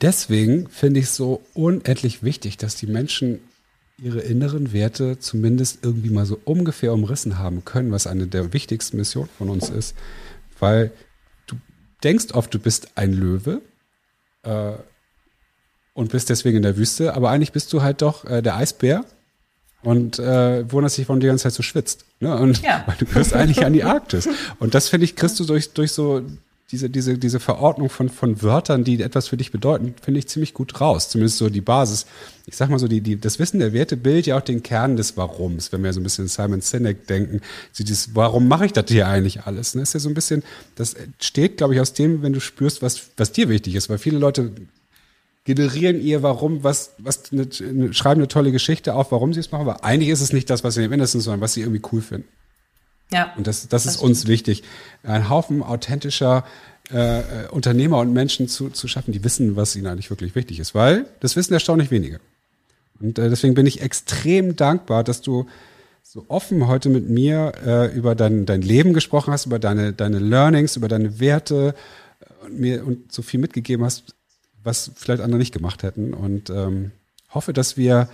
Deswegen 0.00 0.68
finde 0.68 1.00
ich 1.00 1.06
es 1.06 1.16
so 1.16 1.42
unendlich 1.54 2.22
wichtig, 2.22 2.56
dass 2.56 2.76
die 2.76 2.86
Menschen 2.86 3.40
ihre 3.98 4.20
inneren 4.20 4.72
Werte 4.72 5.18
zumindest 5.18 5.78
irgendwie 5.82 6.10
mal 6.10 6.26
so 6.26 6.38
ungefähr 6.44 6.92
umrissen 6.92 7.38
haben 7.38 7.64
können, 7.64 7.92
was 7.92 8.06
eine 8.06 8.26
der 8.26 8.52
wichtigsten 8.52 8.98
Missionen 8.98 9.30
von 9.38 9.48
uns 9.48 9.70
ist. 9.70 9.96
Weil 10.58 10.92
du 11.46 11.56
denkst 12.04 12.26
oft, 12.32 12.52
du 12.52 12.58
bist 12.58 12.88
ein 12.96 13.12
Löwe 13.12 13.62
äh, 14.42 14.72
und 15.94 16.12
bist 16.12 16.28
deswegen 16.28 16.58
in 16.58 16.62
der 16.62 16.76
Wüste, 16.76 17.14
aber 17.14 17.30
eigentlich 17.30 17.52
bist 17.52 17.72
du 17.72 17.82
halt 17.82 18.02
doch 18.02 18.24
äh, 18.26 18.42
der 18.42 18.56
Eisbär 18.56 19.04
und 19.82 20.18
äh, 20.18 20.70
wunderst 20.70 20.98
dich, 20.98 21.08
warum 21.08 21.20
die 21.20 21.26
ganze 21.26 21.44
Zeit 21.44 21.54
so 21.54 21.62
schwitzt. 21.62 22.04
Ne? 22.20 22.36
Und 22.36 22.60
ja. 22.62 22.82
weil 22.86 22.96
du 22.98 23.06
gehörst 23.06 23.32
eigentlich 23.32 23.64
an 23.64 23.72
die 23.72 23.84
Arktis. 23.84 24.28
Und 24.58 24.74
das 24.74 24.88
finde 24.88 25.04
ich, 25.04 25.16
kriegst 25.16 25.40
du 25.40 25.44
durch, 25.44 25.72
durch 25.72 25.92
so 25.92 26.22
diese, 26.72 26.90
diese, 26.90 27.16
diese 27.16 27.38
Verordnung 27.38 27.88
von, 27.88 28.08
von 28.08 28.42
Wörtern, 28.42 28.82
die 28.82 29.00
etwas 29.00 29.28
für 29.28 29.36
dich 29.36 29.52
bedeuten, 29.52 29.94
finde 30.02 30.18
ich 30.18 30.26
ziemlich 30.26 30.52
gut 30.52 30.80
raus. 30.80 31.08
Zumindest 31.08 31.38
so 31.38 31.48
die 31.48 31.60
Basis. 31.60 32.06
Ich 32.44 32.56
sag 32.56 32.70
mal 32.70 32.80
so, 32.80 32.88
die, 32.88 33.00
die, 33.00 33.20
das 33.20 33.38
Wissen 33.38 33.60
der 33.60 33.72
Werte 33.72 33.96
bildet 33.96 34.26
ja 34.26 34.36
auch 34.36 34.42
den 34.42 34.64
Kern 34.64 34.96
des 34.96 35.16
Warums, 35.16 35.70
wenn 35.70 35.84
wir 35.84 35.92
so 35.92 36.00
ein 36.00 36.02
bisschen 36.02 36.26
Simon 36.26 36.60
Sinek 36.62 37.06
denken. 37.06 37.40
So 37.70 37.84
dieses, 37.84 38.16
warum 38.16 38.48
mache 38.48 38.66
ich 38.66 38.72
das 38.72 38.86
hier 38.88 39.06
eigentlich 39.06 39.44
alles? 39.44 39.68
Das 39.68 39.74
ne? 39.76 39.82
ist 39.82 39.94
ja 39.94 40.00
so 40.00 40.08
ein 40.08 40.14
bisschen, 40.14 40.42
das 40.74 40.96
steht, 41.20 41.58
glaube 41.58 41.74
ich, 41.74 41.80
aus 41.80 41.92
dem, 41.92 42.22
wenn 42.22 42.32
du 42.32 42.40
spürst, 42.40 42.82
was, 42.82 43.10
was 43.16 43.30
dir 43.30 43.48
wichtig 43.48 43.76
ist, 43.76 43.88
weil 43.88 43.98
viele 43.98 44.18
Leute 44.18 44.50
generieren 45.44 46.00
ihr 46.00 46.24
Warum, 46.24 46.64
was, 46.64 46.94
was 46.98 47.30
eine, 47.30 47.46
schreiben 47.94 48.20
eine 48.20 48.28
tolle 48.28 48.50
Geschichte 48.50 48.94
auf, 48.94 49.12
warum 49.12 49.32
sie 49.32 49.38
es 49.38 49.52
machen, 49.52 49.62
aber 49.62 49.84
eigentlich 49.84 50.08
ist 50.08 50.20
es 50.20 50.32
nicht 50.32 50.50
das, 50.50 50.64
was 50.64 50.74
sie 50.74 50.88
mindestens, 50.88 51.22
sondern 51.22 51.40
was 51.40 51.54
sie 51.54 51.60
irgendwie 51.60 51.82
cool 51.92 52.02
finden. 52.02 52.26
Ja. 53.12 53.32
Und 53.36 53.46
das, 53.46 53.68
das, 53.68 53.84
das 53.84 53.94
ist 53.94 54.00
uns 54.00 54.26
wichtig. 54.26 54.62
Ein 55.02 55.28
Haufen 55.28 55.62
authentischer 55.62 56.44
äh, 56.92 57.18
äh, 57.20 57.48
Unternehmer 57.50 57.98
und 57.98 58.12
Menschen 58.12 58.48
zu, 58.48 58.70
zu 58.70 58.86
schaffen, 58.86 59.12
die 59.12 59.24
wissen, 59.24 59.56
was 59.56 59.74
ihnen 59.74 59.86
eigentlich 59.86 60.10
wirklich 60.10 60.34
wichtig 60.34 60.60
ist, 60.60 60.74
weil 60.74 61.06
das 61.20 61.34
wissen 61.34 61.52
erstaunlich 61.52 61.90
wenige. 61.90 62.20
Und 63.00 63.18
äh, 63.18 63.28
deswegen 63.28 63.54
bin 63.54 63.66
ich 63.66 63.82
extrem 63.82 64.56
dankbar, 64.56 65.02
dass 65.02 65.20
du 65.20 65.46
so 66.02 66.24
offen 66.28 66.68
heute 66.68 66.88
mit 66.88 67.08
mir 67.08 67.52
äh, 67.64 67.96
über 67.96 68.14
dein, 68.14 68.46
dein 68.46 68.62
Leben 68.62 68.92
gesprochen 68.92 69.32
hast, 69.32 69.46
über 69.46 69.58
deine, 69.58 69.92
deine 69.92 70.20
Learnings, 70.20 70.76
über 70.76 70.88
deine 70.88 71.18
Werte 71.18 71.74
und 72.44 72.60
mir 72.60 72.86
und 72.86 73.12
so 73.12 73.22
viel 73.22 73.40
mitgegeben 73.40 73.84
hast, 73.84 74.14
was 74.62 74.92
vielleicht 74.94 75.22
andere 75.22 75.38
nicht 75.38 75.52
gemacht 75.52 75.82
hätten. 75.82 76.14
Und 76.14 76.50
ähm, 76.50 76.92
hoffe, 77.30 77.52
dass 77.52 77.76
wir 77.76 78.08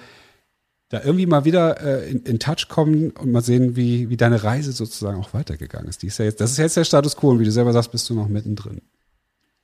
da 0.93 1.01
irgendwie 1.03 1.25
mal 1.25 1.47
wieder 1.47 1.81
äh, 1.81 2.11
in, 2.11 2.23
in 2.25 2.39
Touch 2.39 2.69
kommen 2.69 3.13
und 3.13 3.33
mal 3.33 3.41
sehen, 3.41 3.77
wie, 3.77 4.11
wie 4.11 4.19
deine 4.19 4.45
Reise 4.45 4.73
sozusagen 4.73 5.19
auch 5.19 5.33
weitergegangen 5.33 5.89
ist. 5.89 6.03
Die 6.03 6.09
ist 6.09 6.19
ja 6.19 6.27
jetzt, 6.27 6.41
das 6.41 6.51
ist 6.51 6.59
jetzt 6.59 6.77
der 6.77 6.85
Status 6.85 7.17
quo 7.17 7.31
und 7.31 7.41
wie 7.41 7.45
du 7.45 7.51
selber 7.51 7.73
sagst, 7.73 7.93
bist 7.93 8.11
du 8.11 8.15
noch 8.15 8.29
mittendrin. 8.29 8.83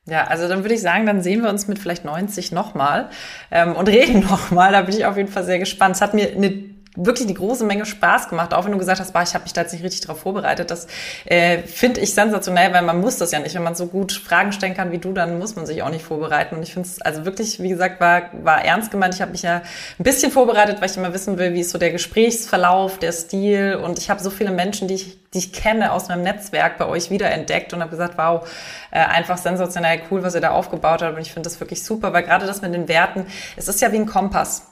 Ja, 0.07 0.25
also 0.25 0.49
dann 0.49 0.65
würde 0.65 0.75
ich 0.75 0.81
sagen, 0.81 1.05
dann 1.05 1.23
sehen 1.23 1.43
wir 1.43 1.51
uns 1.51 1.69
mit 1.69 1.79
vielleicht 1.79 2.07
90 2.07 2.51
nochmal 2.53 3.11
ähm, 3.51 3.77
und 3.77 3.91
reden 3.91 4.21
nochmal. 4.29 4.73
Da 4.73 4.81
bin 4.81 4.97
ich 4.97 5.05
auf 5.05 5.19
jeden 5.19 5.29
Fall 5.29 5.45
sehr 5.45 5.59
gespannt. 5.59 5.97
Es 5.97 6.01
hat 6.01 6.15
mir 6.15 6.31
eine 6.31 6.51
wirklich 6.99 7.29
die 7.29 7.35
große 7.35 7.65
Menge 7.65 7.87
Spaß 7.87 8.29
gemacht, 8.29 8.53
auch 8.53 8.65
wenn 8.65 8.73
du 8.73 8.79
gesagt 8.79 9.01
hast, 9.01 9.13
bah, 9.13 9.23
ich 9.23 9.35
habe 9.35 9.45
mich 9.45 9.53
da 9.53 9.61
jetzt 9.63 9.73
nicht 9.73 9.85
richtig 9.85 10.01
darauf 10.03 10.21
vorbereitet. 10.21 10.71
Das 10.71 10.89
äh, 11.27 11.59
finde 11.59 12.01
ich 12.01 12.13
sensationell, 12.13 12.73
weil 12.73 12.83
man 12.83 13.01
muss 13.01 13.17
das 13.19 13.31
ja 13.31 13.39
nicht. 13.39 13.55
Wenn 13.55 13.63
man 13.63 13.77
so 13.77 13.87
gut 13.87 14.13
Fragen 14.13 14.53
stellen 14.53 14.75
kann 14.75 14.91
wie 14.91 14.99
du, 14.99 15.13
dann 15.13 15.39
muss 15.39 15.55
man 15.55 15.65
sich 15.65 15.83
auch 15.83 15.91
nicht 15.91 16.05
vorbereiten. 16.05 16.57
Und 16.57 16.63
ich 16.65 16.75
finde 16.75 16.89
es 16.89 17.01
also 17.01 17.25
wirklich, 17.25 17.63
wie 17.63 17.69
gesagt, 17.69 18.01
war, 18.01 18.31
war 18.43 18.65
ernst 18.65 18.91
gemeint. 18.91 19.15
Ich 19.15 19.23
habe 19.23 19.31
mich 19.31 19.43
ja 19.43 19.63
ein 19.99 20.03
bisschen 20.03 20.33
vorbereitet, 20.33 20.81
weil 20.81 20.91
ich 20.91 20.97
immer 20.97 21.15
wissen 21.15 21.39
will, 21.39 21.55
wie 21.55 21.61
ist 21.61 21.71
so 21.71 21.79
der 21.79 21.93
Gesprächsverlauf, 21.93 22.99
der 22.99 23.13
Stil. 23.13 23.77
Und 23.83 23.99
ich 23.99 24.11
habe 24.11 24.21
so 24.21 24.31
viele 24.31 24.51
Menschen, 24.51 24.89
die 24.89 24.95
ich, 24.95 25.31
die 25.31 25.39
ich 25.39 25.53
kenne 25.53 25.93
aus 25.93 26.09
meinem 26.09 26.23
Netzwerk 26.23 26.79
bei 26.79 26.87
euch 26.87 27.11
wiederentdeckt 27.11 27.73
und 27.73 27.81
habe 27.81 27.91
gesagt, 27.91 28.19
wow, 28.19 28.49
äh, 28.91 28.99
einfach 28.99 29.39
sensationell 29.39 30.01
cool, 30.11 30.25
was 30.25 30.35
ihr 30.35 30.41
da 30.41 30.51
aufgebaut 30.51 31.03
habt. 31.03 31.15
Und 31.15 31.23
ich 31.23 31.33
finde 31.33 31.49
das 31.49 31.61
wirklich 31.61 31.85
super, 31.85 32.13
weil 32.13 32.25
gerade 32.25 32.47
das 32.47 32.61
mit 32.61 32.75
den 32.75 32.89
Werten, 32.89 33.27
es 33.57 33.69
ist 33.69 33.81
ja 33.81 33.93
wie 33.93 33.99
ein 33.99 34.07
Kompass 34.07 34.67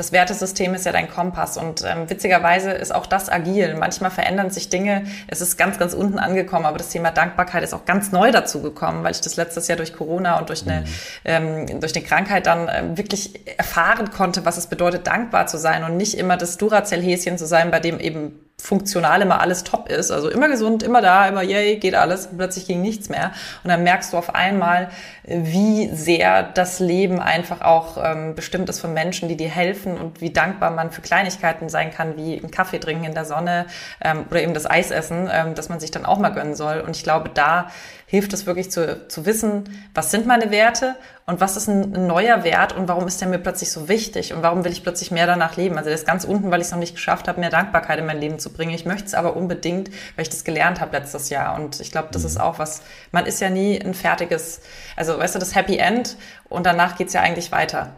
das 0.00 0.12
Wertesystem 0.12 0.72
ist 0.72 0.86
ja 0.86 0.92
dein 0.92 1.10
Kompass 1.10 1.58
und 1.58 1.84
ähm, 1.84 2.08
witzigerweise 2.08 2.70
ist 2.70 2.90
auch 2.90 3.04
das 3.04 3.28
agil. 3.28 3.74
Manchmal 3.74 4.10
verändern 4.10 4.48
sich 4.48 4.70
Dinge. 4.70 5.04
Es 5.28 5.42
ist 5.42 5.58
ganz, 5.58 5.78
ganz 5.78 5.92
unten 5.92 6.18
angekommen, 6.18 6.64
aber 6.64 6.78
das 6.78 6.88
Thema 6.88 7.10
Dankbarkeit 7.10 7.62
ist 7.62 7.74
auch 7.74 7.84
ganz 7.84 8.10
neu 8.10 8.32
dazu 8.32 8.62
gekommen, 8.62 9.04
weil 9.04 9.12
ich 9.12 9.20
das 9.20 9.36
letztes 9.36 9.68
Jahr 9.68 9.76
durch 9.76 9.92
Corona 9.92 10.38
und 10.38 10.48
durch 10.48 10.66
eine, 10.66 10.80
mhm. 10.80 10.86
ähm, 11.26 11.80
durch 11.80 11.94
eine 11.94 12.02
Krankheit 12.02 12.46
dann 12.46 12.70
ähm, 12.72 12.96
wirklich 12.96 13.58
erfahren 13.58 14.10
konnte, 14.10 14.46
was 14.46 14.56
es 14.56 14.68
bedeutet, 14.68 15.06
dankbar 15.06 15.48
zu 15.48 15.58
sein 15.58 15.84
und 15.84 15.98
nicht 15.98 16.16
immer 16.16 16.38
das 16.38 16.56
Duracell-Häschen 16.56 17.36
zu 17.36 17.46
sein, 17.46 17.70
bei 17.70 17.78
dem 17.78 18.00
eben 18.00 18.40
funktional 18.60 19.22
immer 19.22 19.40
alles 19.40 19.64
top 19.64 19.88
ist, 19.88 20.10
also 20.10 20.28
immer 20.28 20.48
gesund, 20.48 20.82
immer 20.82 21.00
da, 21.00 21.26
immer 21.28 21.42
yay, 21.42 21.76
geht 21.76 21.94
alles, 21.94 22.28
plötzlich 22.36 22.66
ging 22.66 22.80
nichts 22.80 23.08
mehr. 23.08 23.32
Und 23.64 23.70
dann 23.70 23.82
merkst 23.82 24.12
du 24.12 24.16
auf 24.16 24.34
einmal, 24.34 24.90
wie 25.24 25.88
sehr 25.94 26.42
das 26.42 26.80
Leben 26.80 27.20
einfach 27.20 27.60
auch 27.60 27.96
ähm, 28.02 28.34
bestimmt 28.34 28.68
ist 28.68 28.80
von 28.80 28.92
Menschen, 28.92 29.28
die 29.28 29.36
dir 29.36 29.48
helfen 29.48 29.96
und 29.96 30.20
wie 30.20 30.30
dankbar 30.30 30.70
man 30.70 30.90
für 30.90 31.02
Kleinigkeiten 31.02 31.68
sein 31.68 31.90
kann, 31.92 32.16
wie 32.16 32.38
einen 32.38 32.50
Kaffee 32.50 32.78
trinken 32.78 33.04
in 33.04 33.14
der 33.14 33.24
Sonne 33.24 33.66
ähm, 34.00 34.24
oder 34.30 34.42
eben 34.42 34.54
das 34.54 34.68
Eis 34.68 34.90
essen, 34.90 35.28
ähm, 35.32 35.54
dass 35.54 35.68
man 35.68 35.80
sich 35.80 35.90
dann 35.90 36.04
auch 36.04 36.18
mal 36.18 36.30
gönnen 36.30 36.54
soll. 36.54 36.80
Und 36.80 36.96
ich 36.96 37.02
glaube, 37.02 37.30
da 37.32 37.70
hilft 38.10 38.32
es 38.32 38.44
wirklich 38.44 38.72
zu, 38.72 39.06
zu 39.06 39.24
wissen, 39.24 39.70
was 39.94 40.10
sind 40.10 40.26
meine 40.26 40.50
Werte 40.50 40.96
und 41.26 41.40
was 41.40 41.56
ist 41.56 41.68
ein, 41.68 42.08
neuer 42.08 42.42
Wert 42.42 42.76
und 42.76 42.88
warum 42.88 43.06
ist 43.06 43.20
der 43.20 43.28
mir 43.28 43.38
plötzlich 43.38 43.70
so 43.70 43.88
wichtig 43.88 44.34
und 44.34 44.42
warum 44.42 44.64
will 44.64 44.72
ich 44.72 44.82
plötzlich 44.82 45.12
mehr 45.12 45.28
danach 45.28 45.56
leben. 45.56 45.76
Also 45.76 45.90
der 45.90 45.94
ist 45.94 46.08
ganz 46.08 46.24
unten, 46.24 46.50
weil 46.50 46.60
ich 46.60 46.66
es 46.66 46.72
noch 46.72 46.80
nicht 46.80 46.96
geschafft 46.96 47.28
habe, 47.28 47.38
mehr 47.38 47.50
Dankbarkeit 47.50 48.00
in 48.00 48.06
mein 48.06 48.18
Leben 48.18 48.40
zu 48.40 48.52
bringen. 48.52 48.74
Ich 48.74 48.84
möchte 48.84 49.06
es 49.06 49.14
aber 49.14 49.36
unbedingt, 49.36 49.90
weil 50.16 50.24
ich 50.24 50.28
das 50.28 50.42
gelernt 50.42 50.80
habe 50.80 50.96
letztes 50.96 51.30
Jahr. 51.30 51.54
Und 51.54 51.78
ich 51.78 51.92
glaube, 51.92 52.08
das 52.10 52.22
mhm. 52.22 52.28
ist 52.28 52.40
auch 52.40 52.58
was, 52.58 52.82
man 53.12 53.26
ist 53.26 53.40
ja 53.40 53.48
nie 53.48 53.80
ein 53.80 53.94
fertiges, 53.94 54.60
also 54.96 55.16
weißt 55.16 55.36
du, 55.36 55.38
das 55.38 55.54
Happy 55.54 55.76
End 55.76 56.16
und 56.48 56.66
danach 56.66 56.96
geht's 56.96 57.12
ja 57.12 57.20
eigentlich 57.20 57.52
weiter. 57.52 57.94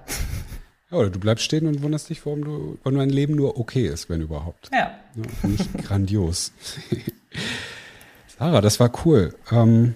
Ja, 0.90 0.98
oder 0.98 1.08
du 1.08 1.18
bleibst 1.18 1.42
stehen 1.42 1.66
und 1.66 1.80
wunderst 1.80 2.10
dich, 2.10 2.26
warum, 2.26 2.44
du, 2.44 2.78
warum 2.82 2.98
dein 2.98 3.08
Leben 3.08 3.34
nur 3.34 3.58
okay 3.58 3.86
ist, 3.86 4.10
wenn 4.10 4.20
überhaupt. 4.20 4.68
Ja. 4.74 4.90
ja 5.14 5.48
nicht 5.48 5.72
grandios. 5.84 6.52
Sarah, 8.42 8.60
das 8.60 8.80
war 8.80 8.90
cool. 9.04 9.36
Ähm, 9.52 9.94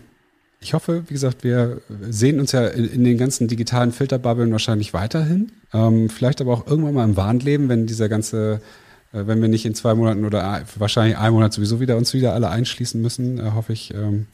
ich 0.61 0.73
hoffe, 0.73 1.03
wie 1.09 1.15
gesagt, 1.15 1.43
wir 1.43 1.81
sehen 2.09 2.39
uns 2.39 2.53
ja 2.53 2.65
in, 2.69 2.89
in 2.89 3.03
den 3.03 3.19
ganzen 3.19 3.49
digitalen 3.49 3.91
Filterbubbeln 3.91 4.53
wahrscheinlich 4.53 4.95
weiterhin. 4.95 5.51
Ähm, 5.75 6.09
vielleicht 6.09 6.41
aber 6.41 6.53
auch 6.53 6.65
irgendwann 6.65 6.95
mal 6.95 7.03
im 7.03 7.17
wahren 7.17 7.41
Leben, 7.41 7.69
wenn 7.69 7.89
dieser 7.89 8.09
ganze, 8.09 8.61
äh, 9.13 9.27
wenn 9.27 9.43
wir 9.43 9.49
nicht 9.49 9.67
in 9.67 9.75
zwei 9.75 9.97
Monaten 9.97 10.25
oder 10.25 10.63
wahrscheinlich 10.79 11.19
einen 11.19 11.35
Monat 11.35 11.55
sowieso 11.55 11.81
wieder 11.81 11.97
uns 11.97 12.15
wieder 12.15 12.35
alle 12.35 12.49
einschließen 12.49 13.03
müssen, 13.03 13.41
äh, 13.41 13.51
hoffe 13.53 13.73
ich, 13.73 13.93
ähm, 13.93 14.29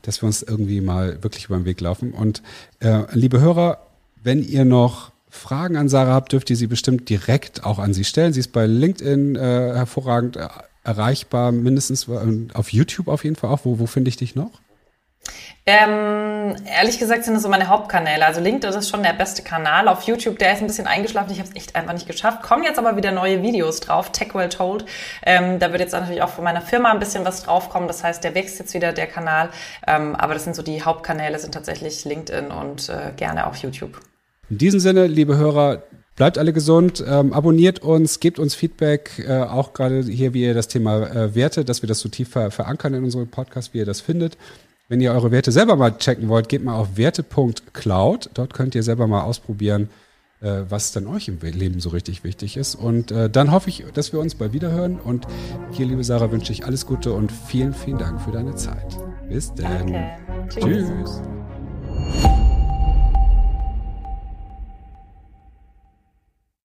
dass 0.00 0.22
wir 0.22 0.26
uns 0.26 0.42
irgendwie 0.42 0.80
mal 0.80 1.22
wirklich 1.22 1.44
über 1.44 1.58
den 1.58 1.66
Weg 1.66 1.82
laufen. 1.82 2.14
Und 2.14 2.42
äh, 2.80 3.02
liebe 3.12 3.42
Hörer, 3.42 3.88
wenn 4.22 4.42
ihr 4.42 4.64
noch 4.64 5.12
Fragen 5.28 5.76
an 5.76 5.90
Sarah 5.90 6.14
habt, 6.14 6.32
dürft 6.32 6.48
ihr 6.48 6.56
sie 6.56 6.66
bestimmt 6.66 7.10
direkt 7.10 7.62
auch 7.62 7.78
an 7.78 7.92
sie 7.92 8.04
stellen. 8.04 8.32
Sie 8.32 8.40
ist 8.40 8.52
bei 8.52 8.64
LinkedIn 8.64 9.36
äh, 9.36 9.40
hervorragend 9.74 10.38
äh, 10.38 10.48
erreichbar, 10.88 11.52
mindestens 11.52 12.08
äh, 12.08 12.48
auf 12.54 12.72
YouTube 12.72 13.08
auf 13.08 13.24
jeden 13.24 13.36
Fall 13.36 13.50
auch. 13.50 13.60
Wo, 13.64 13.78
wo 13.78 13.86
finde 13.86 14.08
ich 14.08 14.16
dich 14.16 14.34
noch? 14.34 14.60
Ähm, 15.66 16.56
ehrlich 16.64 16.98
gesagt 16.98 17.24
sind 17.24 17.34
das 17.34 17.42
so 17.42 17.50
meine 17.50 17.68
Hauptkanäle. 17.68 18.24
Also 18.24 18.40
LinkedIn 18.40 18.78
ist 18.78 18.88
schon 18.88 19.02
der 19.02 19.12
beste 19.12 19.42
Kanal. 19.42 19.86
Auf 19.88 20.02
YouTube, 20.04 20.38
der 20.38 20.54
ist 20.54 20.62
ein 20.62 20.66
bisschen 20.66 20.86
eingeschlafen. 20.86 21.30
Ich 21.30 21.40
habe 21.40 21.48
es 21.50 21.54
echt 21.54 21.76
einfach 21.76 21.92
nicht 21.92 22.06
geschafft. 22.06 22.42
Kommen 22.42 22.64
jetzt 22.64 22.78
aber 22.78 22.96
wieder 22.96 23.12
neue 23.12 23.42
Videos 23.42 23.80
drauf. 23.80 24.10
Tech 24.10 24.34
Well 24.34 24.48
Told. 24.48 24.86
Ähm, 25.26 25.58
da 25.58 25.70
wird 25.70 25.82
jetzt 25.82 25.92
natürlich 25.92 26.22
auch 26.22 26.30
von 26.30 26.44
meiner 26.44 26.62
Firma 26.62 26.90
ein 26.90 26.98
bisschen 26.98 27.26
was 27.26 27.42
draufkommen. 27.42 27.86
Das 27.86 28.02
heißt, 28.02 28.24
der 28.24 28.34
wächst 28.34 28.58
jetzt 28.58 28.72
wieder, 28.72 28.94
der 28.94 29.06
Kanal. 29.08 29.50
Ähm, 29.86 30.16
aber 30.16 30.32
das 30.32 30.44
sind 30.44 30.56
so 30.56 30.62
die 30.62 30.82
Hauptkanäle, 30.82 31.38
sind 31.38 31.52
tatsächlich 31.52 32.06
LinkedIn 32.06 32.50
und 32.50 32.88
äh, 32.88 33.12
gerne 33.14 33.46
auch 33.46 33.56
YouTube. 33.56 34.00
In 34.48 34.56
diesem 34.56 34.80
Sinne, 34.80 35.06
liebe 35.06 35.36
Hörer, 35.36 35.82
Bleibt 36.18 36.36
alle 36.36 36.52
gesund, 36.52 37.02
ähm, 37.06 37.32
abonniert 37.32 37.78
uns, 37.78 38.18
gebt 38.18 38.40
uns 38.40 38.56
Feedback, 38.56 39.24
äh, 39.24 39.38
auch 39.38 39.72
gerade 39.72 40.02
hier, 40.02 40.34
wie 40.34 40.42
ihr 40.42 40.52
das 40.52 40.66
Thema 40.66 41.06
äh, 41.06 41.34
Werte, 41.36 41.64
dass 41.64 41.80
wir 41.80 41.86
das 41.86 42.00
so 42.00 42.08
tief 42.08 42.30
ver 42.30 42.50
verankern 42.50 42.92
in 42.92 43.04
unserem 43.04 43.28
Podcast, 43.28 43.72
wie 43.72 43.78
ihr 43.78 43.86
das 43.86 44.00
findet. 44.00 44.36
Wenn 44.88 45.00
ihr 45.00 45.12
eure 45.12 45.30
Werte 45.30 45.52
selber 45.52 45.76
mal 45.76 45.96
checken 45.96 46.28
wollt, 46.28 46.48
geht 46.48 46.64
mal 46.64 46.74
auf 46.74 46.96
werte.cloud. 46.96 48.30
Dort 48.34 48.52
könnt 48.52 48.74
ihr 48.74 48.82
selber 48.82 49.06
mal 49.06 49.22
ausprobieren, 49.22 49.90
äh, 50.40 50.62
was 50.68 50.90
dann 50.90 51.06
euch 51.06 51.28
im 51.28 51.38
Leben 51.40 51.78
so 51.78 51.90
richtig 51.90 52.24
wichtig 52.24 52.56
ist. 52.56 52.74
Und 52.74 53.12
äh, 53.12 53.30
dann 53.30 53.52
hoffe 53.52 53.68
ich, 53.68 53.84
dass 53.94 54.12
wir 54.12 54.18
uns 54.18 54.34
bald 54.34 54.52
wiederhören. 54.52 54.98
Und 54.98 55.28
hier, 55.70 55.86
liebe 55.86 56.02
Sarah, 56.02 56.32
wünsche 56.32 56.52
ich 56.52 56.66
alles 56.66 56.84
Gute 56.84 57.12
und 57.12 57.30
vielen, 57.30 57.74
vielen 57.74 57.98
Dank 57.98 58.20
für 58.20 58.32
deine 58.32 58.56
Zeit. 58.56 58.96
Bis 59.28 59.54
dann. 59.54 59.94
Tschüss. 60.48 60.88
Tschüss. 60.88 62.57